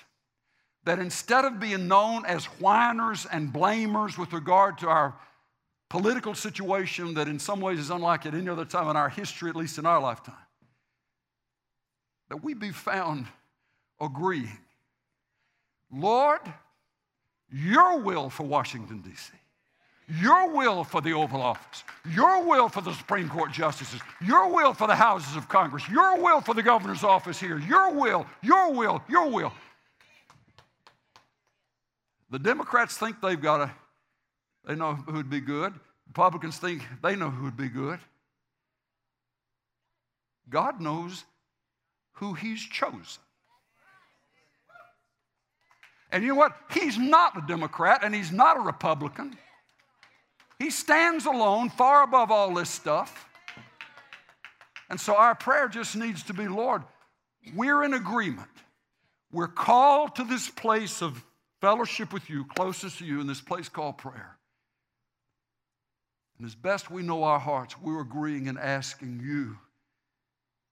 that 0.85 0.99
instead 0.99 1.45
of 1.45 1.61
being 1.61 1.89
known 1.89 2.25
as 2.27 2.45
whiners 2.45 3.27
and 3.31 3.53
blamers 3.53 4.19
with 4.19 4.33
regard 4.33 4.79
to 4.79 4.89
our 4.89 5.14
political 5.89 6.34
situation 6.34 7.14
that 7.14 7.28
in 7.28 7.39
some 7.39 7.61
ways 7.61 7.78
is 7.78 7.91
unlike 7.91 8.26
at 8.26 8.34
any 8.34 8.49
other 8.49 8.64
time 8.64 8.89
in 8.89 8.97
our 8.97 9.09
history, 9.09 9.49
at 9.49 9.57
least 9.57 9.78
in 9.78 9.86
our 9.86 10.01
lifetime. 10.01 10.34
That 12.28 12.43
we 12.43 12.55
be 12.55 12.70
found 12.70 13.26
agreeing, 14.01 14.59
Lord, 15.91 16.41
your 17.51 17.99
will 17.99 18.28
for 18.28 18.45
Washington, 18.45 19.01
D.C., 19.01 19.32
your 20.20 20.55
will 20.55 20.84
for 20.84 21.03
the 21.03 21.12
Oval 21.12 21.43
Office, 21.43 21.84
your 22.11 22.43
will 22.43 22.68
for 22.68 22.80
the 22.80 22.95
Supreme 22.95 23.28
Court 23.28 23.53
justices, 23.53 24.01
your 24.24 24.51
will 24.51 24.72
for 24.72 24.86
the 24.86 24.95
houses 24.95 25.36
of 25.36 25.49
Congress, 25.49 25.86
your 25.89 26.18
will 26.22 26.41
for 26.41 26.55
the 26.55 26.62
governor's 26.62 27.05
office 27.05 27.39
here, 27.39 27.59
your 27.59 27.93
will, 27.93 28.26
your 28.43 28.72
will, 28.72 29.03
your 29.09 29.28
will. 29.28 29.53
The 32.30 32.39
Democrats 32.39 32.97
think 32.97 33.20
they've 33.20 33.41
got 33.41 33.61
a 33.61 33.70
they 34.67 34.75
know 34.75 34.95
who 34.95 35.13
would 35.15 35.31
be 35.31 35.41
good. 35.41 35.75
Republicans 36.07 36.59
think 36.59 36.83
they 37.03 37.17
know 37.17 37.31
who 37.31 37.45
would 37.45 37.57
be 37.57 37.69
good. 37.69 37.99
God 40.49 40.81
knows 40.81 41.25
who 42.13 42.35
He's 42.35 42.61
chosen. 42.61 43.23
And 46.11 46.23
you 46.23 46.31
know 46.31 46.37
what? 46.37 46.57
He's 46.73 46.97
not 46.97 47.37
a 47.37 47.47
Democrat 47.47 48.01
and 48.03 48.15
He's 48.15 48.33
not 48.33 48.57
a 48.57 48.61
Republican. 48.61 49.37
He 50.59 50.71
stands 50.71 51.27
alone, 51.27 51.69
far 51.69 52.03
above 52.03 52.31
all 52.31 52.55
this 52.55 52.71
stuff. 52.71 53.27
And 54.91 54.99
so 54.99 55.15
our 55.15 55.35
prayer 55.35 55.69
just 55.69 55.95
needs 55.97 56.23
to 56.25 56.35
be 56.35 56.49
Lord, 56.49 56.83
we're 57.55 57.85
in 57.85 57.95
agreement. 57.95 58.49
We're 59.31 59.49
called 59.49 60.17
to 60.17 60.25
this 60.25 60.49
place 60.49 61.03
of 61.03 61.23
fellowship 61.61 62.13
with 62.13 62.31
you, 62.31 62.47
closest 62.47 62.99
to 62.99 63.05
you, 63.05 63.21
in 63.21 63.27
this 63.27 63.43
place 63.43 63.69
called 63.69 63.99
prayer. 63.99 64.38
And 66.39 66.47
as 66.47 66.55
best 66.55 66.91
we 66.91 67.03
know 67.03 67.24
our 67.24 67.41
hearts, 67.41 67.74
we're 67.80 68.01
agreeing 68.01 68.49
and 68.49 68.59
asking 68.59 69.20
you 69.22 69.59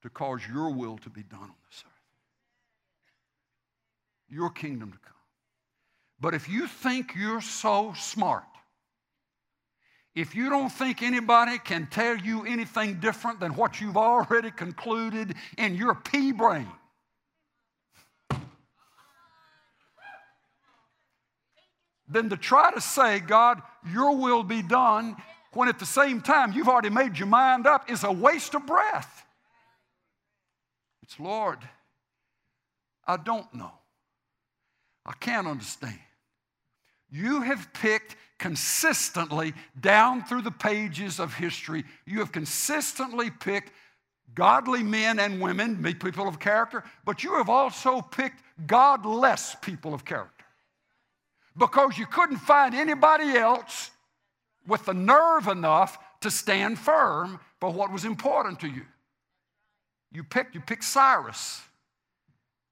to 0.02 0.10
cause 0.10 0.40
your 0.46 0.70
will 0.70 0.98
to 0.98 1.10
be 1.10 1.24
done 1.24 1.40
on 1.40 1.54
this 1.68 1.82
earth, 1.84 1.92
your 4.28 4.50
kingdom 4.50 4.92
to 4.92 4.98
come. 4.98 5.12
But 6.20 6.34
if 6.34 6.48
you 6.48 6.68
think 6.68 7.14
you're 7.16 7.40
so 7.40 7.94
smart, 7.96 8.44
if 10.14 10.34
you 10.34 10.48
don't 10.48 10.70
think 10.70 11.02
anybody 11.02 11.58
can 11.58 11.88
tell 11.88 12.16
you 12.16 12.46
anything 12.46 13.00
different 13.00 13.40
than 13.40 13.54
what 13.54 13.80
you've 13.80 13.98
already 13.98 14.50
concluded 14.50 15.34
in 15.58 15.74
your 15.74 15.94
pea 15.94 16.32
brain, 16.32 16.68
then 22.08 22.30
to 22.30 22.36
try 22.36 22.70
to 22.72 22.80
say, 22.80 23.18
God, 23.18 23.60
your 23.92 24.16
will 24.16 24.42
be 24.42 24.62
done, 24.62 25.16
when 25.56 25.68
at 25.68 25.78
the 25.78 25.86
same 25.86 26.20
time 26.20 26.52
you've 26.52 26.68
already 26.68 26.90
made 26.90 27.18
your 27.18 27.28
mind 27.28 27.66
up 27.66 27.90
is 27.90 28.04
a 28.04 28.12
waste 28.12 28.54
of 28.54 28.66
breath. 28.66 29.24
It's, 31.02 31.18
Lord, 31.18 31.58
I 33.06 33.16
don't 33.16 33.52
know. 33.54 33.72
I 35.06 35.12
can't 35.18 35.46
understand. 35.46 35.98
You 37.10 37.40
have 37.42 37.72
picked 37.72 38.16
consistently 38.38 39.54
down 39.80 40.24
through 40.24 40.42
the 40.42 40.50
pages 40.50 41.18
of 41.18 41.32
history, 41.32 41.84
you 42.04 42.18
have 42.18 42.32
consistently 42.32 43.30
picked 43.30 43.72
godly 44.34 44.82
men 44.82 45.18
and 45.18 45.40
women, 45.40 45.82
people 45.94 46.28
of 46.28 46.38
character, 46.38 46.84
but 47.04 47.24
you 47.24 47.34
have 47.36 47.48
also 47.48 48.02
picked 48.02 48.42
godless 48.66 49.56
people 49.62 49.94
of 49.94 50.04
character. 50.04 50.44
Because 51.56 51.96
you 51.96 52.04
couldn't 52.04 52.38
find 52.38 52.74
anybody 52.74 53.38
else 53.38 53.90
with 54.66 54.84
the 54.84 54.94
nerve 54.94 55.48
enough 55.48 55.98
to 56.20 56.30
stand 56.30 56.78
firm 56.78 57.40
for 57.60 57.70
what 57.70 57.92
was 57.92 58.04
important 58.04 58.60
to 58.60 58.68
you. 58.68 58.84
You 60.12 60.24
picked, 60.24 60.54
you 60.54 60.60
picked 60.60 60.84
Cyrus. 60.84 61.62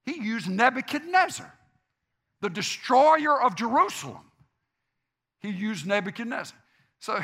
He 0.05 0.21
used 0.21 0.49
Nebuchadnezzar, 0.49 1.51
the 2.41 2.49
destroyer 2.49 3.41
of 3.41 3.55
Jerusalem. 3.55 4.31
He 5.39 5.49
used 5.49 5.85
Nebuchadnezzar. 5.85 6.57
So, 6.99 7.19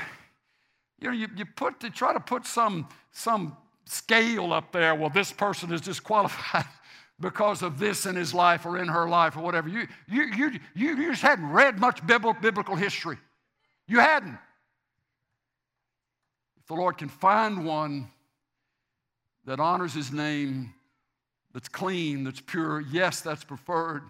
you 1.00 1.08
know, 1.08 1.14
you, 1.14 1.28
you 1.36 1.46
put 1.46 1.80
to 1.82 1.90
try 1.90 2.14
to 2.14 2.20
put 2.20 2.46
some, 2.46 2.88
some 3.12 3.58
scale 3.86 4.54
up 4.54 4.72
there. 4.72 4.96
Well, 4.96 5.10
this 5.10 5.32
person 5.32 5.72
is 5.72 5.82
disqualified 5.82 6.66
because 7.20 7.62
of 7.62 7.80
this 7.80 8.06
in 8.06 8.16
his 8.16 8.34
life 8.34 8.66
or 8.66 8.78
in 8.78 8.88
her 8.88 9.08
life 9.08 9.38
or 9.38 9.42
whatever. 9.42 9.70
You, 9.70 9.88
you, 10.08 10.24
you, 10.36 10.52
you, 10.76 10.96
you 10.98 11.12
just 11.12 11.22
hadn't 11.22 11.50
read 11.50 11.80
much 11.80 12.06
biblical 12.06 12.76
history. 12.76 13.18
You 13.88 14.00
hadn't. 14.00 14.38
The 16.72 16.78
Lord 16.78 16.98
can 16.98 17.10
find 17.10 17.66
one 17.66 18.08
that 19.44 19.60
honors 19.60 19.94
his 19.94 20.10
name, 20.14 20.74
that's 21.54 21.68
clean, 21.68 22.24
that's 22.24 22.40
pure, 22.40 22.80
yes, 22.80 23.20
that's 23.20 23.44
preferred. 23.44 24.04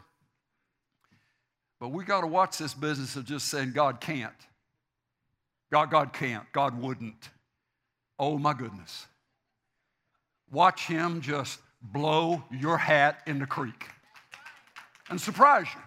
But 1.79 1.89
we 1.89 2.03
got 2.03 2.21
to 2.21 2.27
watch 2.27 2.59
this 2.59 2.75
business 2.75 3.15
of 3.15 3.25
just 3.25 3.47
saying 3.47 3.71
God 3.71 3.99
can't. 3.99 4.35
God, 5.71 5.89
God 5.89 6.13
can't. 6.13 6.43
God 6.51 6.79
wouldn't. 6.79 7.29
Oh 8.19 8.37
my 8.37 8.53
goodness. 8.53 9.07
Watch 10.51 10.85
him 10.85 11.21
just 11.21 11.59
blow 11.81 12.43
your 12.51 12.77
hat 12.77 13.23
in 13.25 13.39
the 13.39 13.47
creek 13.47 13.87
and 15.09 15.19
surprise 15.19 15.65
you. 15.73 15.81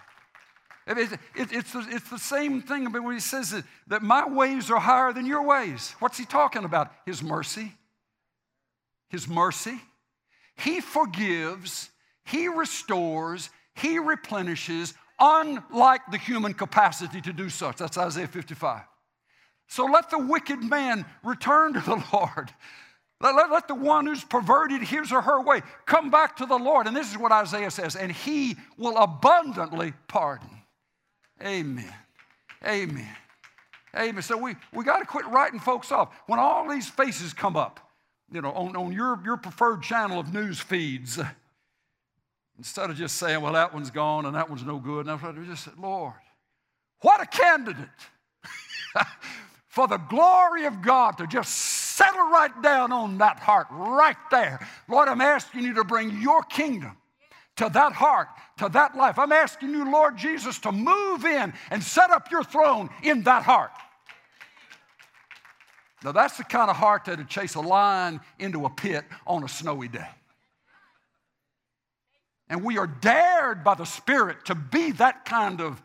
It's, 0.87 1.14
it's, 1.35 1.72
the, 1.72 1.87
it's 1.89 2.11
the 2.11 2.18
same 2.18 2.61
thing 2.61 2.93
when 2.93 3.14
he 3.14 3.20
says 3.20 3.51
that, 3.51 3.64
that 3.87 4.03
my 4.03 4.28
ways 4.28 4.70
are 4.70 4.80
higher 4.80 5.12
than 5.12 5.24
your 5.24 5.43
ways. 5.43 5.95
What's 5.99 6.18
he 6.18 6.26
talking 6.26 6.64
about? 6.64 6.93
His 7.07 7.22
mercy. 7.22 7.72
His 9.09 9.26
mercy. 9.26 9.80
He 10.57 10.80
forgives, 10.80 11.89
He 12.24 12.49
restores, 12.49 13.51
He 13.74 13.99
replenishes, 13.99 14.95
unlike 15.18 16.03
the 16.11 16.18
human 16.18 16.53
capacity 16.53 17.20
to 17.22 17.32
do 17.32 17.49
such. 17.49 17.76
That's 17.76 17.97
Isaiah 17.97 18.28
55. 18.28 18.82
So 19.68 19.87
let 19.87 20.11
the 20.11 20.18
wicked 20.18 20.62
man 20.62 21.07
return 21.22 21.72
to 21.74 21.80
the 21.80 22.05
Lord. 22.12 22.53
Let, 23.20 23.35
let, 23.37 23.51
let, 23.51 23.68
the 23.68 23.74
one 23.74 24.07
who's 24.07 24.22
perverted 24.22 24.82
his 24.82 25.12
or 25.12 25.22
her 25.22 25.41
way 25.41 25.62
come 25.87 26.11
back 26.11 26.37
to 26.37 26.47
the 26.47 26.59
Lord. 26.59 26.87
And 26.87 26.95
this 26.95 27.11
is 27.11 27.16
what 27.16 27.32
Isaiah 27.32 27.70
says, 27.70 27.97
and 27.97 28.12
he 28.12 28.57
will 28.76 28.99
abundantly 28.99 29.95
pardon. 30.09 30.53
Amen. 31.45 31.92
Amen. 32.66 33.16
Amen. 33.97 34.22
So 34.22 34.36
we, 34.36 34.57
we 34.72 34.84
got 34.84 34.99
to 34.99 35.05
quit 35.05 35.26
writing 35.26 35.61
folks 35.61 35.92
off. 35.92 36.14
When 36.26 36.38
all 36.38 36.68
these 36.68 36.88
faces 36.88 37.32
come 37.32 37.57
up, 37.57 37.80
you 38.32 38.40
know, 38.40 38.51
on, 38.53 38.74
on 38.74 38.92
your, 38.92 39.20
your 39.24 39.36
preferred 39.36 39.82
channel 39.82 40.18
of 40.18 40.32
news 40.32 40.59
feeds, 40.59 41.20
instead 42.59 42.90
of 42.90 42.97
just 42.97 43.16
saying, 43.16 43.40
well, 43.40 43.53
that 43.53 43.74
one's 43.74 43.90
gone 43.90 44.26
and 44.26 44.34
that 44.34 44.49
one's 44.49 44.64
no 44.64 44.78
good, 44.78 45.07
and 45.07 45.11
I 45.11 45.45
just 45.45 45.64
said, 45.64 45.74
Lord, 45.78 46.14
what 47.01 47.20
a 47.20 47.26
candidate 47.26 47.88
for 49.68 49.86
the 49.86 49.99
glory 49.99 50.64
of 50.64 50.80
God 50.80 51.18
to 51.18 51.26
just 51.26 51.55
settle 51.55 52.30
right 52.30 52.62
down 52.62 52.90
on 52.90 53.18
that 53.18 53.38
heart 53.38 53.66
right 53.70 54.16
there. 54.30 54.66
Lord, 54.88 55.09
I'm 55.09 55.20
asking 55.20 55.64
you 55.64 55.74
to 55.74 55.84
bring 55.84 56.20
your 56.20 56.42
kingdom 56.42 56.97
to 57.57 57.70
that 57.72 57.92
heart, 57.92 58.28
to 58.59 58.68
that 58.70 58.96
life. 58.96 59.18
I'm 59.18 59.32
asking 59.32 59.70
you, 59.70 59.90
Lord 59.90 60.16
Jesus, 60.16 60.59
to 60.61 60.72
move 60.72 61.24
in 61.24 61.52
and 61.70 61.82
set 61.82 62.11
up 62.11 62.30
your 62.30 62.44
throne 62.44 62.90
in 63.02 63.22
that 63.22 63.44
heart. 63.44 63.70
Now, 66.02 66.12
that's 66.12 66.36
the 66.36 66.44
kind 66.44 66.68
of 66.68 66.76
heart 66.76 67.07
that'd 67.07 67.28
chase 67.28 67.55
a 67.55 67.61
lion 67.61 68.20
into 68.38 68.66
a 68.66 68.70
pit 68.70 69.05
on 69.26 69.42
a 69.42 69.48
snowy 69.48 69.88
day. 69.88 70.09
And 72.48 72.62
we 72.62 72.76
are 72.76 72.86
dared 72.86 73.64
by 73.64 73.74
the 73.74 73.86
Spirit 73.86 74.44
to 74.46 74.55
be 74.55 74.90
that 74.92 75.24
kind 75.24 75.62
of 75.62 75.80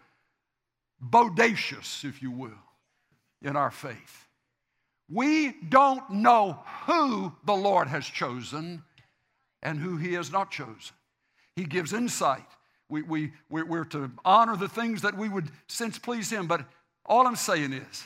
bodacious, 1.01 2.03
if 2.03 2.21
you 2.21 2.31
will, 2.31 2.51
in 3.41 3.55
our 3.55 3.71
faith. 3.71 4.27
We 5.09 5.53
don't 5.69 6.07
know 6.09 6.59
who 6.85 7.31
the 7.45 7.55
Lord 7.55 7.87
has 7.87 8.05
chosen 8.05 8.83
and 9.63 9.79
who 9.79 9.95
He 9.95 10.13
has 10.13 10.31
not 10.31 10.51
chosen. 10.51 10.95
He 11.59 11.65
gives 11.65 11.91
insight. 11.91 12.45
We, 12.87 13.01
we, 13.01 13.33
we're 13.49 13.83
to 13.83 14.09
honor 14.23 14.55
the 14.55 14.69
things 14.69 15.01
that 15.01 15.17
we 15.17 15.27
would 15.27 15.51
sense 15.67 15.99
please 15.99 16.29
Him. 16.29 16.47
But 16.47 16.63
all 17.05 17.27
I'm 17.27 17.35
saying 17.35 17.73
is, 17.73 18.03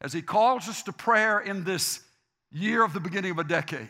as 0.00 0.12
He 0.12 0.22
calls 0.22 0.68
us 0.68 0.84
to 0.84 0.92
prayer 0.92 1.40
in 1.40 1.64
this 1.64 2.00
year 2.52 2.84
of 2.84 2.92
the 2.92 3.00
beginning 3.00 3.32
of 3.32 3.38
a 3.40 3.44
decade, 3.44 3.88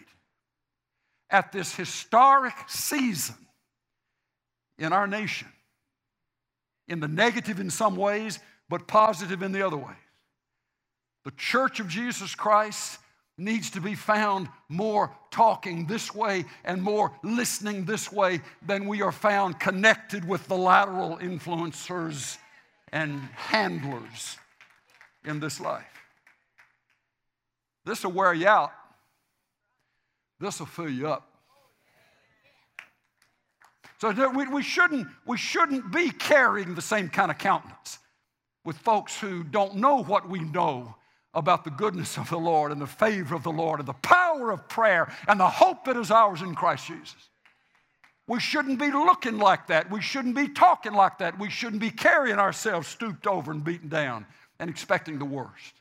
at 1.28 1.52
this 1.52 1.74
historic 1.74 2.54
season 2.68 3.36
in 4.78 4.94
our 4.94 5.06
nation, 5.06 5.48
in 6.88 7.00
the 7.00 7.08
negative 7.08 7.60
in 7.60 7.68
some 7.68 7.96
ways, 7.96 8.38
but 8.70 8.88
positive 8.88 9.42
in 9.42 9.52
the 9.52 9.60
other 9.60 9.76
ways. 9.76 9.94
The 11.26 11.32
church 11.32 11.80
of 11.80 11.88
Jesus 11.88 12.34
Christ 12.34 12.98
needs 13.40 13.70
to 13.70 13.80
be 13.80 13.94
found 13.94 14.48
more 14.68 15.10
talking 15.30 15.86
this 15.86 16.14
way 16.14 16.44
and 16.64 16.82
more 16.82 17.12
listening 17.22 17.84
this 17.84 18.12
way 18.12 18.40
than 18.66 18.86
we 18.86 19.02
are 19.02 19.10
found 19.10 19.58
connected 19.58 20.26
with 20.28 20.46
the 20.46 20.56
lateral 20.56 21.16
influencers 21.16 22.36
and 22.92 23.18
handlers 23.34 24.36
in 25.24 25.40
this 25.40 25.58
life. 25.60 25.84
This 27.84 28.04
will 28.04 28.12
wear 28.12 28.34
you 28.34 28.46
out. 28.46 28.72
This 30.38 30.58
will 30.58 30.66
fill 30.66 30.90
you 30.90 31.08
up. 31.08 31.26
So 34.00 34.30
we, 34.30 34.48
we, 34.48 34.62
shouldn't, 34.62 35.08
we 35.26 35.36
shouldn't 35.36 35.92
be 35.92 36.10
carrying 36.10 36.74
the 36.74 36.82
same 36.82 37.08
kind 37.08 37.30
of 37.30 37.38
countenance 37.38 37.98
with 38.64 38.76
folks 38.78 39.18
who 39.18 39.44
don't 39.44 39.76
know 39.76 40.02
what 40.02 40.28
we 40.28 40.40
know 40.40 40.94
about 41.34 41.64
the 41.64 41.70
goodness 41.70 42.16
of 42.18 42.28
the 42.30 42.38
Lord 42.38 42.72
and 42.72 42.80
the 42.80 42.86
favor 42.86 43.34
of 43.34 43.42
the 43.42 43.52
Lord 43.52 43.80
and 43.80 43.88
the 43.88 43.92
power 43.94 44.50
of 44.50 44.68
prayer 44.68 45.12
and 45.28 45.38
the 45.38 45.48
hope 45.48 45.84
that 45.84 45.96
is 45.96 46.10
ours 46.10 46.42
in 46.42 46.54
Christ 46.54 46.86
Jesus. 46.86 47.28
We 48.26 48.40
shouldn't 48.40 48.78
be 48.78 48.90
looking 48.90 49.38
like 49.38 49.68
that. 49.68 49.90
We 49.90 50.00
shouldn't 50.00 50.36
be 50.36 50.48
talking 50.48 50.92
like 50.92 51.18
that. 51.18 51.38
We 51.38 51.50
shouldn't 51.50 51.80
be 51.80 51.90
carrying 51.90 52.38
ourselves 52.38 52.86
stooped 52.88 53.26
over 53.26 53.50
and 53.50 53.64
beaten 53.64 53.88
down 53.88 54.26
and 54.58 54.70
expecting 54.70 55.18
the 55.18 55.24
worst. 55.24 55.74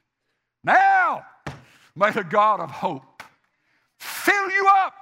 Now, 0.63 1.25
May 1.99 2.11
the 2.11 2.23
God 2.23 2.61
of 2.61 2.71
hope 2.71 3.23
fill 3.97 4.49
you 4.51 4.65
up 4.85 4.93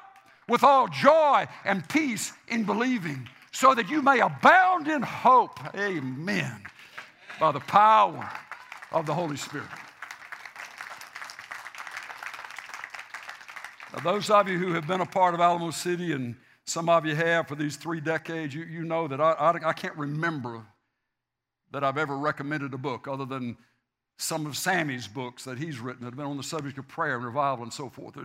with 0.50 0.64
all 0.64 0.88
joy 0.88 1.46
and 1.64 1.88
peace 1.90 2.34
in 2.48 2.64
believing, 2.64 3.30
so 3.52 3.76
that 3.76 3.88
you 3.88 4.02
may 4.02 4.20
abound 4.20 4.88
in 4.88 5.04
hope. 5.04 5.60
Amen. 5.76 6.60
By 7.40 7.52
the 7.52 7.60
power 7.60 8.28
of 8.92 9.06
the 9.06 9.14
Holy 9.14 9.38
Spirit. 9.38 9.68
Those 14.04 14.30
of 14.30 14.50
you 14.50 14.58
who 14.58 14.74
have 14.74 14.88
been 14.88 15.02
a 15.02 15.06
part 15.06 15.34
of 15.34 15.40
Alamo 15.40 15.72
City, 15.72 16.12
and 16.12 16.36
some 16.66 16.90
of 16.90 17.06
you 17.06 17.16
have 17.16 17.48
for 17.48 17.56
these 17.56 17.78
three 17.78 18.02
decades, 18.02 18.54
you, 18.54 18.64
you 18.64 18.84
know 18.84 19.08
that 19.08 19.22
I, 19.22 19.32
I, 19.32 19.70
I 19.70 19.74
can't 19.74 19.96
remember 19.96 20.66
that 21.72 21.84
I've 21.84 21.98
ever 21.98 22.18
recommended 22.18 22.74
a 22.74 22.78
book 22.78 23.08
other 23.08 23.26
than 23.26 23.58
some 24.18 24.46
of 24.46 24.58
Sammy's 24.58 25.08
books 25.08 25.44
that 25.46 25.58
he's 25.58 25.80
written 25.80 26.02
that 26.02 26.08
have 26.08 26.18
been 26.18 26.26
on 26.26 26.38
the 26.38 26.44
subject 26.44 26.78
of 26.78 26.88
prayer 26.88 27.16
and 27.16 27.26
revival 27.26 27.64
and 27.64 27.74
so 27.74 27.90
forth. 27.90 28.16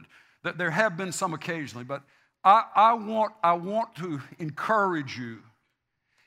That 0.42 0.58
there 0.58 0.70
have 0.70 0.96
been 0.96 1.12
some 1.12 1.34
occasionally, 1.34 1.84
but 1.84 2.02
I, 2.44 2.64
I, 2.74 2.94
want, 2.94 3.34
I 3.42 3.52
want 3.52 3.94
to 3.96 4.20
encourage 4.38 5.16
you 5.16 5.38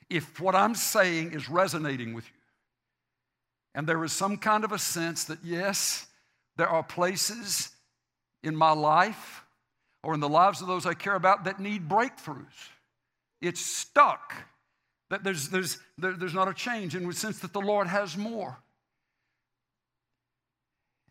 if 0.09 0.39
what 0.39 0.55
I'm 0.55 0.75
saying 0.75 1.33
is 1.33 1.49
resonating 1.49 2.13
with 2.13 2.25
you, 2.25 2.31
and 3.73 3.87
there 3.87 4.03
is 4.03 4.13
some 4.13 4.37
kind 4.37 4.63
of 4.63 4.71
a 4.71 4.79
sense 4.79 5.25
that, 5.25 5.39
yes, 5.43 6.07
there 6.57 6.69
are 6.69 6.83
places 6.83 7.74
in 8.45 8.55
my 8.55 8.71
life 8.71 9.43
or 10.03 10.13
in 10.13 10.19
the 10.19 10.29
lives 10.29 10.61
of 10.61 10.67
those 10.67 10.85
I 10.85 10.93
care 10.93 11.15
about 11.15 11.45
that 11.45 11.59
need 11.59 11.89
breakthroughs. 11.89 12.69
It's 13.41 13.59
stuck. 13.59 14.33
That 15.09 15.23
there's, 15.23 15.49
there's, 15.49 15.79
there, 15.97 16.13
there's 16.13 16.33
not 16.33 16.47
a 16.47 16.53
change 16.53 16.95
in 16.95 17.07
the 17.07 17.13
sense 17.13 17.39
that 17.39 17.53
the 17.53 17.61
Lord 17.61 17.87
has 17.87 18.15
more. 18.15 18.57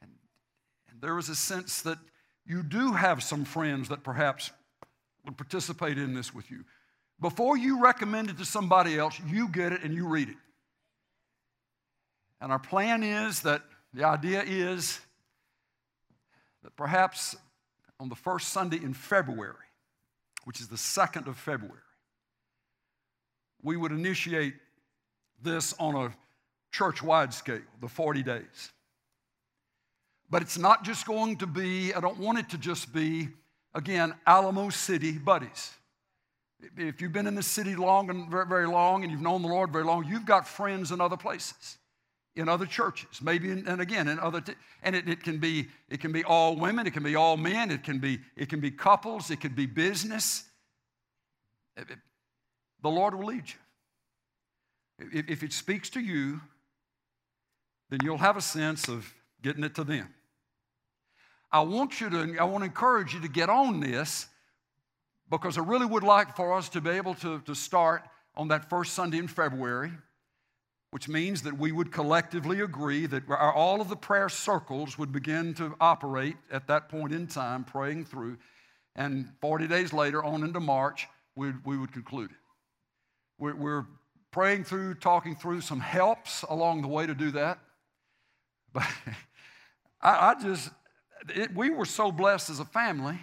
And 0.00 1.00
there 1.00 1.18
is 1.18 1.28
a 1.28 1.34
sense 1.34 1.82
that 1.82 1.98
you 2.46 2.62
do 2.62 2.92
have 2.92 3.22
some 3.22 3.44
friends 3.44 3.88
that 3.88 4.02
perhaps 4.02 4.50
would 5.24 5.36
participate 5.36 5.98
in 5.98 6.14
this 6.14 6.34
with 6.34 6.50
you. 6.50 6.64
Before 7.20 7.56
you 7.56 7.82
recommend 7.82 8.30
it 8.30 8.38
to 8.38 8.44
somebody 8.44 8.98
else, 8.98 9.20
you 9.26 9.48
get 9.48 9.72
it 9.72 9.82
and 9.82 9.94
you 9.94 10.06
read 10.06 10.28
it. 10.28 10.36
And 12.40 12.52
our 12.52 12.58
plan 12.58 13.02
is 13.02 13.40
that 13.42 13.62
the 13.92 14.04
idea 14.04 14.42
is 14.42 15.00
that 16.64 16.74
perhaps 16.76 17.36
on 18.00 18.08
the 18.08 18.14
first 18.16 18.48
Sunday 18.48 18.78
in 18.78 18.92
February, 18.92 19.54
which 20.44 20.60
is 20.60 20.66
the 20.66 20.76
2nd 20.76 21.28
of 21.28 21.36
February, 21.36 21.78
we 23.62 23.76
would 23.76 23.92
initiate 23.92 24.54
this 25.42 25.74
on 25.78 25.94
a 25.94 26.14
church 26.72 27.02
wide 27.02 27.32
scale, 27.32 27.60
the 27.80 27.88
40 27.88 28.22
days. 28.22 28.72
But 30.28 30.42
it's 30.42 30.58
not 30.58 30.84
just 30.84 31.06
going 31.06 31.36
to 31.36 31.46
be, 31.46 31.94
I 31.94 32.00
don't 32.00 32.18
want 32.18 32.38
it 32.38 32.48
to 32.50 32.58
just 32.58 32.92
be, 32.92 33.28
again, 33.74 34.14
Alamo 34.26 34.70
City 34.70 35.12
buddies. 35.12 35.72
If 36.76 37.00
you've 37.00 37.12
been 37.12 37.26
in 37.26 37.34
the 37.34 37.42
city 37.42 37.76
long 37.76 38.10
and 38.10 38.30
very, 38.30 38.46
very 38.46 38.66
long 38.66 39.02
and 39.02 39.12
you've 39.12 39.20
known 39.20 39.42
the 39.42 39.48
Lord 39.48 39.70
very 39.70 39.84
long, 39.84 40.04
you've 40.06 40.26
got 40.26 40.48
friends 40.48 40.92
in 40.92 41.00
other 41.00 41.16
places, 41.16 41.76
in 42.36 42.48
other 42.48 42.66
churches, 42.66 43.22
maybe, 43.22 43.50
in, 43.50 43.66
and 43.68 43.80
again, 43.80 44.08
in 44.08 44.18
other, 44.18 44.40
t- 44.40 44.54
and 44.82 44.96
it, 44.96 45.08
it, 45.08 45.22
can 45.22 45.38
be, 45.38 45.68
it 45.88 46.00
can 46.00 46.10
be 46.10 46.24
all 46.24 46.56
women, 46.56 46.86
it 46.86 46.92
can 46.92 47.04
be 47.04 47.14
all 47.14 47.36
men, 47.36 47.70
it 47.70 47.84
can 47.84 47.98
be, 47.98 48.18
it 48.36 48.48
can 48.48 48.60
be 48.60 48.70
couples, 48.70 49.30
it 49.30 49.40
could 49.40 49.54
be 49.54 49.66
business. 49.66 50.44
It, 51.76 51.90
it, 51.90 51.98
the 52.82 52.90
Lord 52.90 53.14
will 53.14 53.26
lead 53.26 53.44
you. 53.46 55.08
If, 55.12 55.28
if 55.28 55.42
it 55.42 55.52
speaks 55.52 55.88
to 55.90 56.00
you, 56.00 56.40
then 57.90 58.00
you'll 58.02 58.18
have 58.18 58.36
a 58.36 58.42
sense 58.42 58.88
of 58.88 59.12
getting 59.42 59.62
it 59.62 59.74
to 59.76 59.84
them. 59.84 60.12
I 61.52 61.60
want 61.60 62.00
you 62.00 62.10
to, 62.10 62.36
I 62.38 62.44
want 62.44 62.62
to 62.62 62.66
encourage 62.66 63.14
you 63.14 63.20
to 63.20 63.28
get 63.28 63.48
on 63.48 63.78
this 63.78 64.26
because 65.30 65.56
I 65.56 65.60
really 65.60 65.86
would 65.86 66.02
like 66.02 66.34
for 66.34 66.52
us 66.52 66.68
to 66.70 66.80
be 66.80 66.90
able 66.90 67.14
to, 67.16 67.40
to 67.42 67.54
start 67.54 68.02
on 68.36 68.48
that 68.48 68.68
first 68.68 68.94
Sunday 68.94 69.18
in 69.18 69.28
February, 69.28 69.92
which 70.94 71.08
means 71.08 71.42
that 71.42 71.58
we 71.58 71.72
would 71.72 71.90
collectively 71.90 72.60
agree 72.60 73.04
that 73.04 73.28
our, 73.28 73.52
all 73.52 73.80
of 73.80 73.88
the 73.88 73.96
prayer 73.96 74.28
circles 74.28 74.96
would 74.96 75.10
begin 75.10 75.52
to 75.52 75.74
operate 75.80 76.36
at 76.52 76.68
that 76.68 76.88
point 76.88 77.12
in 77.12 77.26
time, 77.26 77.64
praying 77.64 78.04
through. 78.04 78.38
And 78.94 79.28
40 79.40 79.66
days 79.66 79.92
later, 79.92 80.22
on 80.22 80.44
into 80.44 80.60
March, 80.60 81.08
we, 81.34 81.50
we 81.64 81.76
would 81.76 81.92
conclude 81.92 82.30
it. 82.30 82.36
We're, 83.40 83.56
we're 83.56 83.86
praying 84.30 84.62
through, 84.62 84.94
talking 84.94 85.34
through 85.34 85.62
some 85.62 85.80
helps 85.80 86.42
along 86.42 86.82
the 86.82 86.88
way 86.88 87.08
to 87.08 87.14
do 87.14 87.32
that. 87.32 87.58
But 88.72 88.86
I, 90.00 90.30
I 90.30 90.34
just, 90.40 90.70
it, 91.34 91.52
we 91.56 91.70
were 91.70 91.86
so 91.86 92.12
blessed 92.12 92.50
as 92.50 92.60
a 92.60 92.64
family 92.64 93.18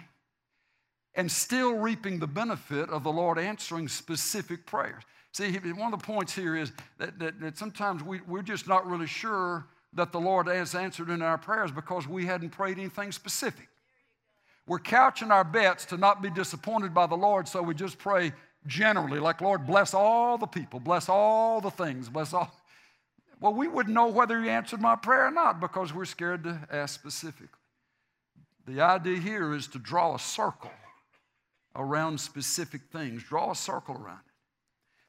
and 1.14 1.32
still 1.32 1.78
reaping 1.78 2.18
the 2.18 2.26
benefit 2.26 2.90
of 2.90 3.02
the 3.02 3.12
Lord 3.12 3.38
answering 3.38 3.88
specific 3.88 4.66
prayers. 4.66 5.04
See, 5.32 5.50
one 5.56 5.92
of 5.92 5.98
the 5.98 6.06
points 6.06 6.34
here 6.34 6.56
is 6.56 6.72
that, 6.98 7.18
that, 7.18 7.40
that 7.40 7.56
sometimes 7.56 8.02
we, 8.02 8.20
we're 8.26 8.42
just 8.42 8.68
not 8.68 8.86
really 8.86 9.06
sure 9.06 9.66
that 9.94 10.12
the 10.12 10.20
Lord 10.20 10.46
has 10.46 10.74
answered 10.74 11.08
in 11.08 11.22
our 11.22 11.38
prayers 11.38 11.70
because 11.72 12.06
we 12.06 12.26
hadn't 12.26 12.50
prayed 12.50 12.78
anything 12.78 13.12
specific. 13.12 13.68
We're 14.66 14.78
couching 14.78 15.30
our 15.30 15.44
bets 15.44 15.86
to 15.86 15.96
not 15.96 16.22
be 16.22 16.30
disappointed 16.30 16.94
by 16.94 17.06
the 17.06 17.16
Lord, 17.16 17.48
so 17.48 17.62
we 17.62 17.74
just 17.74 17.98
pray 17.98 18.32
generally, 18.66 19.18
like, 19.18 19.40
Lord, 19.40 19.66
bless 19.66 19.92
all 19.92 20.38
the 20.38 20.46
people, 20.46 20.80
bless 20.80 21.08
all 21.08 21.60
the 21.60 21.70
things, 21.70 22.08
bless 22.08 22.32
all. 22.32 22.54
Well, 23.40 23.54
we 23.54 23.66
wouldn't 23.66 23.94
know 23.94 24.06
whether 24.06 24.40
He 24.40 24.48
answered 24.48 24.80
my 24.80 24.96
prayer 24.96 25.26
or 25.26 25.30
not 25.30 25.60
because 25.60 25.92
we're 25.92 26.04
scared 26.04 26.44
to 26.44 26.60
ask 26.70 26.94
specifically. 26.94 27.48
The 28.66 28.80
idea 28.80 29.18
here 29.18 29.52
is 29.54 29.66
to 29.68 29.78
draw 29.78 30.14
a 30.14 30.18
circle 30.18 30.70
around 31.74 32.20
specific 32.20 32.82
things, 32.92 33.24
draw 33.24 33.50
a 33.50 33.56
circle 33.56 33.96
around 33.96 34.20
it. 34.26 34.31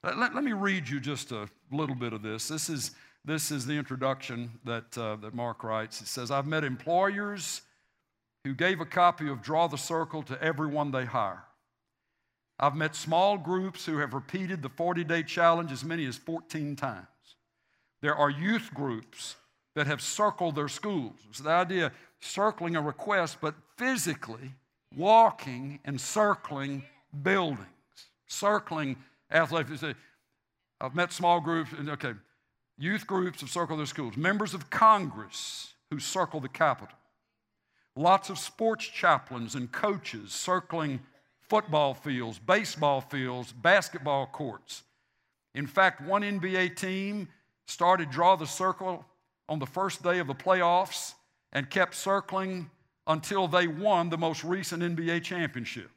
Let, 0.04 0.18
let, 0.18 0.36
let 0.36 0.44
me 0.44 0.52
read 0.54 0.88
you 0.90 1.00
just 1.00 1.32
a 1.32 1.48
little 1.72 1.96
bit 1.96 2.12
of 2.12 2.22
this. 2.22 2.50
This 2.50 2.70
is, 2.70 2.92
this 3.24 3.52
is 3.52 3.66
the 3.66 3.74
introduction 3.74 4.52
that, 4.66 4.98
uh, 4.98 5.16
that 5.18 5.34
Mark 5.34 5.64
writes. 5.64 6.02
It 6.02 6.08
says, 6.08 6.30
I've 6.30 6.46
met 6.46 6.66
employers 6.66 7.62
who 8.44 8.54
gave 8.54 8.82
a 8.82 8.86
copy 8.86 9.30
of 9.30 9.42
Draw 9.42 9.68
the 9.68 9.78
Circle 9.78 10.24
to 10.24 10.42
everyone 10.44 10.92
they 10.92 11.06
hire. 11.06 11.44
I've 12.60 12.76
met 12.76 12.96
small 12.96 13.38
groups 13.38 13.86
who 13.86 13.98
have 13.98 14.14
repeated 14.14 14.62
the 14.62 14.70
40 14.70 15.06
day 15.06 15.24
challenge 15.24 15.72
as 15.72 15.84
many 15.84 16.06
as 16.06 16.18
14 16.18 16.76
times. 16.76 17.08
There 18.02 18.16
are 18.16 18.30
youth 18.30 18.72
groups 18.74 19.38
that 19.76 19.88
have 19.88 20.02
circled 20.02 20.56
their 20.56 20.68
schools. 20.68 21.14
The 21.42 21.50
idea 21.50 21.92
circling 22.20 22.76
a 22.76 22.82
request, 22.82 23.38
but 23.42 23.56
physically 23.78 24.54
walking 24.96 25.80
and 25.86 26.00
circling 26.00 26.84
buildings, 27.24 27.68
circling 28.28 28.98
athletics. 29.34 29.84
I've 30.80 30.96
met 30.96 31.12
small 31.12 31.40
groups, 31.40 31.72
okay, 31.88 32.14
youth 32.78 33.08
groups 33.08 33.42
have 33.42 33.50
circled 33.50 33.80
their 33.80 33.86
schools, 33.86 34.16
members 34.16 34.54
of 34.54 34.70
Congress 34.70 35.74
who 35.90 36.00
circle 36.00 36.40
the 36.40 36.50
Capitol, 36.50 36.98
lots 37.96 38.30
of 38.30 38.38
sports 38.40 38.86
chaplains 38.86 39.56
and 39.56 39.72
coaches 39.72 40.32
circling 40.32 41.00
football 41.40 41.94
fields, 41.94 42.40
baseball 42.40 43.02
fields, 43.02 43.52
basketball 43.52 44.26
courts. 44.26 44.84
In 45.56 45.68
fact, 45.68 46.02
one 46.02 46.24
NBA 46.24 46.76
team 46.76 47.28
started 47.68 48.10
Draw 48.10 48.38
the 48.38 48.48
Circle 48.48 49.06
on 49.48 49.60
the 49.60 49.66
first 49.68 50.02
day 50.02 50.20
of 50.20 50.28
the 50.28 50.34
playoffs 50.34 51.14
and 51.52 51.70
kept 51.70 51.94
circling 51.96 52.72
until 53.06 53.48
they 53.48 53.68
won 53.68 54.10
the 54.10 54.18
most 54.18 54.44
recent 54.44 54.82
NBA 54.82 55.24
championship. 55.24 55.92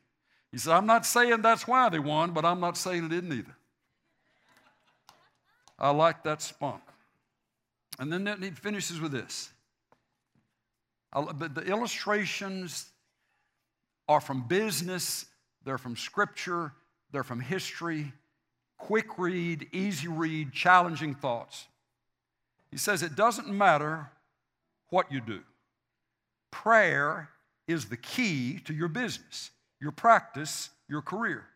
He 0.53 0.59
said, 0.59 0.73
I'm 0.73 0.87
not 0.87 1.05
saying 1.05 1.43
that's 1.43 1.67
why 1.67 1.89
they 1.89 1.99
won, 1.99 2.33
but 2.33 2.45
I'm 2.45 2.61
not 2.61 2.77
saying 2.77 3.05
it 3.05 3.09
didn't 3.11 3.33
either. 3.33 3.57
I 5.79 5.91
like 5.91 6.23
that 6.25 6.41
spunk. 6.41 6.83
And 7.99 8.13
then 8.13 8.43
he 8.43 8.51
finishes 8.51 9.01
with 9.01 9.13
this. 9.13 9.51
But 11.13 11.55
the 11.55 11.63
illustrations 11.63 12.87
are 14.09 14.21
from 14.21 14.47
business, 14.47 15.27
they're 15.65 15.79
from 15.79 15.97
scripture, 15.97 16.73
they're 17.11 17.25
from 17.25 17.41
history, 17.41 18.13
quick 18.79 19.19
read, 19.19 19.67
easy 19.73 20.09
read, 20.09 20.53
challenging 20.53 21.15
thoughts. 21.15 21.67
He 22.71 22.77
says 22.77 23.03
it 23.03 23.17
doesn't 23.17 23.49
matter 23.49 24.11
what 24.91 25.11
you 25.11 25.21
do, 25.21 25.41
prayer 26.51 27.31
is 27.67 27.87
the 27.87 27.97
key 27.97 28.61
to 28.65 28.73
your 28.73 28.89
business, 28.89 29.51
your 29.87 29.93
practice, 29.93 30.71
your 30.89 31.01
career. 31.01 31.47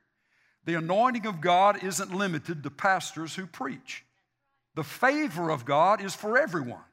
The 0.64 0.74
anointing 0.74 1.26
of 1.26 1.40
God 1.40 1.82
isn't 1.82 2.14
limited 2.14 2.62
to 2.62 2.70
pastors 2.70 3.34
who 3.34 3.44
preach. 3.44 4.04
The 4.76 4.84
favor 4.84 5.50
of 5.50 5.64
God 5.64 6.00
is 6.00 6.14
for 6.14 6.38
everyone. 6.38 6.84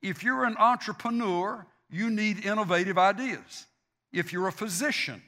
If 0.00 0.22
you're 0.22 0.44
an 0.44 0.56
entrepreneur, 0.56 1.66
you 1.90 2.08
need 2.08 2.46
innovative 2.46 2.98
ideas. 2.98 3.66
If 4.12 4.32
you're 4.32 4.46
a 4.46 4.52
physician, 4.52 5.20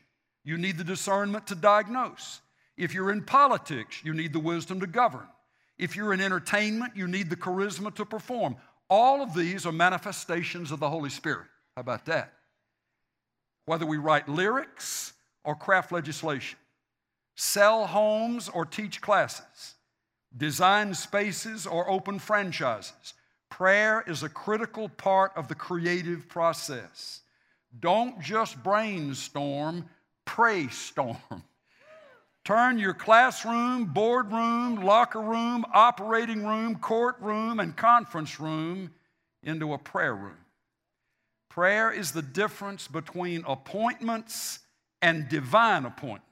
you 0.44 0.58
need 0.58 0.78
the 0.78 0.84
discernment 0.84 1.48
to 1.48 1.56
diagnose. 1.56 2.40
If 2.76 2.94
you're 2.94 3.10
in 3.10 3.24
politics, 3.24 3.96
you 4.04 4.14
need 4.14 4.32
the 4.32 4.38
wisdom 4.38 4.78
to 4.78 4.86
govern. 4.86 5.26
If 5.76 5.96
you're 5.96 6.14
in 6.14 6.20
entertainment, 6.20 6.92
you 6.94 7.08
need 7.08 7.30
the 7.30 7.36
charisma 7.36 7.92
to 7.96 8.04
perform. 8.04 8.58
All 8.88 9.22
of 9.22 9.34
these 9.34 9.66
are 9.66 9.72
manifestations 9.72 10.70
of 10.70 10.78
the 10.78 10.88
Holy 10.88 11.10
Spirit. 11.10 11.48
How 11.74 11.80
about 11.80 12.06
that? 12.06 12.32
Whether 13.64 13.86
we 13.86 13.96
write 13.96 14.28
lyrics 14.28 15.14
or 15.46 15.54
craft 15.54 15.92
legislation, 15.92 16.58
sell 17.36 17.86
homes 17.86 18.50
or 18.50 18.66
teach 18.66 19.00
classes, 19.00 19.76
design 20.36 20.92
spaces 20.92 21.66
or 21.66 21.88
open 21.88 22.18
franchises, 22.18 23.14
prayer 23.48 24.04
is 24.06 24.22
a 24.22 24.28
critical 24.28 24.88
part 24.88 25.32
of 25.36 25.48
the 25.48 25.54
creative 25.54 26.28
process. 26.28 27.20
Don't 27.78 28.20
just 28.20 28.62
brainstorm, 28.62 29.88
pray 30.24 30.66
storm. 30.68 31.16
Turn 32.44 32.78
your 32.78 32.94
classroom, 32.94 33.86
boardroom, 33.86 34.84
locker 34.84 35.20
room, 35.20 35.64
operating 35.72 36.44
room, 36.46 36.76
courtroom, 36.76 37.60
and 37.60 37.76
conference 37.76 38.38
room 38.38 38.90
into 39.42 39.72
a 39.72 39.78
prayer 39.78 40.14
room. 40.14 40.38
Prayer 41.48 41.90
is 41.90 42.12
the 42.12 42.22
difference 42.22 42.86
between 42.86 43.42
appointments 43.46 44.60
and 45.06 45.28
divine 45.28 45.84
appointments. 45.84 46.24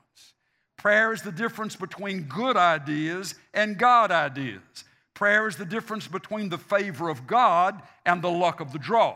Prayer 0.76 1.12
is 1.12 1.22
the 1.22 1.30
difference 1.30 1.76
between 1.76 2.24
good 2.24 2.56
ideas 2.56 3.36
and 3.54 3.78
God 3.78 4.10
ideas. 4.10 4.84
Prayer 5.14 5.46
is 5.46 5.54
the 5.54 5.64
difference 5.64 6.08
between 6.08 6.48
the 6.48 6.58
favor 6.58 7.08
of 7.08 7.24
God 7.24 7.80
and 8.04 8.20
the 8.20 8.28
luck 8.28 8.58
of 8.58 8.72
the 8.72 8.80
draw. 8.80 9.14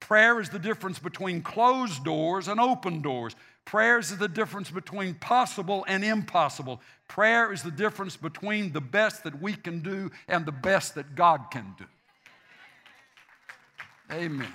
Prayer 0.00 0.40
is 0.40 0.48
the 0.48 0.58
difference 0.58 0.98
between 0.98 1.42
closed 1.42 2.04
doors 2.04 2.48
and 2.48 2.58
open 2.58 3.02
doors. 3.02 3.36
Prayer 3.66 3.98
is 3.98 4.16
the 4.16 4.28
difference 4.28 4.70
between 4.70 5.12
possible 5.16 5.84
and 5.86 6.02
impossible. 6.02 6.80
Prayer 7.06 7.52
is 7.52 7.62
the 7.62 7.70
difference 7.70 8.16
between 8.16 8.72
the 8.72 8.80
best 8.80 9.24
that 9.24 9.42
we 9.42 9.52
can 9.52 9.80
do 9.80 10.10
and 10.26 10.46
the 10.46 10.52
best 10.52 10.94
that 10.94 11.14
God 11.14 11.50
can 11.50 11.74
do. 11.76 11.84
Amen. 14.10 14.54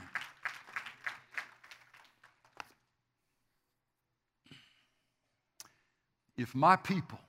If 6.41 6.55
my 6.55 6.75
people, 6.75 7.19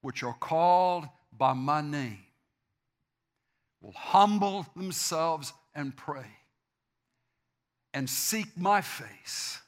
which 0.00 0.24
are 0.24 0.34
called 0.34 1.04
by 1.32 1.52
my 1.52 1.80
name, 1.80 2.18
will 3.80 3.92
humble 3.92 4.66
themselves 4.74 5.52
and 5.72 5.96
pray 5.96 6.26
and 7.92 8.10
seek 8.10 8.58
my 8.58 8.80
face, 8.80 9.60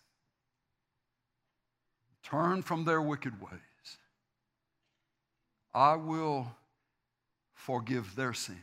turn 2.25 2.63
from 2.63 2.85
their 2.85 3.01
wicked 3.01 3.41
ways, 3.41 3.99
I 5.73 5.95
will 5.95 6.57
forgive 7.55 8.17
their 8.17 8.35
sins. 8.35 8.59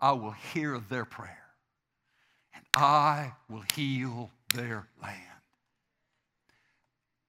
I 0.00 0.10
will 0.12 0.34
hear 0.52 0.80
their 0.80 1.04
prayer 1.04 1.46
and 2.52 2.64
I 2.74 3.34
will 3.48 3.62
heal 3.76 4.32
their 4.52 4.88
land. 5.00 5.33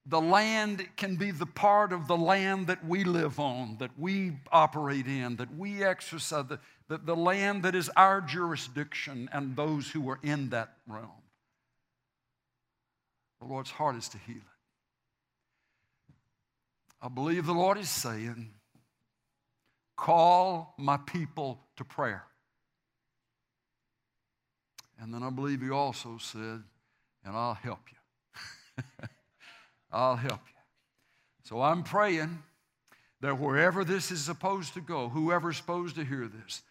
The 0.07 0.21
land 0.21 0.87
can 0.97 1.15
be 1.15 1.31
the 1.31 1.47
part 1.47 1.91
of 1.91 2.07
the 2.07 2.17
land 2.17 2.67
that 2.67 2.85
we 2.85 3.03
live 3.03 3.39
on, 3.39 3.77
that 3.79 3.89
we 3.97 4.33
operate 4.51 5.07
in, 5.07 5.37
that 5.37 5.55
we 5.57 5.83
exercise, 5.83 6.45
the, 6.47 6.59
the, 6.87 6.99
the 6.99 7.15
land 7.15 7.63
that 7.63 7.73
is 7.73 7.89
our 7.95 8.21
jurisdiction 8.21 9.27
and 9.33 9.55
those 9.55 9.89
who 9.89 10.07
are 10.09 10.19
in 10.21 10.49
that 10.49 10.73
realm. 10.87 11.09
The 13.41 13.47
Lord's 13.47 13.71
heart 13.71 13.95
is 13.95 14.07
to 14.09 14.19
heal 14.19 14.37
it. 14.37 14.41
I 17.01 17.09
believe 17.09 17.47
the 17.47 17.53
Lord 17.53 17.77
is 17.77 17.89
saying, 17.89 18.51
Call 19.97 20.75
my 20.77 20.97
people 20.97 21.61
to 21.77 21.85
prayer. 21.85 22.25
And 24.99 25.13
then 25.13 25.23
I 25.23 25.29
believe 25.29 25.61
He 25.61 25.69
also 25.69 26.17
said, 26.19 26.63
And 27.23 27.35
I'll 27.35 27.53
help 27.55 27.81
you. 27.91 28.83
I'll 29.95 30.17
help 30.17 30.41
you. 30.45 30.61
So 31.43 31.61
I'm 31.61 31.83
praying 31.83 32.43
that 33.21 33.39
wherever 33.39 33.85
this 33.85 34.11
is 34.11 34.21
supposed 34.21 34.73
to 34.73 34.81
go, 34.81 35.09
whoever's 35.09 35.57
supposed 35.57 35.95
to 35.95 36.03
hear 36.03 36.27
this, 36.27 36.61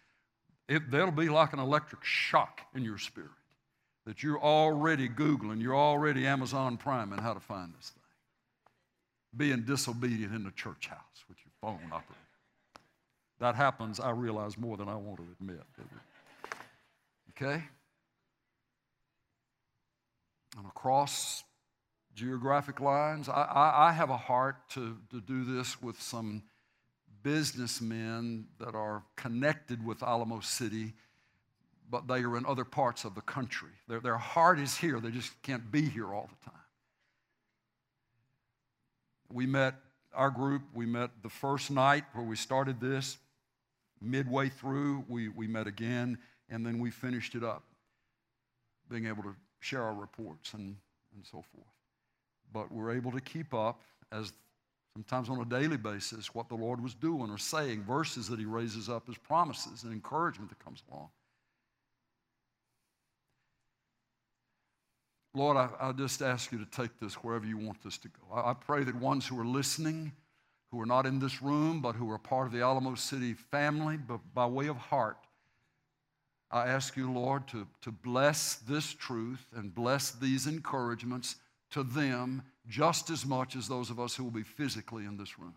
it, 0.69 0.91
that'll 0.91 1.11
be 1.11 1.29
like 1.29 1.53
an 1.53 1.59
electric 1.59 2.03
shock 2.03 2.61
in 2.75 2.83
your 2.83 2.97
spirit 2.97 3.29
that 4.05 4.21
you're 4.21 4.39
already 4.39 5.09
Googling, 5.09 5.61
you're 5.61 5.75
already 5.75 6.27
Amazon 6.27 6.77
Priming 6.77 7.17
how 7.17 7.33
to 7.33 7.39
find 7.39 7.73
this 7.75 7.89
thing. 7.89 8.03
Being 9.35 9.63
disobedient 9.63 10.33
in 10.33 10.43
the 10.43 10.51
church 10.51 10.87
house 10.87 11.25
with 11.27 11.37
your 11.43 11.51
phone 11.59 11.87
operating. 11.91 12.15
That 13.39 13.55
happens, 13.55 13.99
I 13.99 14.11
realize, 14.11 14.57
more 14.57 14.77
than 14.77 14.87
I 14.87 14.95
want 14.95 15.17
to 15.17 15.25
admit. 15.39 15.63
Okay? 17.31 17.63
And 20.57 20.67
across 20.67 21.43
geographic 22.15 22.79
lines, 22.79 23.29
I, 23.29 23.43
I, 23.43 23.89
I 23.89 23.91
have 23.91 24.09
a 24.09 24.17
heart 24.17 24.55
to, 24.69 24.97
to 25.11 25.21
do 25.21 25.43
this 25.43 25.81
with 25.81 26.01
some 26.01 26.43
businessmen 27.21 28.47
that 28.59 28.73
are 28.73 29.03
connected 29.15 29.85
with 29.85 30.01
Alamo 30.01 30.39
City, 30.39 30.93
but 31.89 32.07
they 32.07 32.21
are 32.21 32.37
in 32.37 32.45
other 32.45 32.63
parts 32.63 33.03
of 33.03 33.15
the 33.15 33.21
country. 33.21 33.71
Their, 33.87 33.99
their 33.99 34.17
heart 34.17 34.59
is 34.59 34.77
here, 34.77 34.99
they 34.99 35.11
just 35.11 35.31
can't 35.43 35.71
be 35.71 35.89
here 35.89 36.13
all 36.13 36.29
the 36.29 36.49
time. 36.49 36.59
We 39.31 39.45
met, 39.45 39.75
our 40.13 40.29
group, 40.29 40.61
we 40.73 40.85
met 40.85 41.09
the 41.23 41.29
first 41.29 41.69
night 41.69 42.05
where 42.13 42.25
we 42.25 42.35
started 42.35 42.79
this. 42.79 43.17
Midway 44.01 44.49
through, 44.49 45.03
we, 45.09 45.29
we 45.29 45.47
met 45.47 45.67
again, 45.67 46.19
and 46.49 46.65
then 46.65 46.79
we 46.79 46.91
finished 46.91 47.33
it 47.35 47.43
up, 47.43 47.63
being 48.89 49.07
able 49.07 49.23
to 49.23 49.35
share 49.59 49.81
our 49.81 49.95
reports 49.95 50.53
and, 50.53 50.75
and 51.15 51.25
so 51.25 51.43
forth. 51.53 51.74
But 52.55 52.71
we're 52.71 52.95
able 52.95 53.11
to 53.11 53.19
keep 53.19 53.53
up 53.53 53.81
as 54.13 54.31
sometimes 54.95 55.29
on 55.29 55.41
a 55.41 55.45
daily 55.45 55.75
basis, 55.75 56.33
what 56.33 56.47
the 56.47 56.55
Lord 56.55 56.81
was 56.81 56.93
doing 56.93 57.29
or 57.29 57.37
saying, 57.37 57.83
verses 57.83 58.29
that 58.29 58.39
He 58.39 58.45
raises 58.45 58.87
up 58.87 59.09
as 59.09 59.17
promises 59.17 59.83
and 59.83 59.91
encouragement 59.91 60.49
that 60.49 60.63
comes 60.63 60.81
along. 60.89 61.09
Lord, 65.33 65.57
I, 65.57 65.67
I 65.81 65.91
just 65.91 66.21
ask 66.21 66.53
you 66.53 66.57
to 66.57 66.65
take 66.67 66.97
this 66.97 67.15
wherever 67.15 67.45
you 67.45 67.57
want 67.57 67.83
this 67.83 67.97
to 67.97 68.07
go. 68.07 68.33
I, 68.33 68.51
I 68.51 68.53
pray 68.53 68.85
that 68.85 68.95
ones 68.95 69.27
who 69.27 69.37
are 69.37 69.45
listening, 69.45 70.13
who 70.71 70.79
are 70.79 70.85
not 70.85 71.05
in 71.05 71.19
this 71.19 71.41
room, 71.41 71.81
but 71.81 71.97
who 71.97 72.09
are 72.09 72.17
part 72.17 72.47
of 72.47 72.53
the 72.53 72.61
Alamo 72.61 72.95
City 72.95 73.33
family, 73.33 73.97
but 73.97 74.21
by 74.33 74.45
way 74.45 74.67
of 74.67 74.77
heart, 74.77 75.17
I 76.51 76.67
ask 76.67 76.95
you, 76.95 77.11
Lord, 77.11 77.49
to, 77.49 77.67
to 77.81 77.91
bless 77.91 78.55
this 78.55 78.93
truth 78.93 79.45
and 79.53 79.75
bless 79.75 80.11
these 80.11 80.47
encouragements 80.47 81.35
to 81.75 81.83
them 81.83 82.41
just 82.69 83.09
as 83.09 83.25
much 83.25 83.57
as 83.57 83.67
those 83.67 83.89
of 83.89 83.99
us 83.99 84.15
who 84.15 84.23
will 84.23 84.31
be 84.31 84.43
physically 84.43 85.03
in 85.03 85.17
this 85.17 85.37
room. 85.37 85.55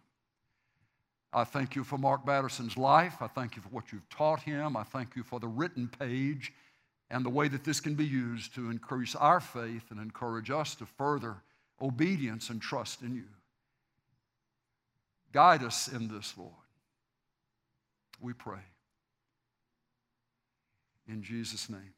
I 1.33 1.45
thank 1.45 1.77
you 1.77 1.85
for 1.85 1.97
Mark 1.97 2.27
Batterson's 2.27 2.77
life. 2.77 3.23
I 3.23 3.29
thank 3.29 3.55
you 3.55 3.63
for 3.63 3.69
what 3.69 3.93
you've 3.93 4.09
taught 4.09 4.43
him. 4.43 4.77
I 4.77 4.83
thank 4.83 5.15
you 5.15 5.23
for 5.23 5.39
the 5.39 5.47
written 5.47 5.87
page 5.87 6.53
and 7.09 7.25
the 7.25 7.31
way 7.31 7.47
that 7.47 7.63
this 7.63 7.79
can 7.79 7.95
be 7.95 8.05
used 8.05 8.53
to 8.57 8.69
increase 8.69 9.15
our 9.15 9.39
faith 9.39 9.93
and 9.93 10.01
encourage 10.01 10.51
us 10.51 10.75
to 10.77 10.87
further 10.87 11.37
obedience 11.81 12.51
and 12.51 12.61
trust 12.61 13.03
in 13.03 13.15
you. 13.15 13.29
Guide 15.31 15.63
us 15.63 15.87
in 15.87 16.09
this, 16.09 16.35
Lord. 16.37 16.51
We 18.21 18.33
pray. 18.33 18.59
In 21.07 21.23
Jesus' 21.23 21.71
name. 21.71 21.95